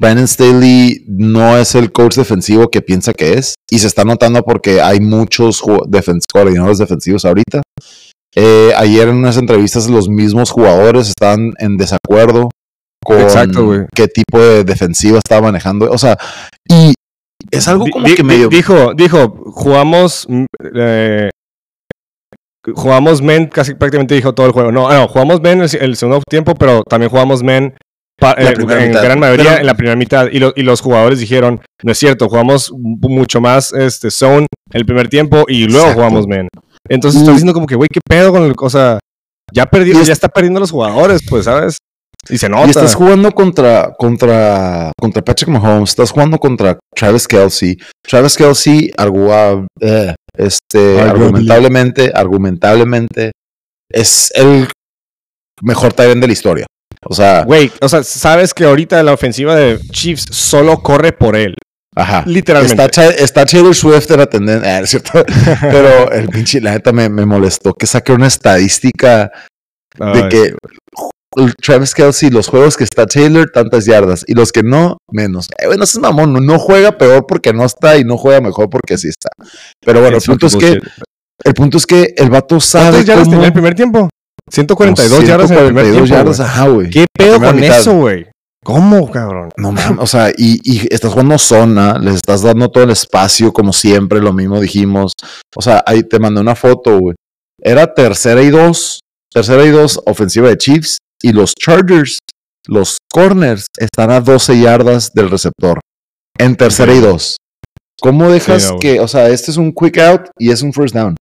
Brandon 0.00 0.26
Staley 0.26 1.04
no 1.06 1.56
es 1.56 1.74
el 1.74 1.92
coach 1.92 2.16
defensivo 2.16 2.68
que 2.68 2.82
piensa 2.82 3.12
que 3.12 3.34
es. 3.34 3.54
Y 3.70 3.78
se 3.78 3.86
está 3.86 4.04
notando 4.04 4.42
porque 4.42 4.80
hay 4.82 5.00
muchos 5.00 5.62
ju- 5.62 5.84
defen- 5.86 6.20
coordinadores 6.32 6.78
defensivos 6.78 7.24
ahorita. 7.24 7.62
Eh, 8.36 8.72
ayer 8.76 9.08
en 9.08 9.16
unas 9.16 9.36
entrevistas 9.36 9.88
los 9.88 10.08
mismos 10.08 10.50
jugadores 10.50 11.08
estaban 11.08 11.52
en 11.58 11.76
desacuerdo 11.76 12.50
con 13.04 13.20
Exacto, 13.20 13.86
qué 13.94 14.08
tipo 14.08 14.40
de 14.40 14.64
defensiva 14.64 15.18
estaba 15.18 15.42
manejando. 15.42 15.90
O 15.90 15.98
sea, 15.98 16.16
y 16.68 16.94
es 17.50 17.68
algo 17.68 17.86
como 17.92 18.06
que 18.06 18.14
di- 18.16 18.22
medio... 18.24 18.48
Dijo, 18.48 18.94
dijo, 18.94 19.28
jugamos. 19.52 20.26
mm, 20.28 20.44
eh, 20.74 21.30
jugamos 22.74 23.20
men, 23.22 23.46
casi 23.46 23.74
prácticamente 23.74 24.14
dijo 24.14 24.34
todo 24.34 24.46
el 24.46 24.52
juego. 24.52 24.72
No, 24.72 24.90
no, 24.90 25.06
jugamos 25.06 25.40
men 25.40 25.60
el, 25.60 25.70
el 25.80 25.96
segundo 25.96 26.22
tiempo, 26.28 26.54
pero 26.54 26.82
también 26.82 27.10
jugamos 27.10 27.42
men 27.42 27.74
La 28.32 28.50
eh, 28.50 28.54
en 28.58 28.88
mitad. 28.88 29.02
gran 29.02 29.18
mayoría 29.20 29.44
Pero- 29.50 29.60
en 29.60 29.66
la 29.66 29.74
primera 29.74 29.96
mitad. 29.96 30.28
Y, 30.30 30.38
lo- 30.38 30.52
y 30.56 30.62
los 30.62 30.80
jugadores 30.80 31.18
dijeron, 31.18 31.60
no 31.82 31.92
es 31.92 31.98
cierto, 31.98 32.28
jugamos 32.28 32.72
mu- 32.72 33.08
mucho 33.08 33.40
más 33.40 33.72
este, 33.72 34.10
zone 34.10 34.46
el 34.72 34.84
primer 34.86 35.08
tiempo 35.08 35.44
y 35.48 35.64
luego 35.66 35.86
Exacto. 35.88 36.02
jugamos 36.02 36.26
men. 36.26 36.48
Entonces 36.88 37.20
estás 37.20 37.34
diciendo 37.36 37.54
como 37.54 37.66
que, 37.66 37.74
güey, 37.76 37.88
qué 37.92 38.00
pedo 38.08 38.32
con 38.32 38.42
el. 38.44 38.54
O 38.58 38.70
sea, 38.70 38.98
ya 39.52 39.66
perdió, 39.66 40.00
es- 40.00 40.06
ya 40.06 40.12
está 40.12 40.28
perdiendo 40.28 40.60
los 40.60 40.70
jugadores, 40.70 41.20
pues, 41.28 41.44
¿sabes? 41.44 41.78
Y 42.30 42.38
se 42.38 42.48
nota. 42.48 42.66
Y 42.66 42.70
estás 42.70 42.94
jugando 42.94 43.30
contra, 43.32 43.92
contra, 43.98 44.90
contra 44.98 45.22
Patrick 45.22 45.48
Mahomes, 45.50 45.90
estás 45.90 46.10
jugando 46.10 46.38
contra 46.38 46.78
Travis 46.94 47.28
Kelsey. 47.28 47.76
Travis 48.02 48.34
Kelsey, 48.36 48.90
argu- 48.96 49.66
eh, 49.80 50.14
este, 50.36 51.00
argumentablemente, 51.02 52.10
argumentablemente, 52.14 53.32
es 53.90 54.32
el 54.34 54.68
mejor 55.62 55.94
end 55.98 56.20
de 56.22 56.26
la 56.26 56.32
historia. 56.32 56.66
O 57.06 57.14
sea, 57.14 57.44
Güey, 57.44 57.70
o 57.80 57.88
sea, 57.88 58.02
sabes 58.02 58.54
que 58.54 58.64
ahorita 58.64 59.02
la 59.02 59.12
ofensiva 59.12 59.54
de 59.56 59.78
Chiefs 59.90 60.26
solo 60.30 60.82
corre 60.82 61.12
por 61.12 61.36
él. 61.36 61.54
ajá. 61.96 62.24
Literalmente. 62.26 62.82
Está, 63.22 63.44
Taylor 63.44 63.74
Swift 63.74 64.10
en 64.10 64.18
la 64.18 64.26
tendencia, 64.26 64.80
es 64.80 64.90
cierto. 64.90 65.24
Pero 65.60 66.12
el 66.12 66.28
pinche, 66.28 66.60
la 66.60 66.72
neta 66.72 66.92
me, 66.92 67.08
me 67.08 67.26
molestó 67.26 67.74
que 67.74 67.86
saque 67.86 68.12
una 68.12 68.26
estadística 68.26 69.30
de 69.98 70.28
que 70.28 70.56
Travis 71.60 71.94
Kelsey, 71.94 72.30
los 72.30 72.48
juegos 72.48 72.76
que 72.76 72.84
está 72.84 73.06
Taylor, 73.06 73.50
tantas 73.50 73.86
yardas, 73.86 74.24
y 74.26 74.34
los 74.34 74.52
que 74.52 74.62
no, 74.62 74.98
menos. 75.10 75.48
Eh, 75.58 75.66
bueno, 75.66 75.84
ese 75.84 75.98
es 75.98 76.02
mamón, 76.02 76.32
no, 76.32 76.58
juega 76.58 76.96
peor 76.96 77.26
porque 77.26 77.52
no 77.52 77.64
está 77.64 77.96
y 77.96 78.04
no 78.04 78.16
juega 78.16 78.40
mejor 78.40 78.70
porque 78.70 78.96
sí 78.98 79.08
está. 79.08 79.30
Pero 79.84 80.00
bueno, 80.00 80.16
el 80.16 80.22
punto 80.22 80.46
es 80.46 80.56
que, 80.56 80.80
el 81.44 81.54
punto 81.54 81.78
es 81.78 81.86
que 81.86 82.14
el 82.16 82.30
vato 82.30 82.60
sabe 82.60 82.90
¿Cuántas 82.90 83.06
yardas 83.06 83.24
cómo... 83.24 83.36
tenía 83.36 83.46
el 83.48 83.52
primer 83.52 83.74
tiempo? 83.74 84.08
142 84.50 85.18
como 85.18 85.28
yardas 85.28 85.50
en 85.50 85.58
el 85.58 85.64
primer 85.66 85.84
142 85.84 86.08
tiempo. 86.08 86.14
yardas, 86.16 86.40
ajá, 86.40 86.68
güey. 86.68 86.90
¿Qué 86.90 87.06
pedo 87.16 87.40
con 87.40 87.56
mitad. 87.56 87.78
eso, 87.78 87.94
güey? 87.94 88.26
¿Cómo, 88.64 89.10
cabrón? 89.10 89.50
No 89.58 89.72
mames, 89.72 89.98
o 89.98 90.06
sea, 90.06 90.30
y, 90.30 90.58
y 90.64 90.92
estás 90.92 91.10
jugando 91.12 91.36
zona, 91.38 91.98
les 91.98 92.14
estás 92.16 92.40
dando 92.42 92.70
todo 92.70 92.84
el 92.84 92.90
espacio 92.90 93.52
como 93.52 93.72
siempre, 93.74 94.20
lo 94.20 94.32
mismo 94.32 94.58
dijimos. 94.60 95.12
O 95.54 95.60
sea, 95.60 95.82
ahí 95.86 96.02
te 96.02 96.18
mandé 96.18 96.40
una 96.40 96.54
foto, 96.54 96.98
güey. 96.98 97.14
Era 97.60 97.92
tercera 97.92 98.42
y 98.42 98.50
dos, 98.50 99.00
tercera 99.30 99.64
y 99.64 99.70
dos 99.70 100.00
ofensiva 100.06 100.48
de 100.48 100.56
Chiefs 100.56 100.98
y 101.22 101.32
los 101.32 101.52
Chargers, 101.54 102.18
los 102.66 102.96
corners, 103.12 103.66
están 103.78 104.10
a 104.10 104.20
12 104.20 104.58
yardas 104.60 105.12
del 105.12 105.30
receptor 105.30 105.80
en 106.38 106.56
tercera 106.56 106.94
y 106.94 107.00
dos. 107.00 107.36
¿Cómo 108.00 108.30
dejas 108.30 108.62
Sí, 108.62 108.68
no, 108.68 108.74
güey. 108.76 108.80
que, 108.94 109.00
o 109.00 109.08
sea, 109.08 109.28
este 109.28 109.50
es 109.50 109.56
un 109.56 109.72
quick 109.72 109.98
out 109.98 110.28
y 110.38 110.50
es 110.50 110.62
un 110.62 110.72
first 110.72 110.94
down? 110.94 111.16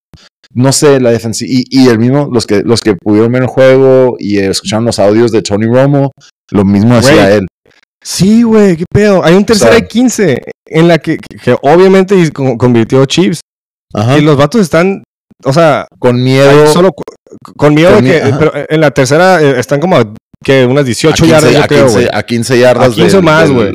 No 0.53 0.71
sé, 0.71 0.99
la 0.99 1.11
defensiva, 1.11 1.49
y, 1.51 1.63
y 1.69 1.87
el 1.87 1.99
mismo, 1.99 2.29
los 2.31 2.45
que, 2.45 2.61
los 2.63 2.81
que 2.81 2.95
pudieron 2.95 3.31
ver 3.31 3.43
el 3.43 3.47
juego 3.47 4.15
y 4.19 4.37
escucharon 4.39 4.85
los 4.85 4.99
audios 4.99 5.31
de 5.31 5.41
Tony 5.41 5.65
Romo, 5.65 6.11
lo 6.51 6.63
mismo 6.65 6.95
hacía 6.95 7.33
él. 7.35 7.47
Sí, 8.03 8.43
güey, 8.43 8.77
qué 8.77 8.85
pedo. 8.91 9.23
Hay 9.23 9.33
un 9.35 9.45
tercera 9.45 9.77
y 9.77 9.87
15 9.87 10.41
en 10.67 10.87
la 10.87 10.99
que, 10.99 11.17
que 11.17 11.55
obviamente 11.61 12.31
convirtió 12.31 13.05
Chiefs. 13.05 13.39
Ajá. 13.93 14.17
Y 14.17 14.21
los 14.21 14.35
vatos 14.37 14.61
están 14.61 15.03
o 15.45 15.53
sea, 15.53 15.87
con 15.99 16.21
miedo. 16.23 16.67
solo 16.67 16.91
con 17.57 17.73
miedo 17.73 17.95
Con 17.95 18.05
de 18.05 18.21
que, 18.21 18.33
pero 18.37 18.51
en 18.69 18.81
la 18.81 18.91
tercera 18.91 19.41
eh, 19.41 19.59
están 19.59 19.79
como 19.79 19.97
a, 19.97 20.13
que 20.43 20.65
unas 20.65 20.83
a 20.83 20.85
18 20.85 21.15
15, 21.23 21.27
yardas, 21.31 21.51
yo 21.53 21.63
a 21.63 21.67
creo, 21.67 21.85
15 21.85 21.93
güey. 21.99 22.09
a 22.13 22.23
15 22.23 22.59
yardas. 22.59 22.87
A 22.87 22.91
15 22.91 23.15
del- 23.15 23.23
más, 23.23 23.51
güey. 23.51 23.73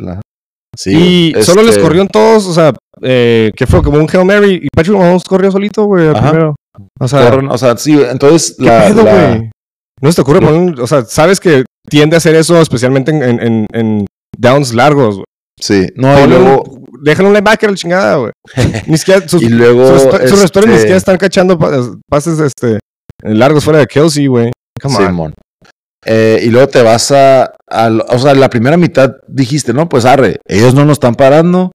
Sí, 0.77 1.33
y 1.35 1.43
solo 1.43 1.61
les 1.61 1.71
este, 1.71 1.81
corrió 1.81 2.01
en 2.03 2.07
todos, 2.07 2.45
o 2.45 2.53
sea, 2.53 2.73
eh, 3.01 3.51
que 3.55 3.67
fue 3.67 3.81
como 3.81 3.97
un 3.97 4.07
Hail 4.11 4.23
Mary 4.23 4.61
y 4.63 4.67
Patrick 4.73 4.95
Mahomes 4.97 5.23
corrió 5.23 5.51
solito, 5.51 5.83
güey, 5.85 6.07
al 6.07 6.13
primero. 6.13 6.55
O 6.99 7.07
sea, 7.07 7.29
corren, 7.29 7.49
o 7.51 7.57
sea, 7.57 7.77
sí, 7.77 7.99
entonces 8.01 8.55
¿qué 8.57 8.65
la, 8.65 8.87
pedo, 8.87 9.03
la-? 9.03 9.49
No 10.01 10.09
se 10.11 10.15
te 10.15 10.21
ocurre 10.21 10.39
No. 10.41 10.47
poner, 10.47 10.61
un- 10.61 10.79
o 10.79 10.87
sea, 10.87 11.03
sabes 11.05 11.39
que 11.39 11.65
tiende 11.89 12.15
a 12.15 12.17
hacer 12.17 12.35
eso 12.35 12.61
especialmente 12.61 13.11
en, 13.11 13.23
en, 13.23 13.65
en- 13.73 14.05
downs 14.37 14.73
largos, 14.73 15.15
güey. 15.15 15.25
sí, 15.59 15.87
no, 15.95 16.17
y 16.17 16.21
Ponle 16.21 16.37
un- 16.37 16.43
luego, 16.43 16.63
Déjale 17.01 17.29
un 17.29 17.33
linebacker 17.33 17.73
chingada, 17.75 18.15
güey. 18.17 18.31
Ni 18.87 18.97
siquiera, 18.97 19.25
sus, 19.27 19.41
y 19.41 19.47
luego, 19.49 19.87
sus, 19.87 20.01
sus 20.01 20.13
este, 20.15 20.27
receptores 20.31 20.69
ni 20.69 20.75
siquiera 20.75 20.97
están 20.97 21.17
cachando 21.17 21.57
pa- 21.57 21.71
pases 22.09 22.39
este, 22.39 22.79
largos 23.23 23.63
fuera 23.63 23.79
de 23.79 23.87
Kelsey, 23.87 24.27
güey. 24.27 24.51
Come 24.81 24.97
on. 25.05 25.33
Eh, 26.05 26.41
y 26.43 26.49
luego 26.49 26.67
te 26.67 26.81
vas 26.81 27.11
a, 27.11 27.53
O 28.09 28.19
sea, 28.19 28.35
la 28.35 28.49
primera 28.49 28.75
mitad 28.75 29.15
dijiste, 29.29 29.73
no, 29.73 29.87
pues 29.87 30.03
arre, 30.05 30.39
ellos 30.45 30.73
no 30.73 30.83
nos 30.83 30.93
están 30.95 31.15
parando. 31.15 31.71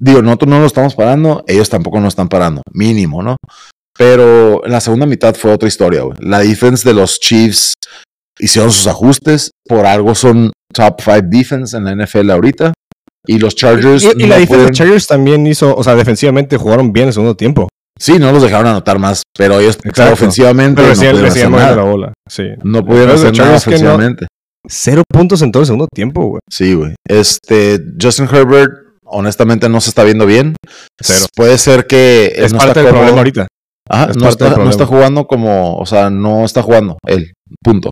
Digo, 0.00 0.22
nosotros 0.22 0.48
no 0.50 0.58
nos 0.58 0.66
estamos 0.66 0.96
parando, 0.96 1.44
ellos 1.46 1.68
tampoco 1.70 2.00
nos 2.00 2.08
están 2.14 2.28
parando. 2.28 2.62
Mínimo, 2.72 3.22
¿no? 3.22 3.36
Pero 3.96 4.64
en 4.64 4.72
la 4.72 4.80
segunda 4.80 5.06
mitad 5.06 5.34
fue 5.34 5.52
otra 5.52 5.68
historia, 5.68 6.02
güey. 6.02 6.16
La 6.20 6.40
defense 6.40 6.88
de 6.88 6.94
los 6.94 7.20
Chiefs 7.20 7.74
hicieron 8.38 8.70
sus 8.72 8.86
ajustes. 8.86 9.50
Por 9.68 9.86
algo 9.86 10.14
son 10.14 10.52
top 10.72 11.00
5 11.00 11.20
defense 11.24 11.76
en 11.76 11.84
la 11.84 11.94
NFL 11.94 12.30
ahorita. 12.30 12.72
Y 13.26 13.38
los 13.38 13.54
Chargers. 13.54 14.02
Y, 14.02 14.22
y 14.24 14.26
la 14.26 14.38
defensa 14.38 14.62
de 14.62 14.68
los 14.68 14.76
Chargers 14.76 15.06
también 15.06 15.46
hizo, 15.46 15.74
o 15.76 15.84
sea, 15.84 15.94
defensivamente 15.94 16.56
jugaron 16.56 16.92
bien 16.92 17.04
en 17.04 17.08
el 17.08 17.12
segundo 17.14 17.36
tiempo. 17.36 17.68
Sí, 18.00 18.18
no 18.18 18.32
los 18.32 18.42
dejaron 18.42 18.66
anotar 18.66 18.98
más, 18.98 19.22
pero 19.36 19.60
ellos 19.60 19.78
ofensivamente 20.10 20.76
Pero 20.82 20.88
no 20.88 20.94
recién, 20.94 21.10
pudieron 21.12 21.30
hacer 21.30 21.50
nada. 21.50 21.76
la 21.76 21.82
bola. 21.82 22.12
Sí. 22.28 22.44
No 22.64 22.84
pudieron 22.84 23.10
hacer 23.14 23.36
nada 23.36 23.44
que 23.44 23.50
no- 23.50 23.56
ofensivamente. 23.58 24.26
Cero 24.68 25.02
puntos 25.08 25.42
en 25.42 25.52
todo 25.52 25.62
el 25.62 25.66
segundo 25.66 25.86
tiempo, 25.94 26.22
güey. 26.24 26.40
Sí, 26.50 26.72
güey. 26.74 26.94
Este, 27.06 27.80
Justin 28.00 28.28
Herbert, 28.32 28.70
honestamente, 29.04 29.68
no 29.68 29.80
se 29.80 29.90
está 29.90 30.04
viendo 30.04 30.24
bien. 30.24 30.56
Cero. 31.00 31.26
Puede 31.36 31.58
ser 31.58 31.86
que 31.86 32.32
Es 32.34 32.52
no 32.52 32.58
parte 32.58 32.80
del 32.82 32.88
problema 32.92 33.18
ahorita. 33.18 33.46
Ajá, 33.88 34.10
es 34.10 34.16
no, 34.16 34.28
está, 34.28 34.56
no 34.56 34.86
jugando 34.86 35.26
como, 35.26 35.76
o 35.76 35.86
sea, 35.86 36.08
no 36.10 36.44
está 36.44 36.62
jugando 36.62 36.98
él. 37.06 37.32
Punto. 37.62 37.90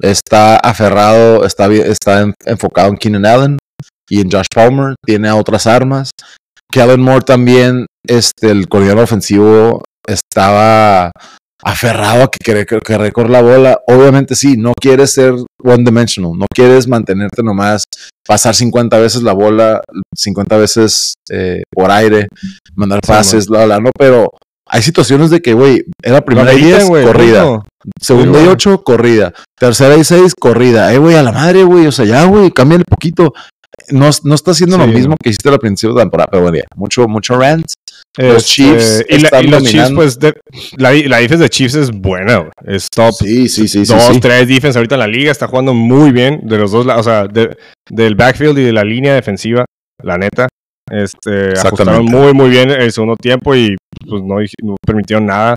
Está 0.00 0.56
aferrado, 0.56 1.44
está, 1.44 1.72
está 1.72 2.20
en- 2.22 2.34
enfocado 2.44 2.88
en 2.88 2.96
Keenan 2.96 3.26
Allen 3.26 3.58
y 4.08 4.20
en 4.20 4.30
Josh 4.30 4.46
Palmer. 4.54 4.94
Tiene 5.04 5.30
otras 5.30 5.66
armas. 5.66 6.10
Kellen 6.72 7.00
Moore 7.00 7.24
también, 7.24 7.86
este, 8.06 8.50
el 8.50 8.68
coordinador 8.68 9.04
ofensivo, 9.04 9.82
estaba 10.06 11.10
aferrado 11.62 12.24
a 12.24 12.30
que 12.30 12.66
que, 12.66 12.78
que 12.80 12.98
recorre 12.98 13.30
la 13.30 13.40
bola. 13.42 13.78
Obviamente 13.86 14.34
sí, 14.34 14.56
no 14.56 14.72
quieres 14.78 15.12
ser 15.12 15.34
one 15.62 15.84
dimensional, 15.84 16.32
no 16.36 16.46
quieres 16.52 16.86
mantenerte 16.88 17.42
nomás, 17.42 17.84
pasar 18.26 18.54
50 18.54 18.98
veces 18.98 19.22
la 19.22 19.32
bola, 19.32 19.80
50 20.14 20.56
veces 20.58 21.14
eh, 21.30 21.62
por 21.72 21.90
aire, 21.90 22.26
mandar 22.74 23.00
Sí, 23.04 23.08
pases, 23.12 23.46
bla, 23.46 23.64
bla, 23.66 23.80
no, 23.80 23.90
pero 23.96 24.30
hay 24.74 24.82
situaciones 24.82 25.30
de 25.30 25.40
que, 25.40 25.54
güey, 25.54 25.84
era 26.02 26.24
primera 26.24 26.52
y 26.52 26.56
Ameritan, 26.56 26.78
10, 26.80 26.88
güey, 26.88 27.04
corrida. 27.04 27.62
Segunda 28.00 28.38
Sí, 28.38 28.42
y 28.42 28.46
güey. 28.46 28.54
8, 28.54 28.82
corrida. 28.82 29.32
Tercera 29.58 29.96
y 29.96 30.04
6, 30.04 30.34
corrida. 30.38 30.92
Eh, 30.92 30.98
güey, 30.98 31.14
a 31.16 31.22
la 31.22 31.32
madre, 31.32 31.62
güey. 31.64 31.86
O 31.86 31.92
sea, 31.92 32.04
ya, 32.04 32.24
güey, 32.24 32.50
cámbiale 32.50 32.84
poquito. 32.88 33.32
No, 33.90 34.08
no 34.24 34.34
está 34.34 34.52
haciendo 34.52 34.78
lo 34.78 34.86
Sí. 34.86 34.90
mismo 34.92 35.14
que 35.22 35.30
hiciste 35.30 35.48
al 35.48 35.58
principio 35.58 35.94
de 35.94 35.98
la 36.00 36.04
temporada, 36.04 36.28
pero 36.30 36.42
bueno, 36.42 36.56
ya, 36.58 36.64
mucho, 36.76 37.06
mucho 37.06 37.36
rant. 37.38 37.66
Los 38.16 38.36
Este, 38.36 38.44
Chiefs 38.48 39.04
y, 39.08 39.18
la- 39.18 39.42
y 39.42 39.46
los 39.48 39.62
Chiefs, 39.64 39.90
pues, 39.94 40.18
de- 40.18 40.34
la, 40.76 40.92
la 40.92 41.18
defensa 41.18 41.42
de 41.44 41.50
Chiefs 41.50 41.74
es 41.74 41.90
buena, 41.90 42.36
güey. 42.38 42.50
Es 42.66 42.88
top 42.88 43.12
Sí, 43.12 43.48
sí, 43.48 43.66
sí, 43.68 43.84
sí. 43.84 43.92
dos, 43.92 44.02
sí. 44.12 44.20
tres 44.20 44.48
defense 44.48 44.78
ahorita 44.78 44.94
en 44.94 45.00
la 45.00 45.06
liga. 45.08 45.30
Está 45.32 45.48
jugando 45.48 45.74
muy 45.74 46.12
bien 46.12 46.40
de 46.44 46.58
los 46.58 46.70
dos, 46.72 46.86
la- 46.86 46.96
o 46.98 47.02
sea, 47.02 47.26
de- 47.26 47.56
del 47.90 48.14
backfield 48.14 48.58
y 48.58 48.62
de 48.62 48.72
la 48.72 48.84
línea 48.84 49.14
defensiva, 49.14 49.64
la 50.02 50.16
neta. 50.18 50.48
Este, 50.90 51.58
ajustaron 51.58 52.04
muy, 52.04 52.34
muy 52.34 52.50
bien 52.50 52.70
el 52.70 52.92
segundo 52.92 53.16
tiempo 53.16 53.54
y 53.54 53.76
pues 54.08 54.22
no, 54.22 54.36
permitieron 54.86 55.26
nada. 55.26 55.54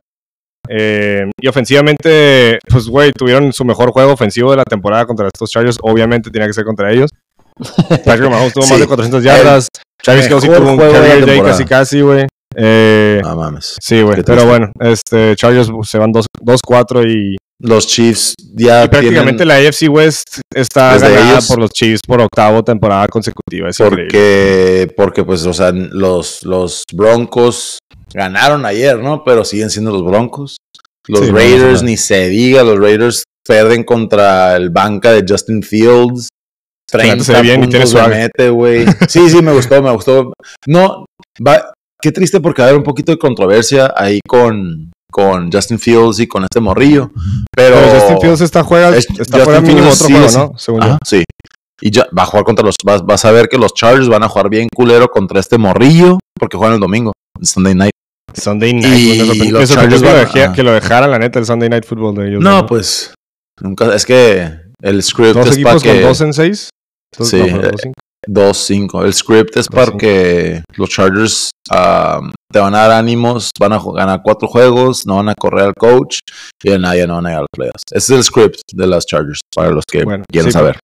Eh, 0.70 1.30
y 1.40 1.48
ofensivamente, 1.48 2.60
pues, 2.70 2.88
güey, 2.88 3.12
tuvieron 3.12 3.54
su 3.54 3.64
mejor 3.66 3.92
juego 3.92 4.14
ofensivo 4.14 4.52
de 4.52 4.58
la 4.58 4.64
temporada 4.64 5.06
contra 5.06 5.28
estos 5.28 5.50
Chargers. 5.50 5.78
Obviamente 5.82 6.30
tenía 6.30 6.48
que 6.48 6.54
ser 6.54 6.66
contra 6.66 6.92
ellos. 6.92 7.10
Patrick 8.06 8.30
Mahomes 8.30 8.54
tuvo 8.54 8.68
más 8.68 8.80
de 8.80 8.88
400 8.88 9.24
yardas. 9.24 9.68
Travis 10.04 10.28
Kelsey 10.28 10.50
tuvo 10.50 10.72
un 10.72 10.78
career 10.78 11.26
day 11.26 11.42
casi, 11.42 11.66
casi, 11.66 12.02
güey. 12.02 12.28
Eh, 12.56 13.22
mames. 13.24 13.76
sí, 13.82 14.02
güey. 14.02 14.24
Pero 14.24 14.46
bueno, 14.46 14.72
este, 14.80 15.36
Chargers 15.36 15.70
se 15.84 15.98
van 15.98 16.12
2-4 16.12 17.10
y 17.10 17.38
Los 17.60 17.88
Chiefs 17.88 18.36
ya 18.54 18.86
y 18.86 18.88
prácticamente 18.88 19.44
tienen, 19.44 19.48
la 19.48 19.68
AFC 19.68 19.90
West 19.90 20.42
está 20.54 20.98
ganada 20.98 21.32
ellos. 21.32 21.48
por 21.48 21.60
los 21.60 21.72
Chiefs 21.72 22.02
por 22.06 22.22
octavo 22.22 22.64
temporada 22.64 23.08
consecutiva. 23.08 23.70
Es 23.70 23.80
increíble. 23.80 24.06
porque, 24.06 24.94
porque 24.96 25.24
pues, 25.24 25.46
o 25.46 25.54
sea, 25.54 25.72
los, 25.72 26.44
los 26.44 26.84
Broncos 26.94 27.80
ganaron 28.14 28.66
ayer, 28.66 29.00
¿no? 29.00 29.24
Pero 29.24 29.44
siguen 29.44 29.70
siendo 29.70 29.92
los 29.92 30.04
Broncos. 30.06 30.58
Los 31.08 31.26
Sí, 31.26 31.32
Raiders, 31.32 31.82
no. 31.82 31.90
ni 31.90 31.98
se 31.98 32.28
diga, 32.30 32.64
los 32.64 32.78
Raiders 32.80 33.24
pierden 33.48 33.84
contra 33.84 34.56
el 34.56 34.70
banca 34.70 35.12
de 35.14 35.26
Justin 35.28 35.64
Fields. 35.64 36.30
la 36.94 37.04
neta 37.04 37.24
30 37.24 37.24
se 37.24 37.34
ve 37.34 37.42
bien 37.42 37.62
puntos 37.62 37.94
de 37.94 38.08
mete, 38.08 38.50
güey. 38.50 38.86
Sí, 39.10 39.30
sí, 39.30 39.42
me 39.42 39.54
gustó, 39.54 39.82
me 39.82 39.92
gustó. 39.92 40.34
No, 40.68 41.06
va, 41.46 41.72
qué 42.02 42.12
triste 42.12 42.40
porque 42.40 42.62
va 42.62 42.68
a 42.68 42.70
haber 42.70 42.80
un 42.80 42.84
poquito 42.86 43.12
de 43.12 43.18
controversia 43.18 43.94
ahí 43.96 44.20
con, 44.28 44.92
con 45.12 45.52
Justin 45.52 45.80
Fields 45.80 46.20
y 46.20 46.28
con 46.28 46.44
este 46.44 46.60
morrillo. 46.60 47.12
Pero, 47.56 47.76
Pero 47.76 48.00
Justin 48.00 48.20
Fields 48.22 48.42
está, 48.42 48.64
juega, 48.64 48.96
Es- 48.96 49.08
está 49.20 49.40
fuera 49.40 49.62
mínimo 49.62 49.90
otro 49.90 50.08
sí 50.08 50.14
juego, 50.14 50.28
¿no? 50.38 50.58
Según 50.58 50.82
yo. 50.82 50.98
Sí. 51.06 51.24
Y 51.82 51.92
ya 51.92 52.08
va 52.18 52.24
a 52.24 52.26
jugar 52.26 52.44
contra 52.44 52.66
los. 52.66 52.76
Vas, 52.84 53.06
vas 53.06 53.24
a 53.26 53.32
ver 53.32 53.48
que 53.50 53.58
los 53.58 53.74
Chargers 53.74 54.08
van 54.10 54.24
a 54.24 54.30
jugar 54.30 54.50
bien 54.50 54.68
culero 54.76 55.08
contra 55.10 55.40
este 55.40 55.58
morrillo. 55.58 56.18
Porque 56.40 56.58
juegan 56.58 56.76
el 56.76 56.80
domingo, 56.80 57.14
Sunday 57.42 57.76
night. 57.76 57.92
Sunday 58.34 58.74
Night. 58.74 59.36
Y 59.36 59.50
los 59.50 59.70
Chargers 59.70 60.02
que, 60.02 60.08
lo 60.08 60.14
van- 60.14 60.26
dejé- 60.26 60.44
ajá. 60.44 60.54
que 60.54 60.64
lo 60.64 60.72
dejaran, 60.72 61.10
la 61.12 61.18
neta, 61.20 61.40
el 61.40 61.46
Sunday 61.46 61.70
Night 61.70 61.86
Football 61.86 62.16
de 62.16 62.28
ellos. 62.30 62.44
No, 62.44 62.66
pues. 62.66 63.14
Nunca. 63.62 63.96
Es 63.96 64.06
que 64.06 64.52
el 64.82 65.02
script 65.02 65.34
Dos 65.36 65.48
es 65.48 65.58
para 65.64 65.76
equipos 65.78 65.84
con 65.84 65.94
que. 65.94 66.02
dos 66.02 66.22
en 66.22 66.34
seis. 66.34 66.70
Sí, 67.20 67.38
no, 67.38 67.62
pero 68.34 68.42
eh, 68.42 68.48
dos, 68.48 68.58
cinco. 68.58 69.00
2-5. 69.02 69.06
El 69.06 69.14
script 69.14 69.58
es 69.58 69.68
para 69.68 69.92
que 69.98 70.62
los 70.76 70.90
Chargers 70.90 71.50
um, 71.72 72.32
te 72.52 72.60
van 72.60 72.76
a 72.76 72.80
dar 72.88 72.92
ánimos, 72.92 73.52
van 73.60 73.74
a 73.74 73.80
ganar 73.96 74.22
cuatro 74.24 74.48
juegos, 74.48 75.06
no 75.06 75.16
van 75.18 75.30
a 75.30 75.36
correr 75.36 75.66
al 75.66 75.74
coach 75.74 76.20
y 76.64 76.70
nadie 76.78 77.06
no 77.08 77.16
van 77.16 77.26
a 77.26 77.30
llegar 77.30 77.40
a 77.40 77.42
los 77.42 77.50
playoffs. 77.56 77.84
Ese 77.92 78.14
es 78.14 78.18
el 78.20 78.24
script 78.24 78.60
de 78.74 78.88
las 78.88 79.06
Chargers, 79.06 79.40
para 79.56 79.70
los 79.72 79.84
que 79.90 80.04
Bueno, 80.04 80.24
quieran 80.32 80.52
sí, 80.52 80.54
saber. 80.54 80.80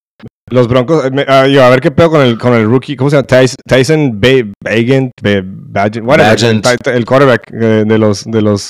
Los 0.51 0.67
Broncos, 0.67 1.06
eh, 1.06 1.10
me- 1.12 1.25
ah, 1.27 1.47
yo, 1.47 1.63
a 1.63 1.69
ver 1.69 1.79
qué 1.82 1.89
pedo 1.91 2.12
con 2.12 2.21
el, 2.21 2.38
con 2.38 2.53
el 2.53 2.65
rookie, 2.65 2.95
¿cómo 2.95 3.10
se 3.10 3.15
llama? 3.15 3.25
Tyson, 3.27 3.56
Tyson 3.67 4.19
Ba- 4.21 4.51
Bagent, 4.63 5.12
el, 5.23 7.06
quarterback 7.06 7.51
eh, 7.53 7.84
de 7.88 7.97
los, 7.97 8.23
de 8.25 8.41
los, 8.41 8.69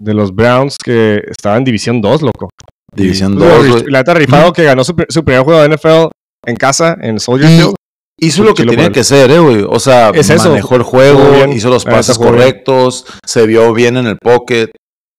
de 0.00 0.14
los 0.14 0.34
Browns 0.34 0.76
que 0.82 1.20
estaba 1.28 1.56
en 1.56 1.64
División 1.64 2.00
2, 2.00 2.22
loco. 2.22 2.48
División 2.94 3.34
Y, 3.34 3.36
2. 3.36 3.48
pues, 3.48 3.70
güey. 3.70 3.84
La 3.88 3.98
neta 3.98 4.14
rifado 4.14 4.52
que 4.52 4.64
ganó 4.64 4.84
su, 4.84 4.94
pr- 4.94 5.06
su 5.08 5.24
primer 5.24 5.42
juego 5.42 5.60
de 5.62 5.68
NFL 5.76 6.08
en 6.46 6.56
casa, 6.56 6.96
en 7.00 7.18
Soldier 7.18 7.50
Field. 7.50 7.74
Hizo 8.22 8.44
lo 8.44 8.54
que 8.54 8.64
tenía 8.64 8.90
que 8.92 9.00
hacer, 9.00 9.30
eh, 9.30 9.38
güey. 9.40 9.64
O 9.68 9.80
sea, 9.80 10.10
Es 10.10 10.30
eso. 10.30 10.48
manejó 10.50 10.76
el 10.76 10.82
juego, 10.82 11.30
bien. 11.32 11.52
hizo 11.52 11.68
los 11.70 11.84
La 11.84 11.90
pases 11.92 12.18
bien. 12.18 12.30
correctos, 12.30 13.04
se 13.26 13.46
vio 13.46 13.72
bien 13.72 13.96
en 13.96 14.06
el 14.06 14.16
pocket. 14.16 14.70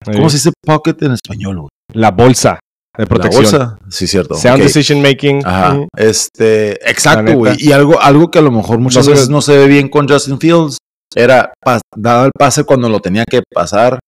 ¿Cómo 0.06 0.30
se 0.30 0.38
dice 0.38 0.52
pocket 0.66 0.96
en 1.02 1.12
español, 1.14 1.58
güey? 1.62 1.70
La 1.94 2.12
bolsa 2.12 2.60
de 2.98 3.04
¿La 3.04 3.06
protección. 3.06 3.44
bolsa? 3.44 3.78
Sí, 3.90 4.08
cierto. 4.08 4.36
Sound 4.36 4.58
ok. 4.62 4.64
decision 4.68 5.02
making. 5.02 5.42
Ajá. 5.46 5.74
Mm. 5.76 5.88
Este, 5.98 6.80
La 6.84 6.92
exacto, 6.92 7.34
güey. 7.34 7.56
Y 7.60 7.72
algo, 7.72 8.00
algo 8.02 8.32
que 8.32 8.40
a 8.40 8.42
lo 8.42 8.52
mejor 8.52 8.80
muchas 8.80 9.06
No 9.06 9.12
veces 9.12 9.28
ve- 9.28 9.34
no 9.34 9.42
se 9.42 9.58
ve 9.58 9.68
bien 9.68 9.90
con 9.90 10.08
Justin 10.08 10.40
Fields 10.40 10.78
era 11.16 11.54
daba 11.96 12.26
el 12.26 12.32
pase 12.38 12.64
cuando 12.64 12.90
lo 12.90 13.00
tenía 13.00 13.24
que 13.30 13.42
pasar, 13.54 14.00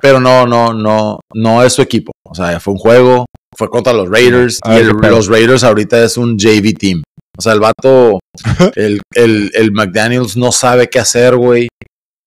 pero 0.00 0.20
no, 0.20 0.46
no, 0.46 0.72
no, 0.72 1.18
no 1.34 1.62
es 1.62 1.72
su 1.72 1.82
equipo. 1.82 2.12
O 2.24 2.34
sea, 2.34 2.58
fue 2.60 2.72
un 2.74 2.78
juego, 2.78 3.26
fue 3.56 3.68
contra 3.68 3.92
los 3.92 4.08
Raiders 4.08 4.58
y 4.66 4.72
el- 4.76 4.88
los 4.90 5.26
Raiders 5.28 5.64
ahorita 5.64 6.02
es 6.04 6.16
un 6.16 6.38
JV 6.38 6.72
team. 6.74 7.02
O 7.38 7.42
sea, 7.42 7.52
el 7.52 7.60
vato, 7.60 8.18
el, 8.74 9.00
el, 9.14 9.50
el 9.54 9.72
McDaniels 9.72 10.36
no 10.36 10.50
sabe 10.52 10.90
qué 10.90 10.98
hacer, 10.98 11.36
güey. 11.36 11.68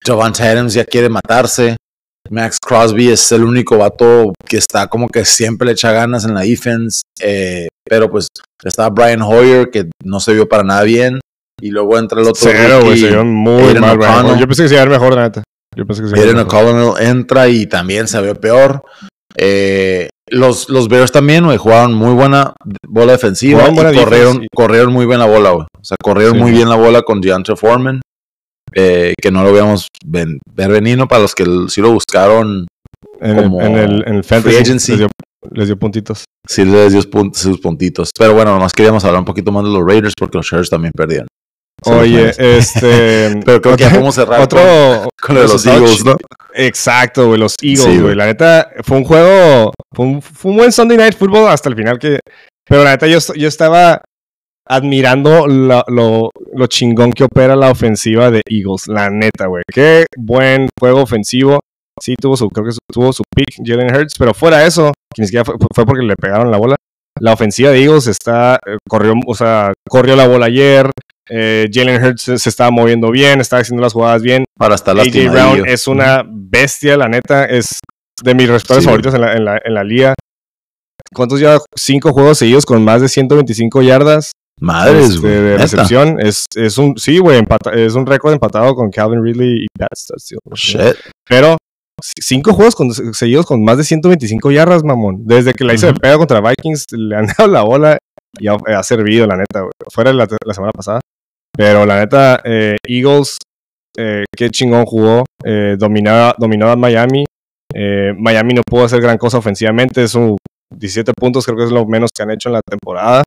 Javante 0.05 0.43
Adams 0.43 0.73
ya 0.73 0.85
quiere 0.85 1.09
matarse. 1.09 1.75
Max 2.29 2.57
Crosby 2.65 3.09
es 3.09 3.31
el 3.33 3.43
único 3.43 3.77
vato 3.77 4.33
que 4.47 4.57
está 4.57 4.87
como 4.87 5.09
que 5.09 5.25
siempre 5.25 5.65
le 5.65 5.73
echa 5.73 5.91
ganas 5.91 6.23
en 6.23 6.33
la 6.33 6.41
defense. 6.41 7.01
eh, 7.21 7.67
pero 7.83 8.09
pues 8.09 8.27
está 8.63 8.89
Brian 8.89 9.21
Hoyer 9.21 9.69
que 9.69 9.89
no 10.03 10.19
se 10.19 10.33
vio 10.33 10.47
para 10.47 10.63
nada 10.63 10.83
bien. 10.83 11.19
Y 11.59 11.71
luego 11.71 11.97
entra 11.99 12.21
el 12.21 12.27
otro. 12.27 12.39
Cero, 12.41 12.79
güey. 12.83 12.99
Se 12.99 13.09
vio 13.09 13.25
muy 13.25 13.63
Aiden 13.63 13.81
mal, 13.81 13.97
Brian. 13.97 14.13
O'Connell. 14.19 14.39
Yo 14.39 14.47
pensé 14.47 14.63
que 14.63 14.69
se 14.69 14.75
iba 14.75 14.81
a 14.83 14.85
ver 14.85 14.99
mejor, 14.99 15.17
neta. 15.17 15.43
Yo 15.75 15.85
pensé 15.85 16.01
que 16.01 16.07
se 16.09 16.15
iba 16.15 16.23
a 16.23 16.25
ver 16.25 16.35
Aiden 16.35 16.47
mejor. 16.47 16.63
O'Connell 16.63 17.07
entra 17.07 17.47
y 17.49 17.65
también 17.67 18.07
se 18.07 18.21
vio 18.21 18.35
peor. 18.35 18.83
Eh, 19.35 20.09
los, 20.31 20.69
los 20.69 20.87
Bears 20.87 21.11
también, 21.11 21.45
güey, 21.45 21.57
jugaron 21.57 21.93
muy 21.93 22.13
buena 22.13 22.53
bola 22.87 23.11
defensiva 23.13 23.67
y 23.69 23.73
buena 23.75 23.93
corrieron, 23.93 24.45
corrieron 24.55 24.93
muy 24.93 25.05
bien 25.05 25.19
la 25.19 25.25
bola, 25.27 25.51
güey. 25.51 25.65
O 25.79 25.83
sea, 25.83 25.97
corrieron 26.01 26.35
Sí, 26.35 26.41
muy 26.41 26.51
bien 26.51 26.69
la 26.69 26.75
bola 26.75 27.01
con 27.03 27.21
DeAndre 27.21 27.55
Foreman. 27.55 28.01
eh, 28.73 29.13
que 29.21 29.31
no 29.31 29.43
lo 29.43 29.51
veíamos 29.51 29.87
ven- 30.05 30.39
ver 30.53 30.71
venir. 30.71 30.97
Para 31.07 31.21
los 31.23 31.35
que 31.35 31.45
sí 31.67 31.81
lo 31.81 31.91
buscaron, 31.91 32.67
En, 33.19 33.35
Como 33.35 33.61
el, 33.61 33.67
en, 33.67 33.77
el, 33.77 34.03
en 34.07 34.15
el 34.15 34.23
free 34.23 34.55
agency. 34.57 34.91
les 34.93 34.99
dio, 34.99 35.07
les 35.51 35.67
dio 35.67 35.77
puntitos. 35.77 36.23
sí 36.47 36.63
les 36.65 36.93
dio 36.93 37.01
pun- 37.01 37.33
sus 37.33 37.59
puntitos. 37.59 38.09
Pero 38.17 38.33
bueno, 38.33 38.51
nomás 38.53 38.71
queríamos 38.73 39.03
hablar 39.05 39.19
un 39.19 39.25
poquito 39.25 39.51
más 39.51 39.63
de 39.63 39.69
los 39.71 39.85
Raiders 39.85 40.13
porque 40.17 40.37
los 40.37 40.47
Sharks 40.47 40.69
también 40.69 40.91
perdían. 40.95 41.27
Oye, 41.85 42.31
este... 42.37 43.39
Pero 43.45 43.61
creo 43.61 43.75
que 43.77 43.83
ya 43.83 43.89
podemos 43.89 44.15
cerrar 44.15 44.41
otro 44.41 44.59
con, 44.59 45.09
con 45.21 45.35
lo 45.35 45.41
de 45.41 45.47
los 45.47 45.65
Eagles, 45.65 46.05
¿no? 46.05 46.15
Exacto, 46.53 47.27
güey, 47.27 47.39
los 47.39 47.55
Eagles, 47.61 47.83
Sí, 47.83 47.99
güey. 47.99 48.15
La 48.15 48.25
neta, 48.25 48.69
fue 48.83 48.97
un 48.97 49.03
juego, 49.03 49.73
fue 49.95 50.05
un, 50.05 50.21
fue 50.21 50.51
un 50.51 50.57
buen 50.57 50.71
Sunday 50.71 50.97
Night 50.97 51.15
Football 51.17 51.47
hasta 51.49 51.69
el 51.69 51.75
final 51.75 51.97
que... 51.97 52.19
Pero 52.67 52.83
la 52.83 52.91
neta, 52.91 53.07
yo, 53.07 53.17
yo 53.35 53.47
estaba 53.47 54.01
admirando 54.67 55.47
lo, 55.47 55.83
lo 56.53 56.67
chingón 56.67 57.11
que 57.11 57.23
opera 57.23 57.55
la 57.55 57.71
ofensiva 57.71 58.31
de 58.31 58.41
Eagles, 58.47 58.87
la 58.87 59.09
neta, 59.09 59.47
güey. 59.47 59.63
Qué 59.71 60.05
buen 60.17 60.69
juego 60.79 61.01
ofensivo. 61.01 61.59
Sí, 62.01 62.15
tuvo 62.19 62.37
su, 62.37 62.47
creo 62.49 62.65
que 62.67 62.71
su- 62.71 62.79
tuvo 62.91 63.11
su 63.11 63.23
pick 63.35 63.55
Jalen 63.65 63.93
Hurts, 63.93 64.13
pero 64.17 64.33
fuera 64.33 64.59
de 64.59 64.67
eso, 64.67 64.93
que 65.13 65.21
ni 65.21 65.27
siquiera 65.27 65.43
fue, 65.43 65.55
fue 65.73 65.85
porque 65.85 66.03
le 66.05 66.15
pegaron 66.15 66.49
la 66.51 66.57
bola. 66.57 66.75
La 67.19 67.33
ofensiva 67.33 67.71
de 67.71 67.83
Eagles 67.83 68.07
está, 68.07 68.55
eh, 68.65 68.77
corrió, 68.89 69.13
o 69.27 69.35
sea, 69.35 69.73
corrió 69.89 70.15
la 70.15 70.27
bola 70.27 70.45
ayer. 70.45 70.89
Eh, 71.29 71.67
Jalen 71.71 72.03
Hurts 72.03 72.21
se, 72.21 72.37
se 72.37 72.49
estaba 72.49 72.71
moviendo 72.71 73.11
bien, 73.11 73.39
estaba 73.41 73.61
haciendo 73.61 73.81
las 73.81 73.93
jugadas 73.93 74.21
bien. 74.21 74.45
Para 74.57 74.75
estar 74.75 74.99
AJ. 74.99 75.31
Brown 75.31 75.67
es 75.67 75.87
una 75.87 76.23
bestia, 76.27 76.97
la 76.97 77.07
neta, 77.07 77.45
es 77.45 77.79
de 78.23 78.35
mis 78.35 78.47
receptores 78.49 78.83
Sí, 78.83 78.85
favoritos 78.85 79.13
en 79.15 79.21
la, 79.21 79.33
en, 79.33 79.45
la, 79.45 79.61
en 79.63 79.73
la 79.73 79.83
liga. 79.83 80.13
¿Cuántos 81.13 81.39
lleva? 81.39 81.59
Cinco 81.75 82.13
juegos 82.13 82.37
seguidos 82.37 82.65
con 82.65 82.83
más 82.83 83.01
de 83.01 83.09
125 83.09 83.81
yardas 83.81 84.31
Madres, 84.59 85.09
este, 85.09 85.19
güey. 85.19 85.33
de 85.33 85.57
recepción. 85.57 86.17
Es, 86.19 86.45
es 86.55 86.77
un, 86.77 86.97
sí, 86.97 87.17
güey, 87.17 87.41
es 87.73 87.95
un 87.95 88.05
récord 88.05 88.33
empatado 88.33 88.75
con 88.75 88.91
Calvin 88.91 89.23
Ridley 89.23 89.63
y 89.63 89.67
Pat. 89.77 89.89
Shit. 90.55 90.95
Pero 91.27 91.57
cinco 92.19 92.53
juegos 92.53 92.75
con- 92.75 92.93
seguidos 93.13 93.45
con 93.45 93.63
más 93.63 93.77
de 93.77 93.83
125 93.83 94.51
yardas, 94.51 94.83
mamón. 94.83 95.23
Desde 95.25 95.53
que 95.53 95.63
la 95.63 95.73
hizo 95.73 95.87
de 95.87 95.93
Ujú. 95.93 96.01
pedo 96.01 96.17
contra 96.19 96.41
Vikings, 96.41 96.85
le 96.91 97.15
han 97.15 97.25
dado 97.37 97.47
la 97.49 97.63
bola 97.63 97.97
y 98.39 98.47
ha, 98.47 98.55
ha 98.77 98.83
servido, 98.83 99.27
la 99.27 99.35
neta, 99.37 99.61
güey. 99.61 99.71
Fuera 99.91 100.13
la, 100.13 100.27
la 100.45 100.53
semana 100.53 100.71
pasada. 100.71 100.99
Pero 101.55 101.85
la 101.85 101.99
neta, 101.99 102.39
eh, 102.43 102.77
Eagles, 102.87 103.37
eh, 103.97 104.23
qué 104.35 104.49
chingón 104.49 104.85
jugó. 104.85 105.25
Eh, 105.43 105.75
dominaba, 105.77 106.33
dominaba 106.37 106.75
Miami. 106.75 107.25
Eh, 107.73 108.13
Miami 108.17 108.53
no 108.53 108.61
pudo 108.65 108.85
hacer 108.85 109.01
gran 109.01 109.17
cosa 109.17 109.37
ofensivamente. 109.37 110.03
Es 110.03 110.15
un 110.15 110.37
17 110.73 111.11
puntos, 111.19 111.45
creo 111.45 111.57
que 111.57 111.65
es 111.65 111.71
lo 111.71 111.85
menos 111.85 112.09
que 112.15 112.23
han 112.23 112.31
hecho 112.31 112.49
en 112.49 112.53
la 112.53 112.61
temporada. 112.61 113.23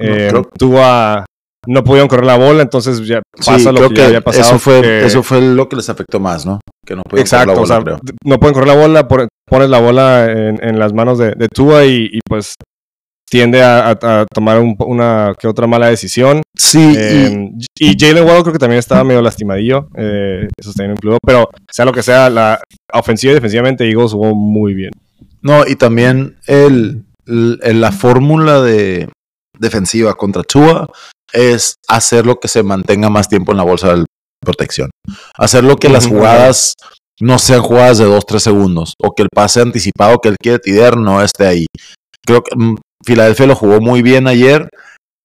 No, 0.00 0.06
Eh, 0.06 0.32
tuvo 0.58 0.78
a- 0.82 1.24
no 1.66 1.84
pudieron 1.84 2.08
correr 2.08 2.24
la 2.24 2.38
bola, 2.38 2.62
entonces 2.62 3.06
ya 3.06 3.20
pasa 3.36 3.58
Sí, 3.58 3.64
lo 3.66 3.88
que, 3.88 3.94
que, 3.94 4.00
ya 4.00 4.06
había 4.06 4.20
pasado. 4.22 4.44
eso, 4.48 4.58
fue, 4.58 4.80
que- 4.80 5.04
eso 5.04 5.22
fue 5.22 5.42
lo 5.42 5.68
que 5.68 5.76
les 5.76 5.90
afectó 5.90 6.18
más, 6.18 6.46
¿no? 6.46 6.58
Que 6.86 6.96
no 6.96 7.02
pudieron 7.02 7.28
correr 7.28 7.44
Exacto, 7.44 7.46
la 7.48 7.52
o 7.52 7.60
bola, 7.60 7.74
sea, 7.74 7.84
creo. 7.84 7.98
no 8.24 8.38
pueden 8.40 8.54
correr 8.54 8.68
la 8.68 8.74
bola, 8.80 9.06
pones 9.46 9.68
la 9.68 9.78
bola 9.80 10.32
en, 10.32 10.64
en 10.66 10.78
las 10.78 10.94
manos 10.94 11.18
de, 11.18 11.32
de 11.32 11.48
Tua 11.48 11.84
y, 11.84 12.08
y, 12.12 12.20
pues 12.26 12.54
tiende 13.30 13.62
a, 13.62 13.90
a- 13.90 13.98
a 14.20 14.26
tomar 14.32 14.58
un- 14.60 14.76
una 14.80 15.34
que 15.38 15.46
otra 15.48 15.66
mala 15.66 15.86
decisión. 15.88 16.42
Sí, 16.56 16.78
y- 16.80 16.96
Eh, 16.96 17.50
y 17.78 17.96
Jalen 17.98 18.24
Waddle 18.24 18.42
creo 18.42 18.52
que 18.52 18.58
también 18.58 18.78
estaba 18.80 19.04
medio 19.04 19.22
lastimadillo, 19.22 19.88
eh, 19.96 20.48
eso 20.58 20.72
también 20.72 20.92
incluido, 20.92 21.18
pero 21.24 21.48
sea 21.70 21.84
lo 21.84 21.92
que 21.92 22.02
sea, 22.02 22.28
la 22.28 22.60
ofensiva 22.92 23.30
y 23.30 23.34
defensivamente 23.34 23.88
Eagles 23.88 24.12
jugó 24.12 24.34
muy 24.34 24.74
bien. 24.74 24.90
No, 25.42 25.66
y 25.66 25.76
también 25.76 26.36
el, 26.46 27.04
el- 27.26 27.80
la 27.80 27.92
fórmula 27.92 28.60
de 28.60 29.08
defensiva 29.58 30.14
contra 30.14 30.42
Tua 30.42 30.88
es 31.32 31.74
hacer 31.88 32.26
lo 32.26 32.40
que 32.40 32.48
se 32.48 32.62
mantenga 32.62 33.08
más 33.10 33.28
tiempo 33.28 33.52
en 33.52 33.58
la 33.58 33.64
bolsa 33.64 33.94
de 33.94 34.04
protección. 34.44 34.90
Hacer 35.38 35.64
lo 35.64 35.76
que 35.76 35.88
las 35.88 36.06
jugadas 36.06 36.74
no 37.20 37.38
sean 37.38 37.60
jugadas 37.62 37.98
de 37.98 38.06
2-3 38.06 38.42
segundos 38.42 38.94
o 39.00 39.12
que 39.14 39.22
el 39.22 39.28
pase 39.32 39.60
anticipado 39.60 40.18
que 40.18 40.30
él 40.30 40.36
quiere 40.42 40.58
tirar 40.58 40.96
no 40.96 41.22
esté 41.22 41.46
ahí. 41.46 41.66
Creo 42.26 42.42
que 42.42 42.56
mm, 42.56 42.76
Filadelfia 43.04 43.46
lo 43.46 43.54
jugó 43.54 43.80
muy 43.80 44.02
bien 44.02 44.26
ayer. 44.26 44.68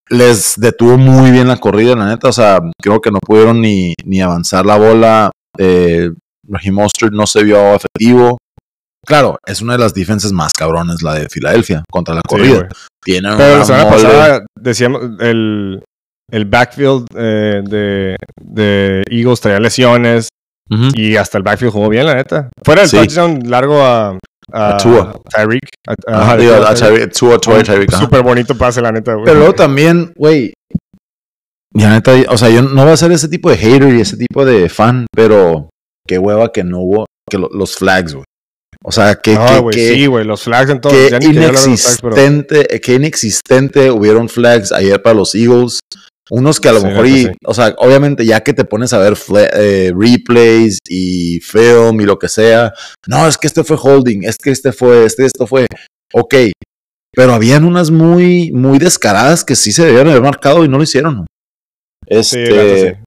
Les 0.10 0.54
detuvo 0.58 0.98
muy 0.98 1.32
bien 1.32 1.48
la 1.48 1.58
corrida, 1.58 1.96
la 1.96 2.06
neta. 2.08 2.30
O 2.30 2.34
sea, 2.34 2.60
creo 2.82 3.02
que 3.02 3.12
no 3.12 3.20
pudieron 3.20 3.60
ni, 3.62 3.94
ni 4.06 4.22
avanzar 4.22 4.66
la 4.66 4.78
bola. 4.78 5.32
Eh, 5.58 6.12
Raheem 6.48 6.76
Mostert 6.76 7.12
no 7.14 7.26
se 7.26 7.44
vio 7.44 7.74
efectivo. 7.76 8.38
Claro, 9.06 9.38
es 9.46 9.62
una 9.62 9.74
de 9.74 9.80
las 9.80 9.94
defensas 9.94 10.32
más 10.32 10.54
cabrones 10.54 11.02
la 11.04 11.14
de 11.16 11.30
Filadelfia 11.30 11.84
contra 11.92 12.16
la 12.16 12.22
Sí, 12.28 12.36
corrida. 12.36 12.68
Tienen 13.04 13.36
pero 13.38 13.60
la 13.60 13.66
semana 13.66 13.90
pasada 13.90 14.46
decíamos, 14.60 15.02
el, 15.20 15.84
el 16.32 16.46
backfield 16.46 17.06
eh, 17.16 17.62
de, 17.64 18.16
de 18.42 19.04
Eagles 19.12 19.42
traía 19.42 19.60
lesiones 19.60 20.30
y 20.96 21.16
hasta 21.18 21.38
el 21.38 21.44
backfield 21.44 21.72
jugó 21.74 21.90
bien, 21.90 22.08
la 22.08 22.16
neta. 22.16 22.50
Fuera 22.64 22.82
el 22.84 22.90
Sí. 22.90 22.98
touchdown 22.98 23.42
largo 23.48 23.80
a, 23.84 24.18
A 24.52 24.78
Tua. 24.78 25.22
Tyreek. 25.30 25.64
a- 25.88 25.96
Tua, 27.40 27.64
Tyreek. 27.64 27.92
Súper 28.00 28.22
bonito 28.22 28.56
pase, 28.58 28.82
la 28.82 28.92
neta, 28.92 29.14
güey. 29.14 29.26
Pero 29.26 29.40
luego 29.40 29.54
también, 29.56 30.14
güey. 30.16 30.54
La 31.74 31.90
neta, 31.90 32.14
o 32.30 32.38
sea, 32.38 32.50
yo 32.50 32.62
no 32.62 32.84
voy 32.84 32.94
a 32.94 32.98
ser 32.98 33.12
ese 33.12 33.28
tipo 33.28 33.50
de 33.50 33.58
hater 33.58 33.94
y 33.94 34.02
ese 34.02 34.16
tipo 34.18 34.46
de 34.46 34.70
fan, 34.70 35.08
pero 35.14 35.70
qué 36.08 36.18
hueva 36.20 36.52
que 36.54 36.64
no 36.64 36.80
hubo 36.80 37.06
que 37.30 37.38
lo- 37.38 37.50
los 37.52 37.76
flags, 37.76 38.14
güey. 38.14 38.26
O 38.84 38.92
sea, 38.92 39.16
que, 39.16 39.34
No, 39.34 39.46
que, 39.48 39.60
güey, 39.60 39.76
que- 39.76 39.94
sí, 39.96 40.06
güey, 40.06 40.26
los 40.26 40.44
flags 40.44 40.70
en 40.70 40.80
todo. 40.80 40.94
que 40.94 41.10
ya 41.10 41.20
ni 41.20 41.26
quería 41.28 41.48
hablar 41.48 41.64
de 41.64 41.70
los 41.72 41.82
flags, 41.82 42.00
pero- 42.02 42.16
inexistente, 42.16 42.80
que 42.82 42.94
inexistente 42.94 43.92
hubieron 43.92 44.30
flags 44.30 44.72
ayer 44.72 45.02
para 45.02 45.16
los 45.16 45.34
Eagles. 45.36 45.80
Unos 46.32 46.60
que 46.60 46.70
a 46.70 46.74
lo 46.74 46.80
Sí, 46.82 46.88
mejor, 46.88 47.08
y, 47.08 47.28
o 47.46 47.54
sea, 47.54 47.76
obviamente 47.78 48.26
ya 48.26 48.42
que 48.42 48.54
te 48.54 48.66
pones 48.66 48.94
a 48.94 48.98
ver 48.98 49.16
eh, 49.54 49.92
replays 49.96 50.80
y 50.90 51.40
film 51.42 52.02
y 52.02 52.06
lo 52.06 52.18
que 52.18 52.30
sea, 52.30 52.74
no, 53.08 53.28
es 53.28 53.38
que 53.38 53.46
este 53.46 53.64
fue 53.64 53.78
holding, 53.80 54.24
es 54.24 54.38
que 54.38 54.50
este 54.50 54.72
fue, 54.72 55.06
este, 55.06 55.24
esto 55.26 55.46
fue, 55.46 55.68
ok, 56.14 56.34
pero 57.16 57.34
habían 57.34 57.64
unas 57.64 57.92
muy, 57.92 58.52
muy 58.52 58.80
descaradas 58.80 59.44
que 59.44 59.56
sí 59.56 59.72
se 59.72 59.86
debían 59.86 60.08
haber 60.08 60.24
marcado 60.24 60.66
y 60.66 60.68
no 60.68 60.78
lo 60.78 60.84
hicieron. 60.84 61.28
Este, 62.08 62.90
sí. 62.96 63.02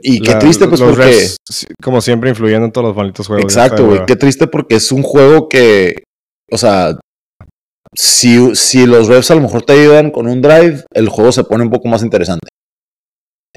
Y 0.00 0.20
qué 0.20 0.32
La- 0.32 0.38
triste, 0.38 0.66
pues, 0.66 0.80
porque... 0.80 1.02
refs, 1.04 1.36
como 1.82 2.00
siempre, 2.00 2.30
influyendo 2.30 2.66
en 2.66 2.72
todos 2.72 2.88
los 2.88 2.96
malditos 2.96 3.26
juegos. 3.26 3.44
Exacto, 3.44 3.86
güey. 3.86 4.06
Qué 4.06 4.16
triste 4.16 4.46
porque 4.46 4.76
es 4.76 4.90
un 4.90 5.02
juego 5.02 5.48
que, 5.48 6.02
o 6.50 6.58
sea, 6.58 6.98
si, 7.94 8.56
si 8.56 8.86
los 8.86 9.06
refs 9.06 9.30
a 9.30 9.34
lo 9.36 9.42
mejor 9.42 9.62
te 9.62 9.74
ayudan 9.74 10.10
con 10.10 10.26
un 10.26 10.42
drive, 10.42 10.84
el 10.94 11.08
juego 11.08 11.30
se 11.30 11.44
pone 11.44 11.62
un 11.62 11.70
poco 11.70 11.88
más 11.88 12.02
interesante. 12.02 12.48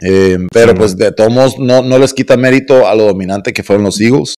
Eh, 0.01 0.37
pero 0.51 0.71
Sí, 0.73 0.77
pues 0.77 0.97
de 0.97 1.11
todos 1.11 1.31
modos 1.33 1.57
no, 1.59 1.81
no 1.81 1.97
les 1.97 2.13
quita 2.13 2.37
mérito 2.37 2.87
a 2.87 2.93
lo 2.95 3.05
dominante 3.05 3.51
que 3.53 3.63
fueron 3.63 3.83
los 3.85 3.99
Eagles. 3.99 4.35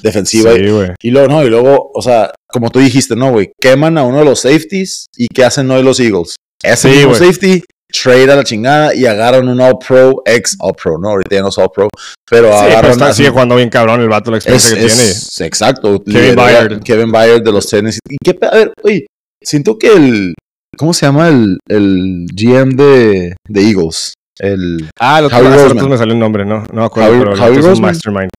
Defensiva. 0.00 0.52
Sí, 0.54 0.68
güey. 0.68 0.90
Y 1.02 1.10
luego, 1.10 1.28
no, 1.28 1.44
y 1.44 1.48
luego, 1.50 1.90
o 1.94 2.02
sea, 2.02 2.30
como 2.48 2.70
tú 2.70 2.78
dijiste, 2.78 3.16
no, 3.16 3.30
güey, 3.32 3.50
queman 3.60 3.98
a 3.98 4.04
uno 4.04 4.18
de 4.20 4.24
los 4.26 4.40
safeties 4.40 5.06
y 5.16 5.26
¿qué 5.28 5.44
hacen 5.44 5.70
hoy 5.70 5.82
los 5.82 5.98
Eagles? 5.98 6.36
Ese 6.62 6.88
Sí, 6.90 6.96
mismo 6.96 7.14
güey. 7.16 7.20
safety, 7.32 7.62
trade 7.90 8.30
a 8.30 8.36
la 8.36 8.44
chingada 8.44 8.94
y 8.94 9.06
agarran 9.06 9.48
un 9.48 9.60
All 9.60 9.78
Pro, 9.78 10.22
ex 10.26 10.56
All 10.60 10.74
Pro, 10.74 10.98
no, 10.98 11.08
ahorita 11.10 11.36
ya 11.36 11.42
no 11.42 11.48
es 11.48 11.58
All 11.58 11.70
Pro, 11.74 11.88
pero 12.30 12.48
Sí, 12.48 12.54
pero 12.54 12.54
agarran 12.54 12.90
está, 12.92 13.08
a- 13.08 13.14
sigue 13.14 13.30
jugando 13.30 13.56
bien 13.56 13.70
cabrón 13.70 14.00
el 14.02 14.08
vato, 14.08 14.30
la 14.30 14.38
es, 14.38 14.44
experiencia 14.46 14.76
que 14.78 14.86
es- 14.86 15.34
tiene. 15.36 15.48
exacto. 15.48 16.02
Kevin 16.04 16.36
Byard. 16.36 16.82
Kevin 16.82 17.10
Byard 17.12 17.42
de 17.42 17.52
los 17.52 17.66
Tennessee. 17.68 18.00
¿Y 18.08 18.16
qué, 18.22 18.38
a 18.46 18.54
ver, 18.54 18.72
oye, 18.82 19.06
siento 19.42 19.78
que 19.78 19.92
el, 19.92 20.34
¿cómo 20.76 20.92
se 20.94 21.06
llama 21.06 21.28
el, 21.28 21.58
el 21.68 22.26
GM 22.34 22.76
de, 22.76 23.36
de 23.48 23.60
Eagles? 23.62 24.12
El 24.40 24.88
Ah, 25.00 25.20
rato 25.22 25.38
Roseman. 25.42 25.88
me 25.90 25.98
salió 25.98 26.14
el 26.14 26.20
nombre, 26.20 26.44
¿no? 26.44 26.64
No 26.72 26.84
acuerdo, 26.84 27.10
Howie- 27.12 27.34
pero 27.34 27.70
es 27.70 27.78
un 27.78 27.80
mastermind. 27.82 28.30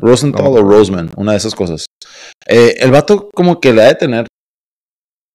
Rosenthal 0.00 0.44
No. 0.44 0.50
o 0.50 0.62
Roseman, 0.62 1.10
una 1.16 1.32
de 1.32 1.38
esas 1.38 1.54
cosas. 1.54 1.86
Eh, 2.46 2.76
el 2.80 2.90
vato 2.90 3.30
como 3.34 3.60
que 3.60 3.72
le 3.72 3.82
ha 3.82 3.86
de 3.86 3.94
tener, 3.94 4.26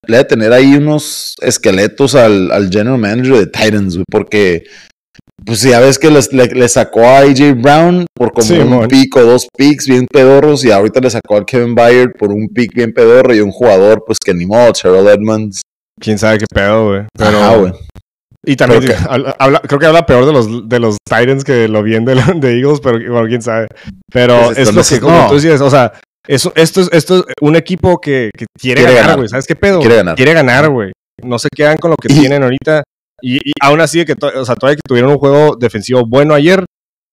le 0.08 0.16
ha 0.18 0.20
de 0.20 0.26
tener 0.26 0.54
ahí 0.54 0.76
unos 0.76 1.36
esqueletos 1.42 2.16
al, 2.16 2.52
al 2.52 2.70
general 2.70 2.98
manager 3.00 3.38
de 3.38 3.48
Titans, 3.48 3.96
güey, 3.96 4.06
porque 4.10 4.64
pues 5.46 5.62
ya 5.64 5.80
ves 5.80 5.98
que 5.98 6.12
les- 6.12 6.32
le, 6.34 6.46
le 6.48 6.70
sacó 6.70 7.02
a 7.04 7.20
AJ 7.20 7.54
Brown 7.56 8.06
por 8.16 8.32
como 8.32 8.46
Sí, 8.48 8.60
un 8.60 8.70
mon. 8.70 8.88
pick 8.88 9.16
o 9.16 9.24
dos 9.24 9.48
picks 9.58 9.88
bien 9.88 10.06
pedorros 10.12 10.64
y 10.64 10.72
ahorita 10.72 11.00
le 11.00 11.10
sacó 11.10 11.38
al 11.38 11.46
Kevin 11.46 11.74
Byard 11.74 12.14
por 12.20 12.32
un 12.32 12.48
pick 12.48 12.74
bien 12.76 12.94
pedorro 12.94 13.34
y 13.34 13.40
un 13.40 13.52
jugador 13.52 14.04
pues 14.06 14.20
que 14.24 14.34
ni 14.34 14.46
modo, 14.46 14.72
Terrell 14.74 15.08
Edmonds. 15.08 15.62
Quién 16.00 16.20
sabe 16.20 16.38
qué 16.40 16.46
pedo, 16.54 16.88
güey. 16.90 17.02
Pero, 17.18 17.38
Ajá, 17.40 17.56
güey. 17.58 17.74
Y 18.46 18.56
también 18.56 18.82
que- 18.82 18.96
habla- 19.10 19.36
habla- 19.40 19.62
creo 19.62 19.80
que 19.80 19.86
habla 19.86 20.06
peor 20.06 20.26
de 20.26 20.34
los, 20.34 20.68
de 20.70 20.80
los 20.80 20.98
Titans 21.08 21.44
que 21.44 21.68
lo 21.68 21.84
bien 21.84 22.06
de, 22.06 22.16
de 22.36 22.60
Eagles, 22.60 22.80
pero 22.82 22.98
bueno, 23.12 23.28
quién 23.28 23.42
sabe. 23.42 23.68
Pero 24.12 24.52
es 24.52 24.58
están 24.60 24.76
lo 24.76 24.84
que, 24.84 25.00
como 25.00 25.18
no. 25.18 25.28
tú 25.28 25.36
decías, 25.36 25.62
o 25.62 25.70
sea, 25.70 25.94
eso, 26.28 26.52
esto, 26.56 26.82
es, 26.82 26.90
esto 26.92 27.18
es 27.28 27.34
un 27.42 27.56
equipo 27.56 28.00
que, 28.00 28.30
que 28.38 28.46
quiere, 28.60 28.82
Quiere 28.84 28.96
ganar, 28.98 29.18
güey. 29.18 29.28
¿Sabes 29.30 29.46
qué 29.48 29.56
pedo? 29.56 29.80
Quiere 29.80 29.96
ganar. 29.98 30.16
Quiere 30.16 30.34
ganar, 30.34 30.70
güey. 30.70 30.92
No 31.24 31.38
se 31.40 31.50
quedan 31.54 31.78
con 31.78 31.92
lo 31.92 31.98
que 31.98 32.12
Y- 32.14 32.20
tienen 32.20 32.44
ahorita. 32.44 32.84
Y, 33.24 33.36
y 33.38 33.52
aún 33.62 33.82
así, 33.82 34.04
que 34.06 34.16
to- 34.16 34.32
o 34.36 34.46
sea, 34.46 34.56
todavía 34.56 34.78
que 34.78 34.88
tuvieron 34.88 35.12
un 35.12 35.18
juego 35.18 35.56
defensivo 35.56 36.04
bueno 36.08 36.34
ayer, 36.34 36.64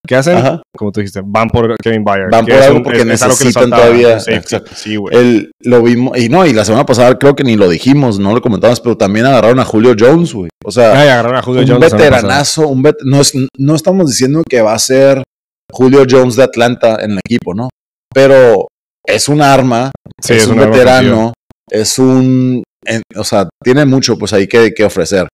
¿qué 0.08 0.16
hacen? 0.16 0.38
Ajá. 0.38 0.62
Como 0.76 0.90
tú 0.90 1.00
dijiste, 1.00 1.20
van 1.24 1.48
por 1.50 1.76
Kevin 1.80 2.02
Byard. 2.02 2.30
Van 2.30 2.44
por 2.46 2.54
es 2.54 2.66
algo 2.66 2.78
un- 2.78 2.82
porque 2.82 2.98
es- 3.02 3.06
es 3.06 3.22
algo 3.22 3.34
necesitan 3.34 3.70
todavía- 3.70 4.18
un 4.26 4.32
exacto. 4.34 4.70
Sí, 4.74 4.96
güey. 4.96 5.16
El, 5.16 5.50
lo 5.62 5.82
vimos, 5.82 6.18
y 6.18 6.28
no, 6.28 6.44
y 6.46 6.52
la 6.52 6.64
semana 6.64 6.84
pasada 6.86 7.16
creo 7.18 7.36
que 7.36 7.44
ni 7.44 7.56
lo 7.56 7.68
dijimos, 7.68 8.18
no 8.18 8.34
lo 8.34 8.40
comentamos, 8.40 8.80
pero 8.80 8.96
también 8.96 9.26
agarraron 9.26 9.60
a 9.60 9.64
Julio 9.64 9.94
Jones, 9.98 10.32
güey. 10.34 10.48
O 10.64 10.70
sea, 10.72 10.98
Ay, 11.00 11.08
agarraron 11.08 11.38
a 11.38 11.42
Julio 11.42 11.62
un 11.62 11.68
Jones 11.68 11.92
veteranazo, 11.92 12.66
un 12.68 12.82
vet- 12.82 12.96
no, 13.04 13.20
es- 13.20 13.34
no 13.58 13.74
estamos 13.76 14.08
diciendo 14.10 14.42
que 14.48 14.62
va 14.62 14.72
a 14.74 14.78
ser 14.78 15.22
Julio 15.70 16.04
Jones 16.08 16.34
de 16.36 16.42
Atlanta 16.44 16.96
en 17.02 17.12
el 17.12 17.20
equipo, 17.24 17.54
¿no? 17.54 17.68
Pero 18.14 18.66
es 19.06 19.28
un 19.28 19.42
arma, 19.42 19.90
Sí, 20.22 20.34
es, 20.34 20.46
un 20.46 20.58
arma 20.58 20.72
veterano, 20.72 21.32
es 21.70 21.98
un, 21.98 22.62
en- 22.86 23.02
o 23.16 23.24
sea, 23.24 23.48
tiene 23.62 23.84
mucho 23.84 24.16
pues 24.16 24.32
ahí 24.32 24.46
que, 24.46 24.72
que 24.72 24.84
ofrecer. 24.84 25.28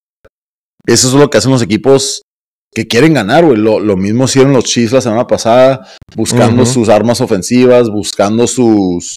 Eso 0.86 1.08
es 1.08 1.14
lo 1.14 1.30
que 1.30 1.38
hacen 1.38 1.52
los 1.52 1.62
equipos 1.62 2.22
que 2.74 2.86
quieren 2.86 3.14
ganar, 3.14 3.44
güey. 3.44 3.56
Lo, 3.56 3.78
lo 3.78 3.96
mismo 3.96 4.24
hicieron 4.24 4.52
los 4.52 4.64
Chiefs 4.64 4.92
la 4.92 5.00
semana 5.00 5.26
pasada, 5.26 5.86
buscando 6.16 6.66
sus 6.66 6.88
armas 6.88 7.20
ofensivas, 7.20 7.88
buscando 7.88 8.46
sus, 8.46 9.16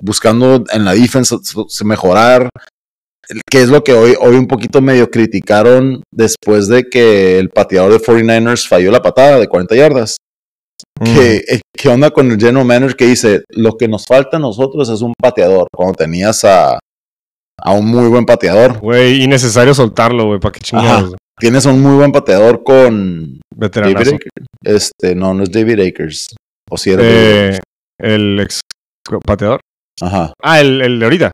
buscando 0.00 0.64
en 0.72 0.84
la 0.84 0.94
defensa 0.94 1.36
mejorar. 1.84 2.48
Que 3.50 3.60
es 3.60 3.68
lo 3.68 3.82
que 3.82 3.92
hoy, 3.92 4.14
hoy 4.20 4.36
un 4.36 4.46
poquito 4.46 4.80
medio 4.80 5.10
criticaron 5.10 6.02
después 6.12 6.68
de 6.68 6.84
que 6.84 7.40
el 7.40 7.50
pateador 7.50 7.92
de 7.92 7.98
49ers 7.98 8.68
falló 8.68 8.92
la 8.92 9.02
patada 9.02 9.40
de 9.40 9.48
40 9.48 9.74
yardas. 9.74 10.16
¿Qué, 11.02 11.42
eh, 11.48 11.60
¿Qué 11.76 11.88
onda 11.88 12.10
con 12.10 12.30
el 12.30 12.38
general 12.38 12.64
manager 12.64 12.96
que 12.96 13.06
dice, 13.06 13.42
lo 13.50 13.76
que 13.76 13.88
nos 13.88 14.06
falta 14.06 14.36
a 14.36 14.40
nosotros 14.40 14.88
es 14.88 15.02
un 15.02 15.12
pateador? 15.20 15.66
Cuando 15.74 15.94
tenías 15.94 16.44
a, 16.44 16.78
a 17.58 17.72
un 17.72 17.86
muy 17.86 18.06
buen 18.08 18.24
pateador. 18.24 18.78
Güey, 18.78 19.24
innecesario 19.24 19.74
soltarlo, 19.74 20.26
güey, 20.26 20.38
para 20.38 20.52
que 20.52 20.60
chingados. 20.60 21.14
Tienes 21.38 21.66
un 21.66 21.80
muy 21.82 21.96
buen 21.96 22.12
pateador 22.12 22.62
con 22.64 23.40
David. 23.54 23.96
Akers. 23.96 24.16
Este, 24.64 25.14
no, 25.14 25.34
no 25.34 25.42
es 25.42 25.50
David 25.52 25.80
Akers. 25.80 26.28
O 26.70 26.76
si 26.78 26.90
era 26.90 27.02
Eh, 27.04 27.58
el 28.00 28.40
ex 28.40 28.60
pateador. 29.24 29.60
Ajá. 30.00 30.32
Ah, 30.42 30.60
el, 30.60 30.80
el 30.82 30.98
de 30.98 31.04
ahorita. 31.04 31.30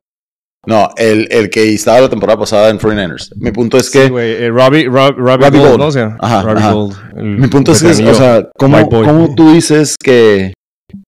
No, 0.65 0.89
el, 0.95 1.27
el 1.31 1.49
que 1.49 1.73
estaba 1.73 1.99
la 2.01 2.09
temporada 2.09 2.39
pasada 2.39 2.69
en 2.69 2.79
49ers. 2.79 3.31
Mi 3.35 3.51
punto 3.51 3.77
es 3.77 3.89
que 3.89 4.07
Sí, 4.07 4.13
eh, 4.17 4.49
Robbie, 4.49 4.87
Rob- 4.87 5.15
Robbie, 5.17 5.45
Robbie 5.45 5.59
Gold, 5.59 5.69
Gold. 5.71 5.79
¿no? 5.79 5.87
O 5.87 5.91
sea, 5.91 6.17
Ajá, 6.21 6.41
Robbie 6.43 6.59
ajá. 6.59 6.71
Gold. 6.71 6.95
el 7.17 7.23
Mi 7.39 7.47
punto 7.47 7.71
es, 7.73 7.81
que, 7.83 8.05
o 8.09 8.13
sea, 8.13 8.49
¿cómo, 8.57 8.87
cómo 8.89 9.35
tú 9.35 9.51
dices 9.53 9.95
que 10.01 10.53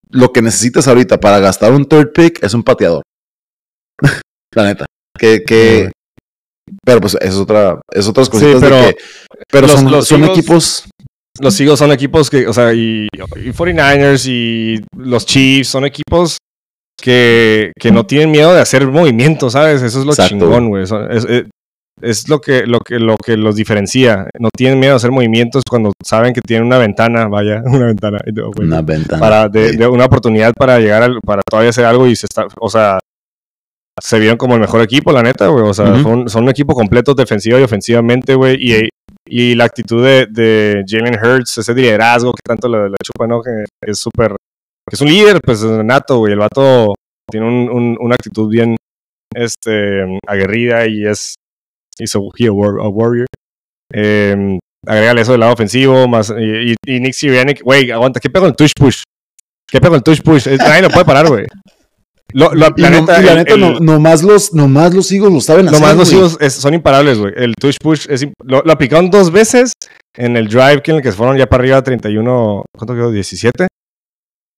lo 0.10 0.34
que 0.34 0.42
necesitas 0.42 0.88
ahorita 0.90 1.20
para 1.20 1.40
gastar 1.40 1.72
un 1.72 1.86
third 1.86 2.12
pick 2.14 2.44
es 2.44 2.54
un 2.54 2.64
pateador? 2.64 3.04
La 4.56 4.64
neta. 4.66 4.86
Que, 5.18 5.44
que. 5.44 5.92
Pero 6.84 7.00
pues 7.02 7.18
es 7.22 7.36
otra, 7.36 7.80
es 7.94 8.08
otras 8.08 8.28
Sí, 8.28 8.32
cositas 8.32 8.62
pero 8.62 8.76
de 8.78 8.94
que, 8.96 9.04
pero 9.52 9.68
los- 9.68 9.76
son, 9.76 9.92
los 9.92 10.08
son 10.08 10.22
Eagles- 10.24 10.38
equipos, 10.38 10.90
los 11.40 11.60
Eagles 11.60 11.80
son 11.80 11.92
equipos 11.92 12.30
que, 12.30 12.48
o 12.48 12.54
sea, 12.54 12.74
y, 12.74 13.08
y 13.14 13.52
49ers 13.52 14.26
y 14.28 14.84
los 14.98 15.26
Chiefs 15.26 15.70
son 15.70 15.86
equipos 15.86 16.38
que, 17.02 17.72
que 17.80 17.92
no 17.92 18.06
tienen 18.06 18.32
miedo 18.32 18.54
de 18.54 18.62
hacer 18.62 18.88
movimientos, 18.88 19.54
¿sabes? 19.54 19.82
Eso 19.82 20.00
es 20.00 20.06
lo 20.06 20.12
Exacto. 20.14 20.30
chingón, 20.36 20.70
güey. 20.70 20.84
Es, 20.84 20.92
es- 21.10 21.46
es 22.02 22.28
lo 22.28 22.42
que, 22.42 22.66
lo 22.68 22.80
que, 22.80 23.00
lo 23.00 23.16
que 23.16 23.38
los 23.38 23.56
diferencia. 23.56 24.28
No 24.38 24.50
tienen 24.56 24.80
miedo 24.80 24.92
de 24.92 24.98
hacer 24.98 25.12
movimientos 25.12 25.64
cuando 25.68 25.94
saben 26.04 26.34
que 26.34 26.42
tienen 26.42 26.68
una 26.68 26.78
ventana, 26.78 27.28
vaya, 27.30 27.62
una 27.66 27.86
ventana. 27.88 28.20
güey, 28.54 28.68
una 28.68 28.82
ventana. 28.82 29.20
para 29.20 29.48
de, 29.48 29.70
Sí. 29.70 29.78
de 29.78 29.88
una 29.88 30.04
oportunidad 30.06 30.52
para 30.54 30.78
llegar 30.80 31.04
al, 31.04 31.20
para 31.26 31.42
todavía 31.50 31.70
hacer 31.70 31.86
algo 31.86 32.06
y 32.06 32.16
se 32.18 32.26
está, 32.30 32.48
o 32.60 32.70
sea, 32.70 33.00
se 34.02 34.20
vieron 34.20 34.38
como 34.38 34.56
el 34.56 34.60
mejor 34.62 34.82
equipo, 34.82 35.12
la 35.12 35.24
neta, 35.24 35.48
güey. 35.48 35.64
O 35.66 35.74
sea, 35.74 35.86
son, 36.04 36.30
son 36.30 36.44
un 36.44 36.50
equipo 36.50 36.74
completo 36.74 37.14
defensiva 37.14 37.60
y 37.60 37.64
ofensivamente, 37.64 38.36
güey. 38.36 38.58
Y, 38.60 38.90
y 39.28 39.56
la 39.56 39.64
actitud 39.66 40.04
de, 40.04 40.28
de 40.30 40.84
Jalen 40.88 41.16
Hurts, 41.22 41.58
ese 41.60 41.74
liderazgo 41.74 42.32
que 42.34 42.42
tanto 42.46 42.68
le, 42.68 42.90
le 42.90 42.96
chupa, 43.04 43.26
¿no? 43.28 43.42
Que 43.42 43.64
es 43.90 43.98
súper, 44.00 44.30
que 44.88 44.94
es 44.96 45.02
un 45.02 45.08
líder, 45.08 45.40
pues 45.44 45.64
nato, 45.64 46.18
güey. 46.20 46.34
El 46.34 46.40
vato 46.40 46.94
tiene 47.32 47.48
un, 47.48 47.70
un- 47.70 47.98
una 48.00 48.16
actitud 48.16 48.50
bien, 48.50 48.76
este, 49.34 50.20
aguerrida 50.28 50.86
y 50.88 51.06
es, 51.06 51.36
hizo 51.98 52.20
a, 52.20 52.52
war- 52.52 52.82
a 52.86 52.88
warrior. 52.90 53.26
Eh, 53.94 54.60
agrégale 54.86 55.22
eso 55.22 55.32
del 55.32 55.40
lado 55.42 55.54
ofensivo, 55.54 56.08
más, 56.08 56.32
y, 56.38 56.72
y, 56.72 56.76
y 56.86 57.00
Nick 57.00 57.14
Sirianni, 57.14 57.54
güey, 57.64 57.90
aguanta, 57.92 58.20
¿qué 58.20 58.30
pego 58.30 58.46
el 58.46 58.56
touch 58.56 58.72
push? 58.78 59.02
¿Qué 59.68 59.80
pego 59.82 59.96
el 59.96 60.04
touch 60.04 60.22
push? 60.22 60.48
Nadie 60.58 60.84
lo 60.84 60.90
puede 60.90 61.06
parar, 61.06 61.28
güey. 61.28 61.46
Lo, 62.38 62.54
lo- 62.54 62.68
Y 62.76 62.82
la 62.82 62.90
no- 62.90 63.00
neta, 63.00 63.22
y 63.22 63.26
la 63.26 63.32
el- 63.32 63.38
neta, 63.38 63.54
el- 63.54 63.60
no, 63.62 63.80
nomás 63.80 64.22
los, 64.22 64.54
nomás 64.54 64.94
los 64.94 65.10
Eagles 65.12 65.32
lo 65.34 65.40
saben 65.40 65.70
hacer. 65.70 65.80
nomás 65.80 66.12
los 66.12 66.38
es- 66.42 66.54
son 66.54 66.74
imparables, 66.74 67.18
güey. 67.18 67.34
El 67.38 67.54
touch 67.58 67.78
push 67.82 68.08
es 68.10 68.26
lo, 68.44 68.62
lo 68.62 68.72
aplicaron 68.74 69.10
dos 69.10 69.32
veces 69.32 69.72
en 70.18 70.36
el 70.36 70.48
drive 70.50 70.82
que 70.84 70.92
en 70.92 70.98
el 70.98 71.04
que 71.04 71.12
se 71.12 71.18
fueron 71.18 71.38
ya 71.38 71.46
para 71.48 71.62
arriba 71.64 71.82
31, 71.82 72.64
¿cuánto 72.78 72.94
quedó? 72.94 73.10
17. 73.12 73.68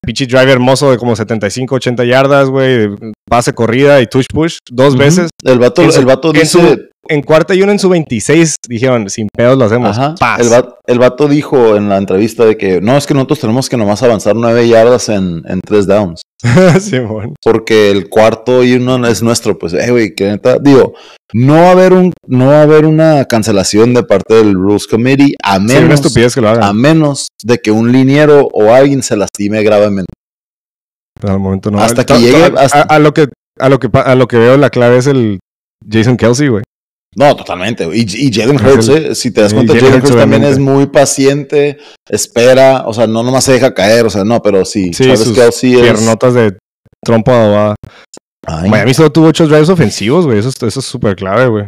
Pinche 0.04 0.26
drive 0.26 0.50
hermoso 0.50 0.90
de 0.90 0.96
como 0.98 1.14
75, 1.14 1.74
80 1.76 2.04
yardas, 2.04 2.48
güey. 2.48 2.88
Pase 3.28 3.52
corrida 3.52 4.00
y 4.00 4.06
touch 4.06 4.26
push 4.32 4.56
dos 4.70 4.96
veces. 4.96 5.30
El 5.44 5.58
vato, 5.58 5.82
el 5.82 6.04
vato 6.04 6.32
dice, 6.32 6.46
su- 6.46 6.88
En 7.08 7.22
cuarta 7.22 7.54
y 7.54 7.62
uno 7.62 7.72
en 7.72 7.78
su 7.78 7.88
26 7.88 8.56
dijeron, 8.68 9.08
sin 9.08 9.28
pedos 9.34 9.56
lo 9.58 9.64
hacemos. 9.64 9.96
Ajá. 9.96 10.14
Paz. 10.20 10.40
El, 10.40 10.48
vato, 10.50 10.78
el 10.86 10.98
vato 10.98 11.26
dijo 11.28 11.74
en 11.76 11.88
la 11.88 11.96
entrevista 11.96 12.44
de 12.44 12.56
que 12.56 12.80
no, 12.80 12.96
es 12.96 13.06
que 13.06 13.14
nosotros 13.14 13.40
tenemos 13.40 13.68
que 13.68 13.76
nomás 13.78 14.02
avanzar 14.02 14.36
nueve 14.36 14.68
yardas 14.68 15.08
en, 15.08 15.42
en 15.46 15.60
tres 15.60 15.86
downs. 15.86 16.20
Simón. 16.80 17.34
Porque 17.42 17.90
el 17.90 18.08
cuarto 18.08 18.62
y 18.62 18.74
uno 18.74 19.04
es 19.06 19.22
nuestro, 19.22 19.58
pues, 19.58 19.72
eh, 19.72 19.90
güey, 19.90 20.14
que 20.14 20.26
neta, 20.26 20.58
digo, 20.58 20.94
no 21.32 21.54
va 21.54 21.68
a 21.68 21.72
haber 21.72 21.92
un, 21.94 22.12
no 22.26 22.46
va 22.48 22.60
a 22.60 22.62
haber 22.62 22.84
una 22.84 23.24
cancelación 23.24 23.94
de 23.94 24.02
parte 24.04 24.34
del 24.34 24.54
Rules 24.54 24.86
Committee 24.86 25.34
a 25.42 25.56
Sí, 25.56 25.62
una 25.64 25.74
menos, 25.80 25.94
estupidez 26.00 26.34
que 26.34 26.40
lo 26.40 26.48
hagan. 26.50 26.62
a 26.62 26.72
menos 26.72 27.28
de 27.42 27.58
que 27.58 27.70
un 27.70 27.90
liniero 27.90 28.48
o 28.52 28.72
alguien 28.72 29.02
se 29.02 29.16
lastime 29.16 29.62
gravemente. 29.62 30.12
Pero 31.20 31.32
al 31.32 31.40
momento 31.40 31.70
no. 31.70 31.80
Hasta 31.80 32.04
que 32.06 32.14
llegue- 32.14 32.52
A, 32.56 32.60
hasta- 32.62 32.82
a 32.82 32.98
lo 32.98 33.12
que, 33.12 33.28
a, 33.58 33.68
lo 33.68 33.78
que, 33.80 33.88
a 33.92 34.14
lo 34.14 34.28
que 34.28 34.36
veo, 34.38 34.56
la 34.56 34.70
clave 34.70 34.98
es 34.98 35.06
el 35.08 35.40
Jason 35.90 36.16
Kelsey, 36.16 36.48
güey. 36.48 36.62
No, 37.16 37.34
totalmente. 37.34 37.88
Y, 37.92 38.06
y 38.28 38.32
Jalen 38.32 38.56
Hurts, 38.64 38.88
eh, 38.88 39.14
si 39.14 39.30
te 39.30 39.40
das 39.40 39.52
cuenta, 39.54 39.72
Jalen 39.72 39.88
Jalen 39.90 40.04
Hurts 40.04 40.16
también 40.16 40.44
es 40.44 40.58
muy 40.58 40.86
paciente, 40.86 41.78
espera, 42.08 42.84
o 42.86 42.92
sea, 42.94 43.06
no 43.06 43.22
nomás 43.22 43.44
se 43.44 43.52
deja 43.52 43.72
caer, 43.74 44.06
o 44.06 44.10
sea, 44.10 44.24
no, 44.24 44.40
pero 44.42 44.64
sí, 44.64 44.92
Sí, 44.92 45.04
Travis 45.04 45.20
sus 45.20 45.34
Kelce 45.36 45.72
es... 45.74 45.80
Piernotas 45.80 46.34
de 46.34 46.56
trompo 47.04 47.32
adobada. 47.32 47.74
Ay, 48.46 48.70
Miami 48.70 48.94
solo 48.94 49.10
tuvo 49.10 49.28
ocho 49.28 49.46
drives 49.48 49.68
ofensivos, 49.68 50.26
güey. 50.26 50.38
Eso, 50.38 50.48
es- 50.50 50.62
eso 50.62 50.80
es 50.80 50.86
súper 50.86 51.16
clave, 51.16 51.48
güey. 51.48 51.64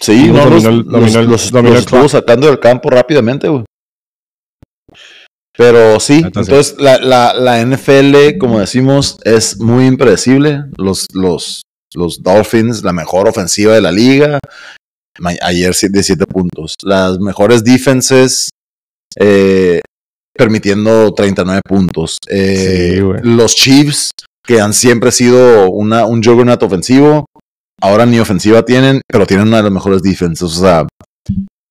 sí, 0.00 0.28
no, 0.28 0.46
los, 0.50 0.62
dominó 0.62 1.22
los- 1.22 1.50
dominó 1.52 1.76
estuvo 1.76 2.08
sacando 2.08 2.46
del 2.46 2.58
campo 2.58 2.90
rápidamente, 2.90 3.48
güey. 3.48 3.64
Pero 5.56 6.00
sí. 6.00 6.20
entonces 6.24 6.74
la, 6.78 6.98
la, 6.98 7.32
la 7.32 7.64
NFL, 7.64 8.38
como 8.38 8.58
decimos, 8.58 9.18
es 9.24 9.60
muy 9.60 9.86
impredecible. 9.86 10.64
Los, 10.76 11.06
los, 11.14 11.62
los 11.94 12.22
Dolphins, 12.22 12.82
la 12.82 12.92
mejor 12.92 13.28
ofensiva 13.28 13.74
de 13.74 13.80
la 13.80 13.92
liga. 13.92 14.38
Ayer 15.42 15.74
de 15.74 16.02
7 16.02 16.26
puntos. 16.26 16.74
Las 16.82 17.18
mejores 17.20 17.62
defenses 17.62 18.50
eh, 19.16 19.80
permitiendo 20.34 21.12
39 21.14 21.60
puntos. 21.66 22.18
Eh, 22.28 23.00
Sí, 23.00 23.00
los 23.22 23.54
Chiefs, 23.54 24.10
que 24.44 24.60
han 24.60 24.72
siempre 24.72 25.12
sido 25.12 25.70
una, 25.70 26.06
un 26.06 26.22
juggernaut 26.22 26.62
ofensivo, 26.62 27.26
ahora 27.80 28.06
ni 28.06 28.18
ofensiva 28.18 28.64
tienen, 28.64 29.00
pero 29.06 29.26
tienen 29.26 29.48
una 29.48 29.58
de 29.58 29.62
las 29.64 29.72
mejores 29.72 30.02
defenses. 30.02 30.42
O 30.42 30.48
sea, 30.60 30.86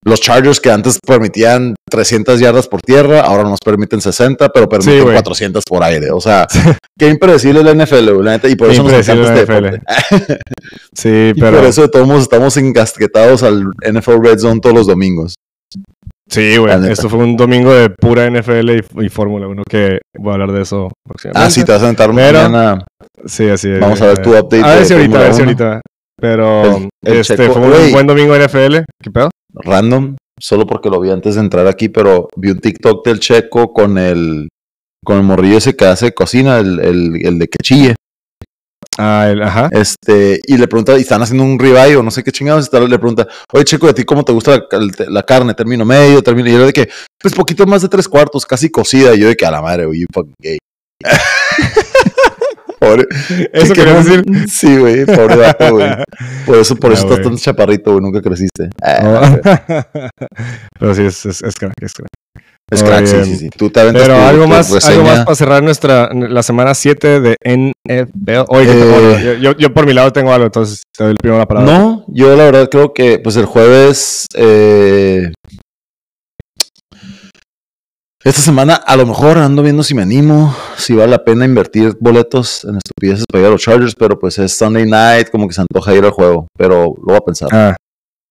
los 0.06 0.20
Chargers 0.22 0.60
que 0.60 0.70
antes 0.72 0.99
permitían 1.06 1.76
300 1.89 2.39
yardas 2.39 2.68
por 2.68 2.82
tierra, 2.82 3.22
ahora 3.22 3.43
nos 3.43 3.60
permiten 3.64 4.01
60, 4.01 4.49
pero 4.49 4.68
permiten 4.68 5.01
güey. 5.04 5.14
400 5.16 5.64
por 5.68 5.84
aire. 5.84 6.12
O 6.12 6.20
sea, 6.20 6.45
qué 6.99 7.08
impredecible 7.10 7.60
es 7.62 7.66
la 7.66 7.74
NFL, 7.86 8.24
la 8.24 8.32
neta, 8.32 8.47
y 8.49 8.56
por 8.56 8.68
Qué 8.68 8.74
eso 8.74 8.84
nos 8.84 8.93
encanta 8.93 9.34
este 9.39 9.54
la 9.54 9.62
deporte. 9.62 9.82
Sí, 10.95 11.32
Y 11.36 11.39
pero. 11.39 11.58
por 11.58 11.66
eso 11.66 11.82
de 11.84 11.89
todos 11.89 12.22
estamos 12.22 12.56
encasquetados 12.58 13.43
al 13.43 13.64
NFL 13.89 14.24
Red 14.24 14.39
Zone 14.39 14.60
todos 14.62 14.76
los 14.76 14.88
domingos. 14.88 15.36
Sí, 16.30 16.58
güey. 16.58 16.91
Esto 16.91 17.10
fue 17.10 17.20
un 17.20 17.36
domingo 17.36 17.74
de 17.74 17.89
pura 17.89 18.30
NFL 18.30 18.70
y, 18.72 19.06
y 19.06 19.10
Fórmula 19.10 19.47
1 19.47 19.64
que 19.70 19.99
voy 20.18 20.32
a 20.32 20.34
hablar 20.34 20.51
de 20.51 20.62
eso 20.62 20.89
próximamente. 21.06 21.45
Ah, 21.45 21.49
sí, 21.49 21.64
te 21.64 21.72
vas 21.74 21.84
a 21.84 21.88
sentar 21.88 22.12
mañana. 22.14 22.84
Sí, 23.26 23.49
así 23.49 23.70
es. 23.70 23.80
Vamos 23.80 24.01
a 24.01 24.08
ver 24.08 24.20
tu 24.22 24.32
update 24.32 24.64
A 24.64 24.76
ver 24.76 24.86
si 24.86 24.93
ahorita, 24.93 25.18
a 25.20 25.22
ver 25.24 25.34
si 25.34 25.41
1. 25.41 25.49
ahorita. 25.49 25.82
Pero 26.20 26.78
El- 26.78 26.89
el 27.06 27.18
este 27.18 27.36
checo- 27.36 27.54
fue 27.54 27.86
un 27.86 27.91
buen 27.91 28.08
domingo 28.08 28.34
de 28.34 28.45
NFL. 28.47 28.76
¿Qué 29.01 29.12
pedo? 29.12 29.30
Random, 29.54 30.16
solo 30.39 30.66
porque 30.66 30.89
lo 30.89 30.99
vi 30.99 31.10
antes 31.10 31.36
de 31.36 31.41
entrar 31.41 31.68
aquí, 31.68 31.89
pero 31.89 32.28
vi 32.36 32.51
un 32.51 32.60
TikTok 32.60 33.06
del 33.06 33.20
checo 33.20 33.74
con 33.74 33.97
el 33.97 34.49
con 35.04 35.18
el 35.18 35.24
morrillo 35.24 35.58
ese 35.58 35.76
que 35.76 35.86
hace 35.86 36.14
cocina, 36.14 36.60
el, 36.60 36.80
el, 36.80 37.26
el 37.26 37.39
de 37.39 37.47
que 37.47 37.58
chille. 37.62 37.95
Ah, 38.97 39.28
el, 39.30 39.41
ajá. 39.41 39.70
Este, 39.72 40.39
y 40.45 40.58
le 40.58 40.68
pregunta, 40.68 40.97
y 40.97 41.01
están 41.01 41.22
haciendo 41.22 41.43
un 41.43 41.60
ribeye 41.60 41.95
o 41.95 42.04
no 42.04 42.12
sé 42.12 42.24
qué 42.24 42.32
chingados, 42.32 42.70
y 42.72 42.88
le 42.88 42.99
pregunta, 42.99 43.28
oye 43.51 43.66
checo, 43.66 43.88
¿de 43.88 43.93
ti 43.93 44.04
cómo 44.04 44.24
te 44.24 44.32
gusta 44.32 44.66
la 45.08 45.24
carne? 45.24 45.54
¿Termino 45.54 45.84
medio? 45.84 46.22
¿Termino? 46.22 46.49
Y 46.49 46.54
yo 46.54 46.66
de 46.66 46.74
que, 46.74 46.89
pues 47.20 47.34
poquito 47.34 47.66
más 47.66 47.82
de 47.82 47.89
tres 47.89 48.08
cuartos, 48.08 48.45
casi 48.45 48.70
cocida. 48.70 49.14
Y 49.16 49.20
yo 49.20 49.28
de 49.28 49.36
que 49.36 49.45
a 49.45 49.51
la 49.51 49.62
madre, 49.62 49.86
güey, 49.86 50.01
you 50.01 50.08
fucking 50.14 50.36
gay. 50.39 50.58
Pobre- 52.84 53.07
Eso 53.53 53.73
que 53.73 53.79
quería 53.81 53.93
decir. 53.95 54.23
Sí, 54.49 54.77
güey, 54.77 55.05
pobre 55.05 55.36
vato, 55.38 55.71
güey. 55.71 55.89
Por 56.45 56.57
eso, 56.57 56.75
por 56.75 56.91
eso 56.91 57.03
estás 57.07 57.21
tan 57.25 57.38
chaparrito, 57.38 57.91
güey, 57.91 58.03
nunca 58.03 58.21
creciste. 58.21 58.69
Ah, 58.81 59.38
Pero 60.79 60.93
sí, 60.95 61.03
es, 61.03 61.25
es, 61.25 61.41
es 61.41 61.55
crack, 61.55 61.73
es 61.81 61.93
crack. 61.93 62.09
es 62.71 62.84
crack, 62.84 63.05
sí, 63.05 63.15
sí, 63.23 63.36
sí. 63.38 63.49
Tú 63.49 63.69
te 63.69 63.79
aventas 63.79 64.03
Pero 64.03 64.15
tu- 64.15 64.21
algo 64.23 64.47
más, 64.47 64.86
algo 64.88 65.03
más 65.03 65.23
para 65.25 65.36
cerrar 65.36 65.63
nuestra 65.63 66.09
la 66.13 66.43
semana 66.43 66.73
7 66.73 67.21
de 67.21 67.36
NFL. 67.45 68.43
Oye, 68.49 68.65
¿qué 68.67 68.73
te- 68.73 69.13
Eh. 69.13 69.23
yo, 69.23 69.34
yo, 69.51 69.57
yo 69.57 69.73
por 69.73 69.86
mi 69.86 69.93
lado 69.93 70.11
tengo 70.11 70.34
algo, 70.34 70.45
entonces 70.45 70.84
te 70.97 71.03
doy 71.05 71.15
primero 71.15 71.39
la 71.39 71.45
palabra. 71.47 71.77
No, 71.77 72.05
yo 72.09 72.36
la 72.36 72.43
verdad 72.45 72.69
creo 72.69 72.93
que 72.93 73.19
pues 73.19 73.36
el 73.38 73.45
jueves 73.45 74.25
eh, 74.36 75.31
Esta 78.24 78.41
semana 78.41 78.76
a 78.76 78.95
lo 78.95 79.05
mejor 79.05 79.38
ando 79.38 79.61
viendo 79.63 79.84
si 79.84 79.93
me 79.93 80.01
animo, 80.01 80.55
si 80.78 80.93
vale 80.93 81.11
la 81.11 81.24
pena 81.26 81.43
invertir 81.45 81.97
boletos 81.99 82.63
en 82.63 82.78
estupideces 82.78 83.26
para 83.30 83.41
ir 83.41 83.47
a 83.47 83.49
los 83.51 83.61
Chargers, 83.61 83.95
pero 83.95 84.17
pues 84.17 84.39
es 84.39 84.55
Sunday 84.57 84.86
night, 84.86 85.30
como 85.30 85.45
que 85.47 85.53
se 85.53 85.59
antoja 85.61 85.93
ir 85.93 86.05
al 86.05 86.11
juego, 86.11 86.47
pero 86.57 86.86
lo 86.86 87.03
voy 87.03 87.15
a 87.17 87.19
pensar. 87.21 87.49
Ah, 87.51 87.76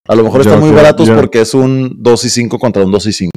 A 0.09 0.15
lo 0.15 0.25
mejor 0.25 0.41
están 0.41 0.61
muy 0.61 0.71
creo- 0.71 0.83
baratos 0.83 1.07
yo- 1.09 1.15
porque 1.17 1.43
es 1.43 1.53
un 1.53 1.93
2 1.99 2.25
y 2.25 2.31
5 2.31 2.59
contra 2.59 2.83
un 2.85 2.91
2 2.91 3.07
y 3.07 3.13
5. 3.13 3.31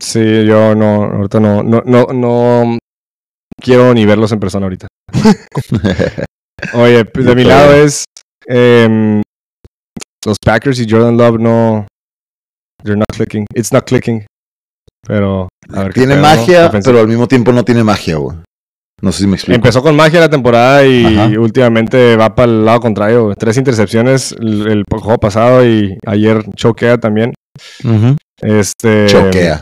sí, 0.00 0.44
yo 0.46 0.74
no, 0.76 1.04
ahorita 1.04 1.40
no, 1.40 1.62
no, 1.64 1.82
no, 1.84 2.06
no 2.12 2.78
quiero 3.60 3.92
ni 3.92 4.06
verlos 4.06 4.30
en 4.30 4.38
persona 4.40 4.66
ahorita. 4.66 4.86
Oye, 6.74 7.02
de 7.04 7.34
mi 7.34 7.42
creo. 7.42 7.48
lado 7.48 7.74
es 7.74 8.04
em, 8.46 9.22
los 10.24 10.36
Packers 10.44 10.78
y 10.78 10.88
Jordan 10.88 11.16
Love 11.16 11.38
no, 11.40 11.86
they're 12.84 12.96
not 12.96 13.08
clicking, 13.12 13.44
it's 13.54 13.72
not 13.72 13.84
clicking. 13.88 14.24
Pero 15.06 15.48
a 15.72 15.82
ver 15.82 15.92
qué 15.92 16.00
tiene 16.00 16.16
magia, 16.16 16.66
Ofensivo. 16.66 16.92
pero 16.92 17.00
al 17.00 17.08
mismo 17.08 17.26
tiempo 17.26 17.52
no 17.52 17.64
tiene 17.64 17.82
magia, 17.84 18.16
güey. 18.16 18.36
No 19.02 19.12
sé 19.12 19.20
si 19.20 19.26
me 19.26 19.36
explico. 19.36 19.56
Empezó 19.56 19.82
con 19.82 19.96
magia 19.96 20.20
la 20.20 20.28
temporada 20.28 20.84
y 20.86 21.06
Ajá. 21.06 21.26
últimamente 21.40 22.16
va 22.16 22.34
para 22.34 22.52
el 22.52 22.64
lado 22.66 22.80
contrario. 22.80 23.32
Tres 23.38 23.56
intercepciones 23.56 24.32
el, 24.32 24.66
el 24.66 24.84
juego 24.90 25.16
pasado 25.18 25.66
y 25.66 25.96
ayer 26.06 26.44
choquea 26.54 26.98
también. 26.98 27.32
Este, 28.42 29.06
Choquea. 29.06 29.60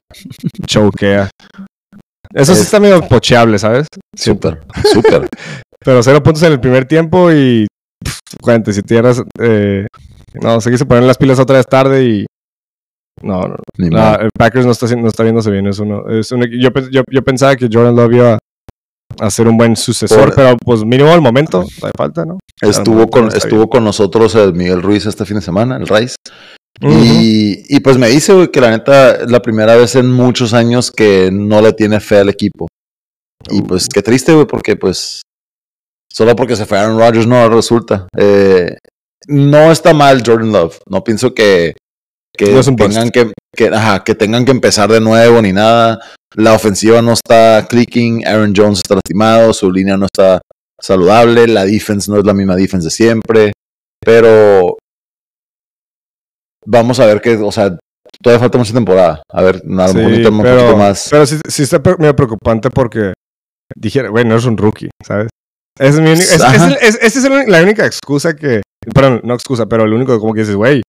Choquea. 0.66 1.30
Eso 2.34 2.54
sí 2.54 2.60
Es- 2.60 2.66
está 2.66 2.80
medio 2.80 3.00
pocheable, 3.08 3.58
¿sabes? 3.58 3.86
Súper, 4.16 4.60
súper. 4.92 5.28
Pero 5.84 6.02
cero 6.02 6.22
puntos 6.22 6.42
en 6.42 6.52
el 6.52 6.60
primer 6.60 6.84
tiempo 6.86 7.30
y 7.32 7.66
pff, 8.04 8.18
47 8.42 8.94
yardas. 8.94 9.22
Eh, 9.40 9.86
no, 10.42 10.60
se 10.60 10.84
ponen 10.84 11.06
las 11.06 11.16
pilas 11.16 11.38
otra 11.38 11.56
vez 11.58 11.66
tarde 11.66 12.04
y. 12.04 12.26
No, 13.22 13.42
no, 13.48 13.56
Ni 13.76 13.88
no, 13.88 14.14
el 14.16 14.28
Packers 14.36 14.64
no 14.66 14.72
está, 14.72 14.86
no 14.96 15.08
está 15.08 15.22
viéndose 15.22 15.50
bien. 15.50 15.66
Es 15.66 15.78
uno, 15.78 16.08
es 16.08 16.30
un 16.32 16.42
equi- 16.42 16.60
yo, 16.60 16.70
yo, 16.90 17.02
yo 17.10 17.22
pensaba 17.22 17.56
que 17.56 17.68
Jordan 17.72 17.96
Love 17.96 18.12
iba 18.14 18.38
a 19.20 19.30
ser 19.30 19.48
un 19.48 19.56
buen 19.56 19.74
sucesor, 19.76 20.26
Por- 20.26 20.34
pero 20.36 20.56
pues 20.64 20.84
mínimo 20.84 21.10
al 21.10 21.20
momento, 21.20 21.64
hay 21.82 21.90
falta, 21.96 22.24
¿no? 22.24 22.38
Estuvo 22.60 23.08
con, 23.10 23.24
estuvo 23.38 23.68
con 23.68 23.84
nosotros 23.84 24.34
el 24.34 24.54
Miguel 24.54 24.82
Ruiz 24.82 25.06
este 25.06 25.24
fin 25.24 25.36
de 25.36 25.42
semana, 25.42 25.76
el 25.76 25.86
Rice. 25.88 26.14
Y, 26.80 27.76
y 27.76 27.80
pues 27.80 27.98
me 27.98 28.08
dice, 28.08 28.32
güey, 28.34 28.48
que 28.52 28.60
la 28.60 28.70
neta 28.70 29.12
es 29.16 29.30
la 29.30 29.40
primera 29.42 29.74
vez 29.74 29.96
en 29.96 30.12
muchos 30.12 30.54
años 30.54 30.92
que 30.92 31.30
no 31.32 31.60
le 31.60 31.72
tiene 31.72 31.98
fe 31.98 32.18
al 32.18 32.28
equipo. 32.28 32.68
Y 33.50 33.62
pues 33.62 33.88
qué 33.88 34.02
triste, 34.02 34.32
güey, 34.32 34.46
porque 34.46 34.76
pues 34.76 35.22
solo 36.12 36.36
porque 36.36 36.54
se 36.54 36.66
fue 36.66 36.78
Aaron 36.78 36.98
Rodgers 36.98 37.26
no 37.26 37.48
resulta. 37.48 38.06
Eh, 38.16 38.76
no 39.26 39.72
está 39.72 39.92
mal 39.92 40.22
Jordan 40.24 40.52
Love. 40.52 40.78
No 40.88 41.02
pienso 41.02 41.34
que, 41.34 41.74
que 42.36 42.52
No 42.52 42.62
tengan 42.76 43.10
que, 43.10 43.32
que, 43.56 43.68
ajá, 43.68 44.04
que 44.04 44.14
tengan 44.14 44.44
que 44.44 44.52
empezar 44.52 44.90
de 44.90 45.00
nuevo 45.00 45.40
ni 45.42 45.52
nada. 45.52 46.00
La 46.34 46.52
ofensiva 46.54 47.00
no 47.02 47.12
está 47.12 47.66
clicking, 47.68 48.26
Aaron 48.26 48.52
Jones 48.54 48.78
está 48.78 48.94
lastimado, 48.96 49.52
su 49.52 49.70
línea 49.70 49.96
no 49.96 50.06
está 50.06 50.40
saludable, 50.80 51.48
la 51.48 51.64
defense 51.64 52.10
no 52.10 52.18
es 52.18 52.24
la 52.24 52.34
misma 52.34 52.54
defense 52.54 52.84
de 52.86 52.90
siempre. 52.90 53.52
Pero 54.04 54.76
vamos 56.66 57.00
a 57.00 57.06
ver 57.06 57.20
que, 57.20 57.36
o 57.36 57.50
sea, 57.52 57.76
todavía 58.22 58.40
falta 58.40 58.58
mucha 58.58 58.72
temporada. 58.74 59.22
A 59.32 59.42
ver, 59.42 59.56
a 59.56 59.60
lo 59.88 59.94
mejor 59.94 60.14
Sí, 60.14 60.24
un 60.26 60.42
pero, 60.42 60.56
poquito 60.58 60.76
más. 60.76 61.08
pero 61.10 61.26
sí, 61.26 61.36
sí 61.48 61.62
está 61.62 61.80
medio 61.98 62.14
preocupante 62.14 62.70
porque 62.70 63.12
dijera, 63.74 64.08
güey, 64.10 64.24
no 64.24 64.36
es 64.36 64.44
un 64.44 64.56
rookie, 64.56 64.90
¿sabes? 65.06 65.28
Es 65.78 65.98
mi 66.00 66.10
es- 66.10 66.32
es 66.32 66.40
es- 66.82 66.98
esa 67.00 67.18
es 67.18 67.24
el- 67.24 67.50
la 67.50 67.62
única 67.62 67.86
excusa 67.86 68.34
que, 68.34 68.62
perdón, 68.94 69.20
no 69.24 69.34
excusa, 69.34 69.66
pero 69.66 69.86
lo 69.86 69.96
único 69.96 70.18
como 70.20 70.34
que 70.34 70.40
dices, 70.40 70.56
güey, 70.56 70.82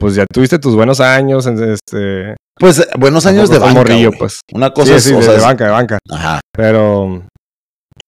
pues 0.00 0.14
ya 0.16 0.24
tuviste 0.32 0.58
tus 0.58 0.74
buenos 0.74 0.98
años, 1.00 1.46
en 1.46 1.62
este, 1.72 2.34
Pues 2.58 2.80
eh, 2.80 2.86
buenos 2.98 3.24
años 3.26 3.48
de 3.50 3.58
banca, 3.58 3.74
morrillo, 3.74 4.10
pues. 4.18 4.40
Una 4.52 4.70
cosa 4.72 4.92
Sí, 4.92 4.94
es, 4.94 5.04
sí, 5.04 5.12
o 5.12 5.18
de, 5.18 5.22
sea, 5.22 5.32
de 5.32 5.38
es- 5.38 5.44
banca, 5.44 5.64
de 5.66 5.70
banca, 5.70 5.98
ajá, 6.10 6.40
pero, 6.52 7.26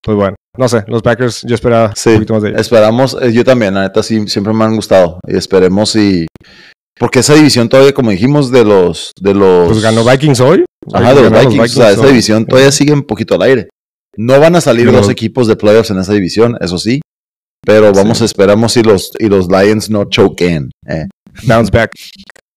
pues 0.03 0.17
bueno, 0.17 0.35
no 0.59 0.69
sé, 0.69 0.85
los 0.89 1.03
Packers, 1.03 1.43
yo 1.47 1.55
esperaba 1.55 1.93
Sí, 1.95 2.11
un 2.11 2.15
poquito 2.17 2.35
más 2.35 2.43
de 2.43 2.49
ellos. 2.51 2.61
esperamos, 2.61 3.17
eh, 3.23 3.33
yo 3.33 3.45
también, 3.45 3.75
la 3.75 3.83
neta 3.83 4.03
sí, 4.03 4.27
siempre 4.29 4.53
me 4.53 4.65
han 4.65 4.75
gustado 4.75 5.21
y 5.27 5.37
esperemos 5.37 5.95
y 5.97 6.27
porque 6.99 7.21
esa 7.21 7.35
división 7.35 7.69
todavía, 7.69 7.93
como 7.95 8.11
dijimos, 8.11 8.51
de 8.51 8.65
los, 8.65 9.13
de 9.21 9.35
los, 9.35 9.69
Pues 9.69 9.83
ganó 9.83 10.05
Vikings 10.05 10.41
hoy. 10.41 10.65
ajá, 10.93 11.15
de 11.15 11.23
los 11.23 11.33
Vikings, 11.33 11.73
o 11.77 11.81
sea, 11.81 11.91
esa 11.91 12.07
división 12.07 12.47
todavía 12.47 12.71
sigue 12.73 12.93
un 12.93 13.03
poquito 13.03 13.35
al 13.35 13.43
aire. 13.43 13.69
No 14.17 14.39
van 14.39 14.55
a 14.57 14.61
salir 14.61 14.93
dos 14.93 15.09
equipos 15.09 15.47
de 15.47 15.57
playoffs 15.57 15.91
en 15.91 15.99
esa 15.99 16.13
división, 16.13 16.57
eso 16.61 16.77
sí, 16.79 17.01
pero 17.65 17.93
vamos, 17.93 18.19
Sí. 18.19 18.25
esperamos 18.25 18.73
si 18.73 18.83
los, 18.83 19.13
y 19.19 19.29
los 19.29 19.49
Lions 19.49 19.91
no 19.91 20.05
choquen. 20.05 20.71
Eh. 20.87 21.07
Bounce 21.47 21.71
back. 21.71 21.93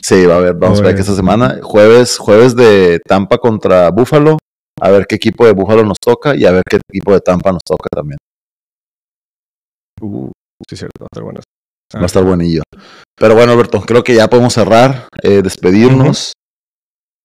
Sí, 0.01 0.25
va 0.25 0.35
a 0.35 0.37
haber, 0.37 0.55
Oye. 0.63 0.93
que 0.93 1.01
esta 1.01 1.15
semana, 1.15 1.59
jueves, 1.63 2.17
jueves 2.17 2.55
de 2.55 2.99
Tampa 3.07 3.37
contra 3.37 3.89
Buffalo, 3.89 4.37
a 4.79 4.89
ver 4.91 5.07
qué 5.07 5.15
equipo 5.15 5.45
de 5.45 5.53
Buffalo 5.53 5.83
nos 5.83 5.97
toca 5.99 6.35
y 6.35 6.45
a 6.45 6.51
ver 6.51 6.63
qué 6.69 6.79
equipo 6.91 7.13
de 7.13 7.21
Tampa 7.21 7.51
nos 7.51 7.61
toca 7.65 7.87
también. 7.93 8.17
Uh, 10.01 10.29
sí, 10.69 10.75
cierto, 10.75 11.03
va 11.03 11.05
a 11.05 11.09
estar 11.13 11.23
bueno. 11.23 11.39
Va 11.95 12.01
a 12.01 12.05
estar 12.05 12.23
buenillo. 12.23 12.61
Pero 13.17 13.35
bueno, 13.35 13.53
Alberto, 13.53 13.81
creo 13.81 14.03
que 14.03 14.13
ya 14.15 14.27
podemos 14.29 14.53
cerrar, 14.53 15.07
eh, 15.23 15.41
despedirnos. 15.41 16.33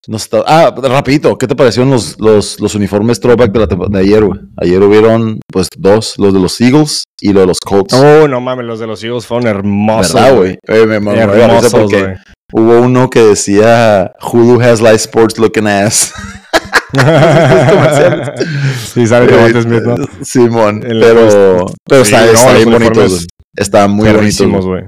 Nos 0.07 0.23
está- 0.23 0.43
Ah, 0.47 0.73
rapidito, 0.75 1.37
¿qué 1.37 1.45
te 1.45 1.55
parecieron 1.55 1.91
los, 1.91 2.19
los, 2.19 2.59
los 2.59 2.73
uniformes 2.73 3.19
throwback 3.19 3.51
de, 3.51 3.59
la 3.59 3.67
de 3.67 3.99
ayer, 3.99 4.23
güey? 4.23 4.39
Ayer 4.57 4.81
hubieron, 4.81 5.39
pues, 5.51 5.67
dos, 5.77 6.15
los 6.17 6.33
de 6.33 6.39
los 6.39 6.59
Eagles 6.59 7.03
y 7.19 7.33
los 7.33 7.43
de 7.43 7.47
los 7.47 7.59
Colts. 7.59 7.93
Oh, 7.93 8.27
no 8.27 8.41
mames, 8.41 8.65
los 8.65 8.79
de 8.79 8.87
los 8.87 9.03
Eagles 9.03 9.27
fueron 9.27 9.47
hermosos. 9.47 10.13
¿Verdad, 10.13 10.35
güey? 10.35 10.57
Eh, 10.67 10.85
me 10.87 10.95
Hermosos, 11.19 11.71
porque 11.71 12.15
hubo 12.51 12.81
uno 12.81 13.11
que 13.11 13.21
decía 13.21 14.11
Hulu 14.21 14.59
has 14.61 14.81
live 14.81 14.95
sports 14.95 15.37
looking 15.37 15.67
ass. 15.67 16.11
sí, 18.93 19.07
sale 19.07 19.27
Devonta 19.27 19.61
Smith, 19.61 19.83
¿no? 19.83 19.95
Simón, 20.23 20.81
pero, 20.81 21.65
pero 21.87 22.05
Sí, 22.05 22.13
está, 22.13 22.25
no, 22.25 22.31
está 22.33 22.53
bien 22.53 22.71
bonito. 22.71 23.05
Está 23.55 23.87
muy. 23.87 24.05
Perrísimos, 24.05 24.65
güey. 24.65 24.83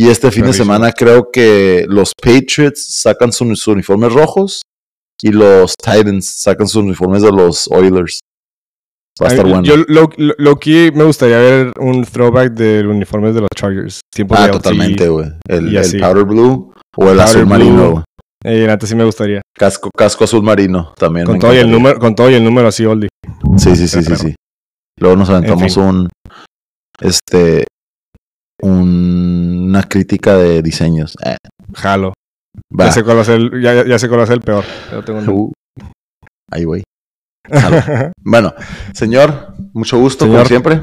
Y 0.00 0.10
este 0.10 0.30
fin 0.30 0.44
de 0.44 0.52
semana 0.52 0.92
creo 0.92 1.28
que 1.32 1.84
los 1.88 2.12
Patriots 2.14 3.00
sacan 3.02 3.32
sus, 3.32 3.66
uniformes 3.66 4.12
rojos 4.12 4.62
y 5.20 5.32
los 5.32 5.74
Titans 5.74 6.24
sacan 6.24 6.68
sus 6.68 6.84
uniformes 6.84 7.22
de 7.22 7.32
los 7.32 7.68
Oilers. 7.72 8.20
Va 9.20 9.26
a 9.26 9.30
estar 9.30 9.44
bueno. 9.44 9.64
Yo, 9.64 9.76
lo, 9.76 10.08
lo, 10.16 10.34
lo 10.38 10.56
que 10.60 10.92
me 10.94 11.02
gustaría 11.02 11.38
ver 11.38 11.72
un 11.80 12.04
throwback 12.04 12.52
del 12.52 12.86
uniforme 12.86 13.32
de 13.32 13.40
los 13.40 13.48
Chargers. 13.56 14.00
Tiempo 14.14 14.36
ah, 14.38 14.46
de 14.46 14.52
totalmente, 14.52 15.08
güey. 15.08 15.32
El, 15.48 15.76
el 15.76 16.00
powder 16.00 16.24
blue 16.24 16.72
o 16.96 17.02
el 17.02 17.16
Powder 17.16 17.20
azul 17.20 17.40
blue. 17.40 17.48
marino. 17.48 17.90
güey. 17.90 18.04
Eh, 18.44 18.70
antes 18.70 18.88
sí 18.88 18.94
me 18.94 19.02
gustaría. 19.02 19.42
Casco, 19.52 19.90
casco 19.98 20.22
azul 20.22 20.44
marino 20.44 20.94
también. 20.96 21.26
Con 21.26 21.40
todo, 21.40 21.52
y 21.52 21.56
el 21.56 21.68
número, 21.68 21.98
con 21.98 22.14
todo 22.14 22.30
y 22.30 22.34
el 22.34 22.44
número 22.44 22.68
así, 22.68 22.86
oldie. 22.86 23.08
Sí, 23.56 23.74
sí, 23.74 23.88
sí, 23.88 24.04
sí, 24.04 24.14
sí. 24.14 24.34
Luego 25.00 25.16
nos 25.16 25.28
aventamos 25.28 25.74
fin. 25.74 25.82
un, 25.82 26.08
este, 27.00 27.66
un- 28.62 29.66
una 29.68 29.82
crítica 29.84 30.36
de 30.36 30.62
diseños. 30.62 31.16
Eh, 31.24 31.36
Jalo. 31.74 32.14
va. 32.78 32.86
Ya 32.86 32.92
sé 32.92 33.04
cuál 33.04 33.18
va 33.18 33.22
a 33.22 33.24
ser 33.24 33.36
el, 33.36 33.62
ya, 33.62 33.74
ya- 33.74 33.86
ya 33.86 33.98
sé 33.98 34.08
cuál 34.08 34.20
va 34.20 34.24
a 34.24 34.26
ser 34.26 34.36
el 34.36 34.42
peor. 34.42 34.64
Tengo 35.04 35.18
un- 35.20 35.28
Uh, 35.28 35.52
ahí, 36.50 36.64
güey. 36.64 36.82
Jalo. 37.50 38.12
Bueno, 38.24 38.54
señor, 38.94 39.54
mucho 39.72 39.98
gusto, 39.98 40.26
como 40.26 40.44
siempre. 40.44 40.82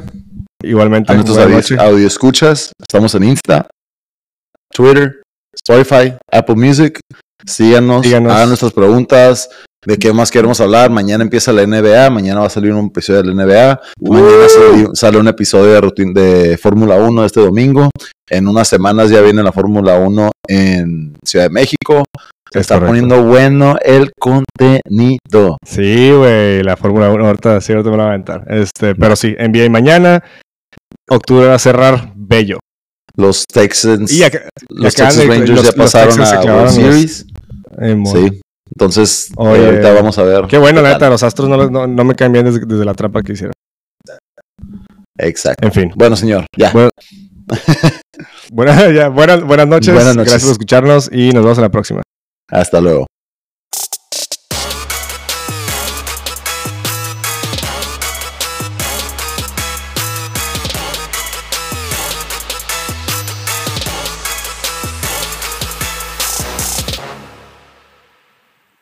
Igualmente. 0.64 1.12
A 1.12 1.16
nuestros 1.16 1.38
audio 1.78 2.08
escuchas, 2.08 2.72
estamos 2.82 3.14
en 3.16 3.24
Insta, 3.26 3.68
Twitter, 4.74 5.22
Spotify, 5.54 6.16
Apple 6.32 6.56
Music. 6.56 7.00
Síganos, 7.46 8.04
Síganos. 8.06 8.34
hagan 8.34 8.48
nuestras 8.50 8.74
preguntas 8.74 9.50
de 9.86 9.98
qué 9.98 10.12
más 10.14 10.32
queremos 10.32 10.60
hablar. 10.62 10.90
Mañana 10.90 11.24
empieza 11.24 11.52
la 11.54 11.66
NBA, 11.66 12.10
mañana 12.10 12.42
va 12.42 12.48
a 12.48 12.50
salir 12.50 12.74
un 12.74 12.88
episodio 12.88 13.22
de 13.24 13.34
la 13.34 13.46
NBA. 13.46 13.82
Mañana 14.02 14.50
sale, 14.50 14.88
sale 14.94 15.18
un 15.18 15.28
episodio 15.28 15.80
de, 15.82 16.14
de 16.14 16.58
Fórmula 16.58 16.96
1 16.98 17.26
este 17.26 17.42
domingo. 17.42 17.90
En 18.30 18.48
unas 18.48 18.68
semanas 18.68 19.10
ya 19.12 19.22
viene 19.22 19.44
la 19.44 19.52
Fórmula 19.52 19.98
1 20.00 20.32
en 20.48 21.16
Ciudad 21.24 21.46
de 21.46 21.50
México. 21.52 22.04
Se 22.52 22.60
Es 22.60 22.62
está 22.62 22.76
correcto. 22.76 22.88
poniendo 23.08 23.24
bueno 23.24 23.76
el 23.84 24.12
contenido. 24.20 25.58
Sí, 25.66 26.12
güey, 26.12 26.64
la 26.64 26.76
Fórmula 26.78 27.10
1 27.12 27.26
ahorita 27.28 27.62
sí, 27.62 27.74
ahorita 27.74 27.90
me 27.92 27.98
la 27.98 28.04
voy 28.04 28.10
a 28.12 28.14
aventar. 28.14 28.44
Este, 28.48 28.96
pero 28.96 29.16
sí, 29.16 29.36
NBA 29.38 29.70
mañana. 29.70 30.24
Octubre 31.10 31.48
va 31.48 31.56
a 31.56 31.60
cerrar 31.60 32.14
bello. 32.16 32.60
Los 33.16 33.46
Texans, 33.46 34.12
Y 34.12 34.24
acá, 34.24 34.50
los 34.70 34.94
Texas 34.96 35.18
de- 35.18 35.28
Rangers 35.28 35.50
los- 35.52 35.64
ya 35.64 35.72
pasaron 35.72 36.20
a 36.20 36.40
World 36.42 36.48
los- 36.64 36.74
Series. 36.76 37.26
eh, 37.80 38.04
Sí. 38.06 38.42
Entonces, 38.72 39.30
eh, 39.32 39.34
ahorita 39.38 39.94
vamos 39.94 40.18
a 40.18 40.24
ver. 40.24 40.46
Qué 40.48 40.58
bueno, 40.58 40.82
la 40.82 40.94
neta, 40.94 41.10
los 41.10 41.24
astros 41.24 41.48
no, 41.48 41.70
no, 41.70 41.88
no 41.88 42.04
me 42.04 42.16
cambian 42.16 42.46
desde, 42.46 42.66
desde 42.66 42.86
la 42.86 42.94
trampa 42.94 43.22
que 43.22 43.34
hicieron. 43.34 43.54
Exacto. 45.18 45.66
En 45.66 45.74
fin. 45.74 45.92
Bueno, 45.96 46.16
señor, 46.16 46.46
ya. 46.58 46.72
Bueno, 48.52 48.92
ya, 48.92 49.10
buenas, 49.10 49.44
buenas 49.44 49.68
noches. 49.68 49.94
Buenas 49.94 50.16
noches. 50.16 50.32
Gracias 50.32 50.44
por 50.44 50.52
escucharnos 50.54 51.10
y 51.12 51.32
nos 51.32 51.44
vemos 51.44 51.58
en 51.58 51.64
la 51.64 51.70
próxima. 51.70 52.02
Hasta 52.50 52.82
luego. 52.82 53.08